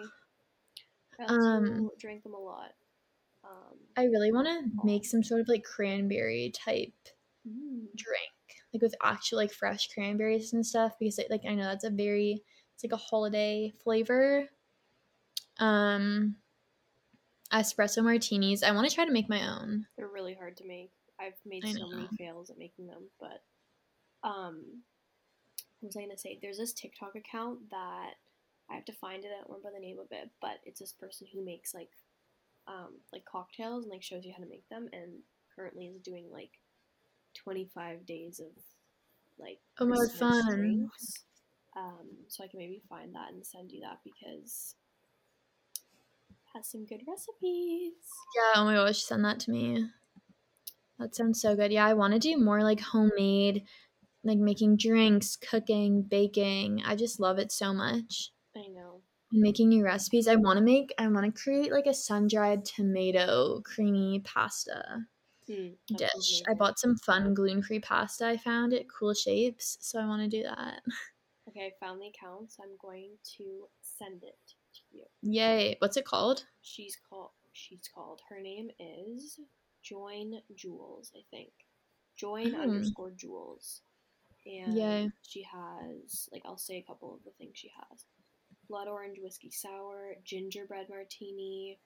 I 1.20 1.24
also 1.24 1.42
Um, 1.42 1.90
drank 2.00 2.24
them 2.24 2.34
a 2.34 2.40
lot. 2.40 2.72
Um, 3.44 3.78
I 3.98 4.06
really 4.06 4.32
want 4.32 4.48
to 4.48 4.86
make 4.86 5.06
some 5.06 5.24
sort 5.24 5.42
of 5.42 5.48
like 5.48 5.64
cranberry 5.64 6.52
type 6.56 6.94
mm, 7.48 7.88
drink 7.96 8.32
like 8.74 8.82
with 8.82 8.96
actual 9.04 9.38
like 9.38 9.52
fresh 9.52 9.88
cranberries 9.94 10.54
and 10.54 10.66
stuff 10.66 10.94
because 11.00 11.20
it, 11.20 11.30
like 11.30 11.42
i 11.48 11.54
know 11.54 11.64
that's 11.64 11.84
a 11.84 11.90
very 11.90 12.44
it's 12.74 12.84
like 12.84 12.94
a 12.94 12.98
holiday 12.98 13.72
flavor 13.84 14.48
um 15.60 16.36
espresso 17.52 18.04
martinis 18.04 18.64
i 18.64 18.72
want 18.72 18.88
to 18.88 18.94
try 18.94 19.06
to 19.06 19.12
make 19.12 19.30
my 19.30 19.48
own 19.48 19.86
they're 19.98 20.08
really 20.08 20.34
hard 20.34 20.58
to 20.58 20.66
make. 20.66 20.92
I've 21.20 21.34
made 21.46 21.66
I 21.66 21.72
so 21.72 21.88
many 21.88 22.08
fails 22.18 22.50
at 22.50 22.58
making 22.58 22.88
them, 22.88 23.10
but 23.20 23.44
um, 24.24 24.82
what 25.80 25.90
was 25.90 25.98
I 25.98 26.02
gonna 26.02 26.18
say? 26.18 26.40
There's 26.42 26.58
this 26.58 26.74
TikTok 26.74 27.16
account 27.16 27.70
that 27.72 28.14
I 28.72 28.76
have 28.76 28.86
to 28.86 28.94
find 28.94 29.24
it. 29.26 29.28
I 29.28 29.40
don't 29.40 29.50
remember 29.50 29.72
the 29.74 29.86
name 29.86 30.00
of 30.00 30.08
it, 30.12 30.30
but 30.42 30.60
it's 30.66 30.80
this 30.80 30.94
person 30.94 31.28
who 31.34 31.44
makes 31.44 31.74
like 31.74 31.90
um 32.68 33.00
like 33.12 33.26
cocktails 33.26 33.84
and 33.84 33.92
like 33.92 34.04
shows 34.04 34.24
you 34.26 34.34
how 34.36 34.44
to 34.44 34.50
make 34.50 34.68
them, 34.70 34.88
and 34.94 35.20
currently 35.56 35.88
is 35.88 36.00
doing 36.02 36.28
like 36.32 36.52
25 37.36 38.06
days 38.06 38.40
of 38.40 38.52
like 39.40 39.60
oh 39.80 39.86
my 39.86 39.96
god 39.96 40.12
fun. 40.12 40.90
Um, 41.78 42.08
so 42.28 42.44
I 42.44 42.48
can 42.48 42.60
maybe 42.60 42.82
find 42.90 43.14
that 43.16 43.32
and 43.32 43.46
send 43.46 43.72
you 43.72 43.82
that 43.82 44.00
because 44.04 44.76
it 45.78 46.36
has 46.56 46.70
some 46.70 46.86
good 46.86 47.02
recipes. 47.08 47.94
yeah 48.36 48.62
oh 48.62 48.66
my 48.66 48.74
gosh 48.76 48.98
send 49.04 49.24
that 49.24 49.40
to 49.42 49.52
me 49.52 49.86
that 50.98 51.16
sounds 51.16 51.40
so 51.40 51.56
good 51.56 51.72
yeah 51.72 51.86
i 51.86 51.94
want 51.94 52.14
to 52.14 52.20
do 52.20 52.38
more 52.38 52.62
like 52.64 52.82
homemade 52.82 53.64
like 54.24 54.38
making 54.38 54.78
drinks, 54.78 55.36
cooking, 55.36 56.02
baking. 56.02 56.82
I 56.86 56.96
just 56.96 57.20
love 57.20 57.40
it 57.40 57.52
so 57.52 57.74
much. 57.74 58.32
I 58.56 58.68
know. 58.68 59.02
Making 59.32 59.70
new 59.70 59.84
recipes. 59.84 60.28
I 60.28 60.36
want 60.36 60.58
to 60.58 60.64
make. 60.64 60.94
I 60.98 61.08
want 61.08 61.26
to 61.26 61.42
create 61.42 61.72
like 61.72 61.86
a 61.86 61.94
sun 61.94 62.28
dried 62.28 62.66
tomato 62.66 63.62
creamy 63.64 64.22
pasta 64.26 65.06
Sounds 65.50 65.98
dish. 65.98 66.44
I 66.48 66.54
bought 66.54 66.80
some 66.80 66.98
fun 66.98 67.34
gluten 67.34 67.64
free 67.64 67.80
pasta 67.80 68.28
I 68.28 68.38
found 68.38 68.74
at 68.74 68.86
Cool 68.90 69.14
Shapes, 69.14 69.78
so 69.82 70.00
I 70.00 70.06
want 70.06 70.22
to 70.22 70.28
do 70.38 70.44
that. 70.44 70.82
Okay, 71.50 71.66
I 71.66 71.84
found 71.84 72.00
the 72.00 72.08
account, 72.08 72.52
so 72.52 72.62
I'm 72.62 72.78
going 72.80 73.10
to 73.38 73.68
send 73.82 74.22
it 74.22 74.38
to 74.76 74.82
you. 74.92 75.04
Yay! 75.24 75.78
What's 75.80 75.98
it 75.98 76.06
called? 76.06 76.46
She's 76.62 76.96
called. 77.10 77.32
She's 77.54 77.90
called. 77.92 78.22
Her 78.30 78.40
name 78.40 78.70
is 78.80 79.40
Join 79.82 80.36
Jules, 80.56 81.12
I 81.16 81.22
think. 81.32 81.50
Join 82.16 82.54
Hmm. 82.54 82.62
underscore 82.62 83.10
Jules, 83.18 83.82
and 84.46 84.76
Yay. 84.78 85.12
she 85.24 85.42
has 85.42 86.30
like 86.32 86.44
I'll 86.46 86.58
say 86.60 86.78
a 86.78 86.84
couple 86.84 87.16
of 87.16 87.24
the 87.24 87.32
things 87.32 87.58
she 87.58 87.72
has: 87.90 88.06
blood 88.70 88.88
orange 88.88 89.18
whiskey 89.20 89.50
sour, 89.50 90.14
gingerbread 90.24 90.88
martini, 90.88 91.80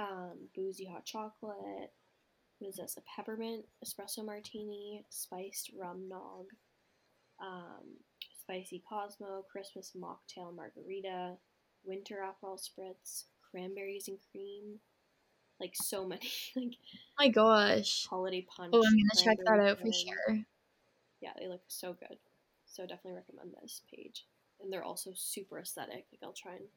um, 0.00 0.48
boozy 0.56 0.86
hot 0.86 1.04
chocolate. 1.04 1.92
What 2.60 2.68
is 2.68 2.76
this? 2.76 2.98
A 2.98 3.02
peppermint 3.16 3.64
espresso 3.84 4.24
martini, 4.24 5.06
spiced 5.08 5.70
rum 5.78 6.08
nog, 6.08 6.46
um, 7.40 7.96
spicy 8.38 8.82
Cosmo, 8.86 9.46
Christmas 9.50 9.92
mocktail 9.96 10.54
margarita, 10.54 11.36
winter 11.84 12.22
Aperol 12.22 12.60
spritz, 12.60 13.24
cranberries 13.50 14.08
and 14.08 14.18
cream, 14.30 14.78
like 15.58 15.72
so 15.74 16.06
many 16.06 16.30
like 16.56 16.76
my 17.18 17.28
gosh. 17.28 18.06
holiday 18.06 18.46
punch. 18.54 18.72
Oh, 18.74 18.84
I'm 18.86 18.92
gonna 18.92 19.24
check 19.24 19.38
that 19.46 19.58
out 19.58 19.80
for 19.80 19.90
sure. 19.90 20.44
Yeah, 21.22 21.32
they 21.38 21.48
look 21.48 21.62
so 21.68 21.94
good. 21.94 22.18
So 22.66 22.82
definitely 22.82 23.14
recommend 23.14 23.54
this 23.62 23.80
page. 23.90 24.26
And 24.60 24.70
they're 24.70 24.84
also 24.84 25.12
super 25.14 25.58
aesthetic. 25.58 26.04
Like 26.12 26.20
I'll 26.22 26.34
try 26.34 26.56
and 26.56 26.68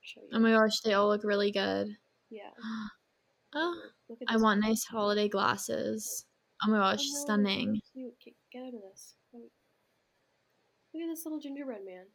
show 0.00 0.20
you. 0.20 0.28
Oh 0.32 0.38
my 0.38 0.52
gosh, 0.52 0.78
they 0.80 0.94
all 0.94 1.08
look 1.08 1.24
really 1.24 1.50
good. 1.50 1.96
yeah. 2.30 2.50
Oh, 3.54 3.80
Look 4.08 4.18
at 4.22 4.28
I 4.32 4.36
want 4.36 4.60
nice 4.60 4.84
holiday 4.84 5.28
glasses. 5.28 6.26
Oh 6.64 6.70
my 6.70 6.78
Oh, 6.78 6.80
gosh, 6.80 7.08
no, 7.12 7.12
they're 7.12 7.14
so 7.14 7.20
stunning. 7.22 7.80
cute. 7.92 8.14
Get, 8.52 8.62
out 8.62 8.74
of 8.74 8.80
this. 8.90 9.14
Look 9.32 11.02
at 11.02 11.08
this 11.08 11.24
little 11.24 11.38
gingerbread 11.40 11.84
man. 11.84 12.06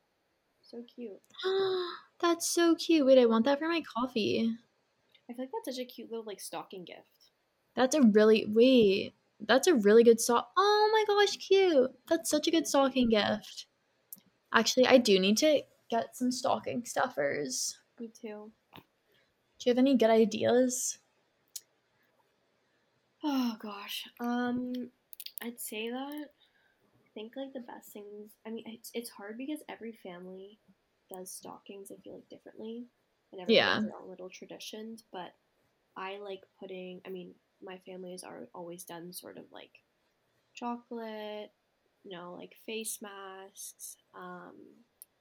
So 0.62 0.84
cute. 0.96 1.22
That's 2.20 2.50
so 2.50 2.76
cute. 2.76 3.06
Wait, 3.06 3.18
I 3.20 3.26
want 3.26 3.46
that 3.46 3.60
for 3.60 3.68
my 3.68 3.82
coffee. 3.82 4.50
I 5.30 5.34
feel 5.34 5.46
like 5.46 5.52
that's 5.54 5.76
such 5.78 5.82
a 5.82 5.86
cute 5.86 6.10
little 6.12 6.26
like 6.26 6.40
stocking 6.42 6.84
gift. 6.84 7.32
That's 7.76 7.96
a 7.96 8.02
really 8.02 8.46
wait. 8.48 9.14
That's 9.40 9.68
a 9.68 9.76
really 9.76 10.04
good 10.04 10.20
sock. 10.20 10.50
Oh 10.58 10.90
my 10.92 11.04
gosh, 11.16 11.38
cute. 11.38 11.92
That's 12.08 12.30
such 12.30 12.48
a 12.48 12.52
good 12.52 12.68
stocking 12.68 13.10
gift. 13.10 13.68
Actually, 14.54 14.88
I 14.88 14.98
do 14.98 15.20
need 15.20 15.38
to 15.38 15.62
get 15.90 16.16
some 16.16 16.32
stocking 16.32 16.86
stuffers. 16.86 17.78
Me 18.00 18.10
too. 18.10 18.52
Do 18.76 18.82
you 19.66 19.70
have 19.72 19.78
any 19.78 19.96
good 19.96 20.10
ideas? 20.10 21.00
Oh 23.24 23.56
gosh. 23.60 24.06
Um, 24.20 24.92
I'd 25.42 25.60
say 25.60 25.90
that. 25.90 26.30
I 27.06 27.10
think 27.14 27.34
like 27.36 27.54
the 27.54 27.62
best 27.62 27.92
things. 27.94 28.32
I 28.46 28.50
mean, 28.52 28.64
it's 28.68 28.92
it's 28.94 29.10
hard 29.10 29.38
because 29.38 29.60
every 29.70 29.94
family 30.04 30.60
does 31.14 31.32
stockings. 31.32 31.92
I 31.92 31.98
feel 32.04 32.16
like 32.16 32.30
differently, 32.30 32.88
and 33.32 33.42
everyone 33.42 33.66
Yeah. 33.66 33.74
has 33.74 33.84
their 33.84 33.96
own 34.02 34.10
little 34.10 34.30
traditions. 34.30 35.04
But 35.12 35.34
I 35.98 36.18
like 36.18 36.42
putting. 36.60 37.02
I 37.06 37.10
mean, 37.10 37.36
my 37.62 37.80
family 37.86 38.12
has 38.12 38.24
always 38.54 38.84
done 38.84 39.14
sort 39.14 39.38
of 39.38 39.46
like 39.52 39.72
chocolate. 40.54 41.52
You 42.04 42.12
know, 42.18 42.36
like 42.38 42.56
face 42.66 43.00
masks. 43.02 43.98
Um, 44.16 44.56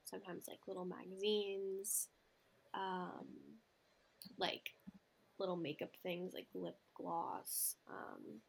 sometimes 0.05 0.45
like 0.47 0.59
little 0.67 0.85
magazines. 0.85 2.09
Um, 2.73 3.27
like 4.37 4.71
little 5.39 5.55
makeup 5.55 5.91
things 6.03 6.33
like 6.33 6.47
lip 6.53 6.77
gloss, 6.95 7.75
um, 7.89 8.39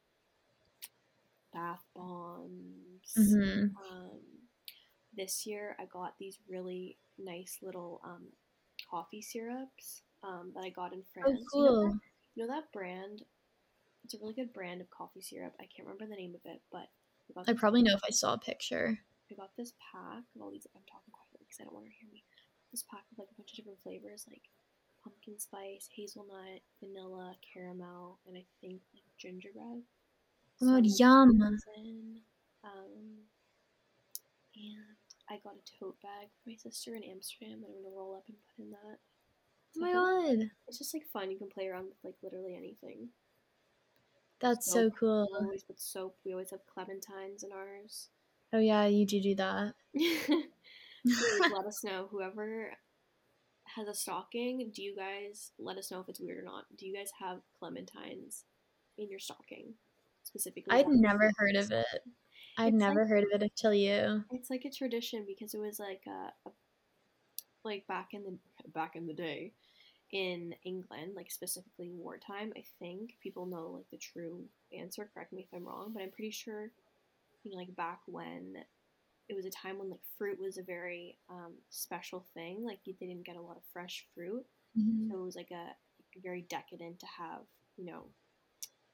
bath 1.52 1.84
bombs. 1.94 3.14
Mm-hmm. 3.16 3.76
Um, 3.76 4.20
this 5.16 5.46
year, 5.46 5.76
I 5.78 5.84
got 5.86 6.14
these 6.18 6.38
really 6.48 6.98
nice 7.18 7.58
little 7.62 8.00
um, 8.04 8.26
coffee 8.90 9.22
syrups 9.22 10.02
um, 10.22 10.52
that 10.54 10.64
I 10.64 10.70
got 10.70 10.92
in 10.92 11.00
Oh, 11.00 11.12
France. 11.12 11.40
You, 11.54 11.62
know 11.62 11.68
cool. 11.68 11.88
that, 11.92 12.00
you 12.34 12.46
know 12.46 12.54
that 12.54 12.72
brand? 12.72 13.22
It's 14.04 14.14
a 14.14 14.18
really 14.18 14.34
good 14.34 14.52
brand 14.52 14.80
of 14.80 14.90
coffee 14.90 15.22
syrup. 15.22 15.54
I 15.60 15.64
can't 15.64 15.86
remember 15.88 16.06
the 16.06 16.20
name 16.20 16.34
of 16.34 16.40
it, 16.44 16.60
but 16.70 16.88
I 17.30 17.32
got 17.34 17.48
I 17.48 17.54
probably 17.54 17.82
know 17.82 17.94
if 17.94 18.04
I 18.04 18.10
saw 18.10 18.34
a 18.34 18.38
picture. 18.38 18.98
I 19.30 19.34
got 19.34 19.50
this 19.56 19.72
pack 19.92 20.24
of 20.36 20.42
all 20.42 20.50
these. 20.50 20.66
I'm 20.76 20.82
talking 20.84 21.12
quietly 21.12 21.46
because 21.46 21.60
I 21.60 21.64
don't 21.64 21.72
want 21.72 21.86
her 21.86 21.92
to 21.92 21.96
hear 21.96 22.12
me. 22.12 22.24
This 22.70 22.84
pack 22.90 23.04
of 23.12 23.18
like 23.18 23.28
a 23.32 23.34
bunch 23.38 23.52
of 23.52 23.56
different 23.56 23.80
flavors, 23.82 24.26
like 24.28 24.42
pumpkin 25.04 25.38
spice, 25.38 25.88
hazelnut, 25.94 26.64
vanilla, 26.82 27.36
caramel, 27.52 28.18
and 28.26 28.36
I 28.36 28.44
think 28.60 28.80
like 28.94 29.04
gingerbread. 29.18 29.84
Oh 30.62 30.66
my 30.66 30.80
God, 30.80 30.90
Some 30.90 31.06
yum. 31.06 31.60
Um, 32.64 33.28
and 34.56 34.96
I 35.28 35.34
got 35.44 35.54
a 35.54 35.78
tote 35.78 36.00
bag 36.00 36.28
for 36.32 36.48
my 36.48 36.56
sister 36.56 36.96
in 36.96 37.04
Amsterdam 37.04 37.60
that 37.60 37.68
I'm 37.68 37.82
gonna 37.84 37.94
roll 37.94 38.14
up 38.14 38.24
and 38.28 38.36
put 38.56 38.64
in 38.64 38.70
that. 38.70 38.98
Oh 39.76 39.80
my 39.80 39.92
So 39.92 39.98
god. 40.38 40.50
It's 40.68 40.78
just 40.78 40.94
like 40.94 41.04
fun. 41.12 41.30
You 41.30 41.38
can 41.38 41.48
play 41.48 41.68
around 41.68 41.86
with 41.86 41.98
like 42.02 42.16
literally 42.22 42.56
anything. 42.56 43.08
That's 44.40 44.70
so 44.70 44.90
cool. 44.90 45.28
We 45.30 45.44
always 45.44 45.62
put 45.62 45.80
soap. 45.80 46.16
We 46.24 46.32
always 46.32 46.50
have 46.50 46.60
clementines 46.66 47.44
in 47.44 47.52
ours. 47.52 48.08
Oh 48.52 48.58
yeah, 48.58 48.86
you 48.86 49.06
do 49.06 49.20
do 49.20 49.34
that. 49.36 49.74
Please 49.94 51.50
let 51.52 51.66
us 51.66 51.82
know. 51.84 52.08
Whoever 52.10 52.72
has 53.76 53.88
a 53.88 53.94
stocking, 53.94 54.70
do 54.74 54.82
you 54.82 54.94
guys 54.96 55.52
let 55.58 55.76
us 55.78 55.90
know 55.90 56.00
if 56.00 56.08
it's 56.08 56.20
weird 56.20 56.38
or 56.38 56.44
not? 56.44 56.64
Do 56.76 56.86
you 56.86 56.94
guys 56.94 57.10
have 57.20 57.40
clementines 57.60 58.42
in 58.98 59.10
your 59.10 59.18
stocking 59.18 59.74
specifically? 60.22 60.76
I'd 60.76 60.88
never 60.88 61.30
heard 61.36 61.56
of 61.56 61.70
it. 61.70 61.86
I'd 62.56 62.68
It's 62.74 62.76
never 62.76 63.00
like- 63.00 63.08
heard 63.08 63.24
of 63.24 63.30
it 63.32 63.42
until 63.42 63.74
you. 63.74 64.24
It's 64.30 64.50
like 64.50 64.64
a 64.64 64.70
tradition 64.70 65.24
because 65.26 65.54
it 65.54 65.58
was 65.58 65.78
like 65.80 66.02
a, 66.06 66.32
a 66.48 66.52
like 67.64 67.86
back 67.86 68.10
in 68.12 68.22
the 68.24 68.38
back 68.74 68.94
in 68.94 69.06
the 69.06 69.14
day 69.14 69.52
in 70.12 70.54
England, 70.64 71.12
like 71.16 71.30
specifically 71.30 71.90
wartime. 71.90 72.52
I 72.56 72.62
think 72.78 73.14
people 73.22 73.46
know 73.46 73.70
like 73.74 73.90
the 73.90 73.96
true 73.96 74.44
answer. 74.76 75.08
Correct 75.12 75.32
me 75.32 75.42
if 75.50 75.56
I'm 75.56 75.66
wrong, 75.66 75.90
but 75.94 76.02
I'm 76.02 76.10
pretty 76.10 76.30
sure 76.30 76.70
you 77.42 77.50
know 77.50 77.56
like 77.56 77.74
back 77.74 78.00
when 78.06 78.54
it 79.28 79.34
was 79.36 79.46
a 79.46 79.50
time 79.50 79.78
when 79.78 79.90
like 79.90 80.00
fruit 80.18 80.38
was 80.40 80.58
a 80.58 80.62
very 80.62 81.18
um, 81.30 81.54
special 81.70 82.26
thing. 82.34 82.64
Like 82.64 82.80
they 82.86 82.92
didn't 82.92 83.24
get 83.26 83.36
a 83.36 83.40
lot 83.42 83.56
of 83.56 83.62
fresh 83.72 84.06
fruit, 84.14 84.44
Mhm. 84.76 85.08
so 85.10 85.18
it 85.18 85.24
was 85.24 85.36
like 85.36 85.50
a 85.50 85.74
very 86.22 86.42
decadent 86.42 87.00
to 87.00 87.06
have 87.06 87.42
you 87.76 87.84
know 87.86 88.04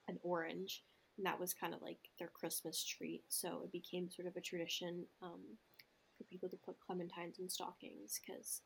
an 0.09 0.19
orange, 0.23 0.85
and 1.17 1.27
that 1.27 1.39
was 1.41 1.55
kind 1.55 1.75
of 1.75 1.83
like 1.83 1.99
their 2.19 2.29
Christmas 2.29 2.85
treat. 2.85 3.25
So 3.29 3.63
it 3.65 3.73
became 3.73 4.11
sort 4.11 4.29
of 4.29 4.37
a 4.37 4.41
tradition 4.41 5.07
um, 5.23 5.41
for 6.19 6.25
people 6.25 6.49
to 6.49 6.57
put 6.57 6.77
clementines 6.81 7.39
in 7.39 7.49
stockings 7.49 8.21
because 8.25 8.63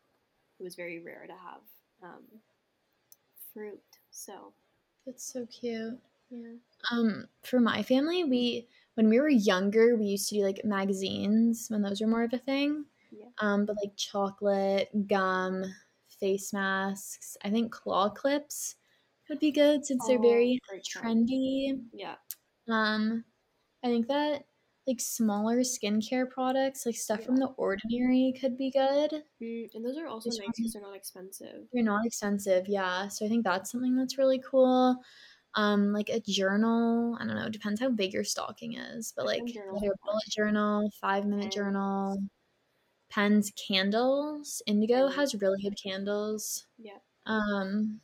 it 0.61 0.65
was 0.65 0.75
very 0.77 1.01
rare 1.01 1.27
to 1.27 1.33
have 1.35 1.63
um, 2.03 2.25
fruit. 3.53 3.81
So 4.11 4.53
That's 5.07 5.25
so 5.25 5.47
cute. 5.47 6.01
Yeah, 6.31 6.57
Um, 6.93 7.27
for 7.43 7.61
my 7.61 7.83
family, 7.83 8.25
we 8.25 8.69
when 8.95 9.09
we 9.09 9.19
were 9.21 9.29
younger, 9.29 9.97
we 9.97 10.07
used 10.07 10.29
to 10.29 10.37
do 10.37 10.43
like 10.45 10.65
magazines 10.65 11.69
when 11.69 11.83
those 11.83 12.01
were 12.01 12.07
more 12.07 12.23
of 12.25 12.33
a 12.33 12.39
thing. 12.39 12.87
Yeah. 13.11 13.31
Um, 13.39 13.67
but 13.67 13.77
like 13.83 13.97
chocolate, 13.97 14.91
gum, 15.09 15.65
face 16.09 16.53
masks. 16.53 17.37
I 17.43 17.51
think 17.51 17.73
claw 17.73 18.11
clips 18.11 18.77
would 19.29 19.41
be 19.41 19.51
good 19.53 19.85
since 19.87 20.07
they're 20.07 20.19
Oh, 20.19 20.21
very 20.21 20.61
great 20.69 20.85
trendy. 20.85 21.85
yeah, 21.93 22.17
Um, 22.69 23.25
I 23.85 23.89
think 23.89 24.09
that 24.09 24.47
like 24.87 25.01
smaller 25.01 25.61
skincare 25.61 26.31
products, 26.31 26.87
like 26.87 26.97
stuff 26.97 27.25
from 27.25 27.37
the 27.39 27.49
ordinary, 27.49 28.35
could 28.41 28.57
be 28.59 28.71
good. 28.71 29.25
mm, 29.41 29.71
and 29.75 29.85
those 29.85 29.97
are 29.97 30.07
also 30.07 30.33
nice 30.33 30.59
because 30.59 30.73
they're 30.73 30.83
not 30.83 30.97
expensive. 30.97 31.69
They're 31.73 31.83
not 31.83 32.07
expensive, 32.07 32.69
yeah. 32.69 33.09
So 33.09 33.27
I 33.27 33.29
think 33.29 33.45
that's 33.45 33.71
something 33.71 33.97
that's 33.97 34.19
really 34.19 34.39
cool. 34.39 35.03
Um, 35.57 35.93
like 35.93 36.09
a 36.09 36.21
journal. 36.21 37.17
I 37.21 37.27
don't 37.27 37.37
know. 37.37 37.49
Depends 37.49 37.81
how 37.81 37.89
big 37.91 38.13
your 38.13 38.25
stocking 38.25 38.75
is, 38.75 39.13
but 39.17 39.25
like 39.27 39.45
journals 39.47 39.83
either 39.83 39.91
are 39.91 39.95
a 39.95 39.99
fun. 39.99 40.13
bullet 40.13 40.29
journal, 40.31 40.91
five 41.01 41.25
minute 41.27 41.43
Pens. 41.45 41.55
journal, 41.55 42.19
pens, 43.11 43.53
candles. 43.69 44.63
Indigo 44.67 44.95
Candles. 44.95 45.15
has 45.17 45.35
really 45.41 45.63
good 45.63 45.77
candles. 45.83 46.67
Yeah, 46.79 46.99
Um, 47.27 48.01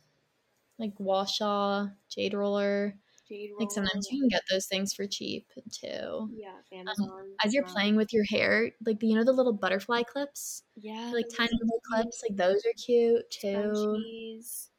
like 0.79 0.95
gua 0.95 1.27
sha, 1.27 1.87
Jade 2.09 2.33
Roller. 2.33 2.95
jade 3.27 3.51
roller. 3.51 3.59
Like 3.61 3.71
sometimes 3.71 4.07
you 4.11 4.19
can 4.21 4.29
get 4.29 4.43
those 4.49 4.67
things 4.67 4.93
for 4.93 5.07
cheap 5.07 5.47
too. 5.71 6.29
yeah, 6.33 6.55
Amazon. 6.71 7.33
As 7.43 7.53
you're 7.53 7.65
um, 7.65 7.71
playing 7.73 7.95
with 7.97 8.13
your 8.13 8.25
hair, 8.25 8.71
like 8.85 8.99
the, 8.99 9.07
you 9.07 9.15
know 9.15 9.23
the 9.25 9.33
little 9.33 9.53
butterfly 9.53 10.03
clips, 10.03 10.63
yeah, 10.77 11.11
like 11.13 11.25
tiny 11.35 11.51
little 11.61 11.81
clips, 11.91 12.23
like 12.27 12.37
those 12.37 12.65
are 12.65 12.73
cute 12.85 13.29
too. 13.31 13.47
scrunchies. 13.47 14.69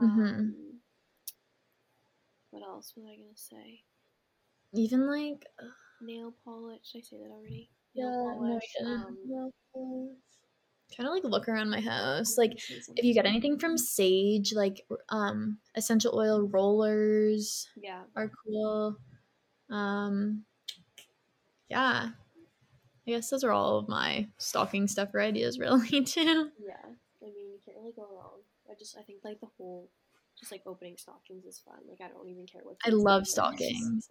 Mhm. 0.00 0.10
Um, 0.28 0.54
what 2.50 2.62
else 2.62 2.92
was 2.96 3.06
I 3.06 3.16
gonna 3.16 3.36
say? 3.36 3.82
Even 4.72 5.06
like, 5.06 5.44
ugh, 5.60 5.68
nail 6.00 6.34
polish. 6.44 6.92
Did 6.92 6.98
I 6.98 7.02
say 7.02 7.16
that 7.18 7.30
already? 7.30 7.70
Yeah, 7.94 8.04
Nail 8.04 8.26
no, 8.26 8.38
polish. 8.38 8.62
I 8.80 8.84
um, 8.90 9.16
Nail 9.26 9.50
polish. 9.72 10.16
Trying 10.92 11.06
to 11.06 11.14
like 11.14 11.24
look 11.24 11.48
around 11.48 11.70
my 11.70 11.80
house. 11.80 12.36
Like 12.36 12.52
if 12.96 13.04
you 13.04 13.14
get 13.14 13.26
anything 13.26 13.58
from 13.58 13.76
Saje, 13.76 14.54
like 14.54 14.84
um 15.08 15.58
essential 15.76 16.18
oil 16.18 16.48
rollers 16.48 17.68
yeah, 17.76 18.02
are 18.16 18.30
cool. 18.44 18.96
Um 19.70 20.44
yeah. 21.70 22.08
I 23.06 23.10
guess 23.10 23.30
those 23.30 23.44
are 23.44 23.52
all 23.52 23.78
of 23.78 23.88
my 23.88 24.28
stocking 24.38 24.86
stuffer 24.86 25.20
ideas 25.20 25.58
really 25.60 26.02
too. 26.04 26.50
yeah. 26.60 26.86
I 27.22 27.26
mean, 27.26 27.52
you 27.52 27.58
can't 27.64 27.78
really 27.78 27.92
go 27.94 28.06
wrong. 28.12 28.40
I 28.70 28.74
just, 28.78 28.96
I 28.98 29.02
think 29.02 29.20
like 29.24 29.40
the 29.40 29.48
whole, 29.56 29.88
just 30.40 30.50
like 30.50 30.62
opening 30.66 30.96
stockings 30.96 31.44
is 31.44 31.60
fun. 31.64 31.78
Like 31.88 32.00
I 32.00 32.12
don't 32.12 32.28
even 32.28 32.46
care 32.46 32.62
what. 32.64 32.76
I 32.84 32.90
love 32.90 33.26
stockings. 33.26 34.08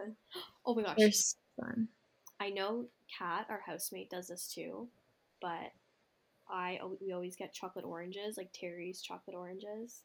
Oh 0.66 0.76
my 0.76 0.84
gosh, 0.84 0.96
They're 0.98 1.12
so 1.12 1.36
fun. 1.60 1.88
I 2.40 2.52
know 2.52 2.86
Kat, 3.18 3.48
our 3.50 3.62
housemate, 3.66 4.10
does 4.10 4.28
this 4.28 4.54
too, 4.54 4.88
but 5.42 5.72
I 6.50 6.80
we 7.02 7.12
always 7.12 7.36
get 7.36 7.54
chocolate 7.54 7.86
oranges, 7.86 8.38
like 8.38 8.52
Terry's 8.54 9.02
chocolate 9.02 9.36
oranges. 9.36 10.04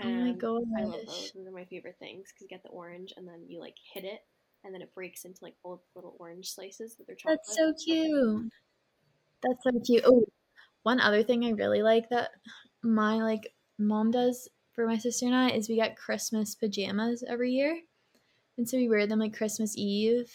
Oh 0.00 0.10
my 0.10 0.32
And 0.32 0.40
gosh. 0.40 0.62
I 0.78 0.84
love 0.84 1.00
those. 1.06 1.32
Those 1.34 1.46
are 1.46 1.52
my 1.52 1.64
favorite 1.64 1.96
things 1.98 2.28
because 2.30 2.42
you 2.42 2.48
get 2.48 2.62
the 2.62 2.70
orange 2.70 3.12
and 3.16 3.26
then 3.28 3.44
you 3.48 3.60
like 3.60 3.76
hit 3.92 4.04
it 4.04 4.20
and 4.64 4.72
then 4.72 4.80
it 4.80 4.94
breaks 4.94 5.24
into 5.24 5.38
like 5.42 5.54
little 5.64 6.16
orange 6.18 6.50
slices 6.50 6.96
with 6.98 7.06
their 7.08 7.16
chocolate. 7.16 7.40
That's 7.44 7.56
so 7.56 7.74
cute. 7.84 8.52
That's 9.42 9.64
so 9.64 9.80
cute. 9.84 10.04
Oh, 10.06 10.24
one 10.82 11.00
other 11.00 11.22
thing 11.22 11.44
I 11.44 11.50
really 11.50 11.82
like 11.82 12.08
that 12.10 12.30
my 12.82 13.16
like 13.16 13.52
mom 13.78 14.10
does 14.10 14.48
for 14.74 14.86
my 14.86 14.98
sister 14.98 15.26
and 15.26 15.34
I 15.34 15.50
is 15.50 15.68
we 15.68 15.76
get 15.76 15.96
Christmas 15.96 16.54
pajamas 16.54 17.22
every 17.26 17.52
year. 17.52 17.80
And 18.58 18.68
so 18.68 18.76
we 18.76 18.88
wear 18.88 19.06
them 19.06 19.18
like 19.18 19.36
Christmas 19.36 19.76
Eve. 19.76 20.30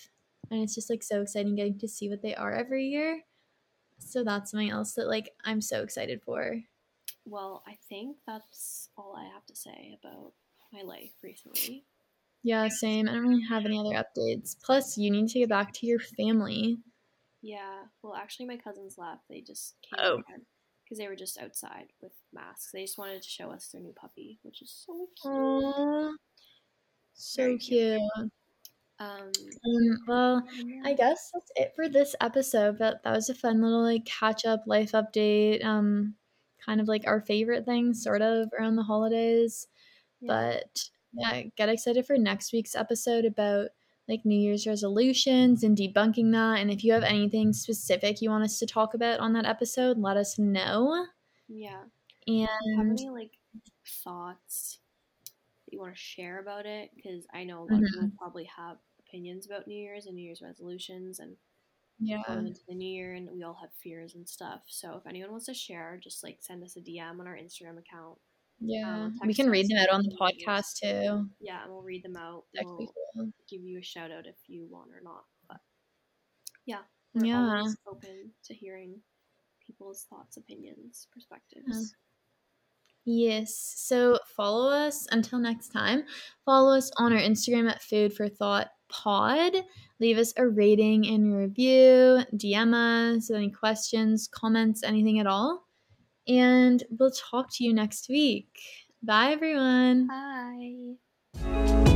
And 0.49 0.61
it's 0.61 0.75
just 0.75 0.89
like 0.89 1.03
so 1.03 1.21
exciting 1.21 1.55
getting 1.55 1.79
to 1.79 1.87
see 1.87 2.09
what 2.09 2.21
they 2.21 2.35
are 2.35 2.53
every 2.53 2.87
year. 2.87 3.21
So 3.99 4.23
that's 4.23 4.51
something 4.51 4.69
else 4.69 4.93
that 4.93 5.07
like 5.07 5.31
I'm 5.43 5.61
so 5.61 5.81
excited 5.81 6.21
for. 6.23 6.59
Well, 7.25 7.63
I 7.67 7.77
think 7.89 8.17
that's 8.25 8.89
all 8.97 9.15
I 9.17 9.25
have 9.33 9.45
to 9.47 9.55
say 9.55 9.97
about 10.01 10.33
my 10.71 10.81
life 10.81 11.11
recently. 11.23 11.85
Yeah, 12.43 12.67
same. 12.69 13.09
I 13.09 13.13
don't 13.13 13.27
really 13.27 13.43
have 13.43 13.65
any 13.65 13.79
other 13.79 14.01
updates. 14.01 14.55
Plus, 14.63 14.97
you 14.97 15.11
need 15.11 15.27
to 15.29 15.39
get 15.39 15.49
back 15.49 15.73
to 15.73 15.87
your 15.87 15.99
family. 15.99 16.77
Yeah. 17.41 17.83
Well, 18.01 18.15
actually, 18.15 18.45
my 18.45 18.57
cousins 18.57 18.97
left. 18.97 19.23
They 19.29 19.41
just 19.41 19.75
came 19.81 19.99
Oh. 20.01 20.21
Because 20.87 20.99
they 20.99 21.07
were 21.07 21.15
just 21.15 21.37
outside 21.37 21.87
with 22.01 22.13
masks. 22.33 22.71
They 22.71 22.81
just 22.83 22.97
wanted 22.97 23.21
to 23.21 23.27
show 23.29 23.51
us 23.51 23.67
their 23.67 23.81
new 23.81 23.91
puppy, 23.93 24.39
which 24.43 24.61
is 24.61 24.71
so 24.85 25.07
cute. 25.21 25.33
Aww. 25.33 26.13
So 27.13 27.43
Very 27.43 27.57
cute. 27.57 27.99
cute. 28.15 28.31
Um, 28.99 29.31
Um, 29.65 29.97
well. 30.07 30.43
I 30.85 30.93
guess 30.93 31.29
that's 31.33 31.51
it 31.55 31.73
for 31.75 31.89
this 31.89 32.15
episode. 32.21 32.77
But 32.79 33.03
that 33.03 33.13
was 33.13 33.29
a 33.29 33.35
fun 33.35 33.61
little 33.61 33.83
like 33.83 34.05
catch 34.05 34.45
up 34.45 34.63
life 34.65 34.93
update. 34.93 35.63
Um, 35.63 36.15
kind 36.65 36.79
of 36.81 36.87
like 36.87 37.05
our 37.05 37.21
favorite 37.21 37.65
things, 37.65 38.03
sort 38.03 38.21
of 38.21 38.49
around 38.57 38.75
the 38.75 38.83
holidays. 38.83 39.67
Yeah. 40.21 40.27
But 40.61 40.89
yeah, 41.13 41.43
get 41.57 41.69
excited 41.69 42.05
for 42.05 42.17
next 42.17 42.53
week's 42.53 42.75
episode 42.75 43.25
about 43.25 43.69
like 44.07 44.25
New 44.25 44.39
Year's 44.39 44.65
resolutions 44.65 45.63
and 45.63 45.77
debunking 45.77 46.31
that. 46.31 46.59
And 46.59 46.71
if 46.71 46.83
you 46.83 46.93
have 46.93 47.03
anything 47.03 47.53
specific 47.53 48.21
you 48.21 48.29
want 48.29 48.43
us 48.45 48.59
to 48.59 48.65
talk 48.65 48.93
about 48.93 49.19
on 49.19 49.33
that 49.33 49.45
episode, 49.45 49.97
let 49.97 50.17
us 50.17 50.37
know. 50.39 51.05
yeah. 51.47 51.83
And 52.27 52.47
you 52.65 52.77
have 52.77 52.87
any 52.87 53.09
like 53.09 53.31
thoughts 54.03 54.79
that 55.65 55.73
you 55.73 55.79
want 55.79 55.93
to 55.93 55.99
share 55.99 56.39
about 56.39 56.65
it? 56.65 56.91
Because 56.95 57.25
I 57.33 57.43
know 57.43 57.59
a 57.59 57.63
lot 57.63 57.71
of 57.73 57.79
Mm-hmm. 57.79 57.93
people 58.01 58.17
probably 58.17 58.49
have 58.55 58.77
opinions 58.99 59.45
about 59.45 59.67
New 59.67 59.77
Year's 59.77 60.05
and 60.05 60.15
New 60.15 60.23
Year's 60.23 60.41
resolutions 60.41 61.19
and 61.19 61.35
yeah, 61.99 62.21
going 62.27 62.45
into 62.47 62.61
the 62.67 62.75
new 62.75 62.87
year, 62.87 63.15
and 63.15 63.27
we 63.31 63.41
all 63.43 63.57
have 63.59 63.71
fears 63.81 64.13
and 64.13 64.27
stuff. 64.29 64.61
So 64.67 64.97
if 64.97 65.07
anyone 65.07 65.31
wants 65.31 65.47
to 65.47 65.53
share, 65.55 65.99
just 66.01 66.23
like 66.23 66.37
send 66.41 66.63
us 66.63 66.75
a 66.77 66.79
DM 66.81 67.19
on 67.19 67.25
our 67.25 67.35
Instagram 67.35 67.79
account. 67.79 68.19
Yeah, 68.59 69.05
um, 69.05 69.19
we 69.25 69.33
can 69.33 69.49
read 69.49 69.67
them 69.69 69.77
out 69.77 69.89
on 69.89 70.01
the 70.03 70.09
and 70.09 70.17
we'll 70.19 70.29
just- 70.31 70.81
podcast 70.81 70.81
too. 70.81 71.29
Yeah, 71.39 71.63
and 71.63 71.71
we'll 71.71 71.83
read 71.83 72.03
them 72.03 72.15
out. 72.17 72.45
We'll 72.55 72.77
cool. 73.15 73.31
give 73.49 73.61
you 73.61 73.79
a 73.79 73.83
shout 73.83 74.11
out 74.11 74.25
if 74.25 74.35
you 74.47 74.67
want 74.69 74.91
or 74.91 75.01
not. 75.01 75.25
But 75.47 75.57
yeah, 76.65 76.81
we're 77.13 77.25
Yeah. 77.25 77.57
always 77.57 77.77
open 77.87 78.33
to 78.45 78.53
hearing 78.53 79.01
people's 79.65 80.05
thoughts, 80.09 80.37
opinions, 80.37 81.07
perspectives. 81.11 81.93
Yes. 83.05 83.55
So 83.77 84.19
follow 84.35 84.69
us 84.69 85.07
until 85.11 85.39
next 85.39 85.69
time. 85.69 86.03
Follow 86.45 86.75
us 86.77 86.91
on 86.97 87.13
our 87.13 87.19
Instagram 87.19 87.69
at 87.69 87.81
Food 87.81 88.13
for 88.13 88.27
Thought 88.27 88.69
Pod. 88.89 89.53
Leave 89.99 90.17
us 90.17 90.33
a 90.37 90.47
rating 90.47 91.07
and 91.07 91.33
review. 91.35 92.19
DM 92.35 92.73
us 92.73 93.29
any 93.31 93.49
questions, 93.49 94.27
comments, 94.27 94.83
anything 94.83 95.19
at 95.19 95.27
all. 95.27 95.66
And 96.27 96.83
we'll 96.89 97.11
talk 97.11 97.53
to 97.55 97.63
you 97.63 97.73
next 97.73 98.09
week. 98.09 98.59
Bye, 99.01 99.31
everyone. 99.31 100.07
Bye. 100.07 101.86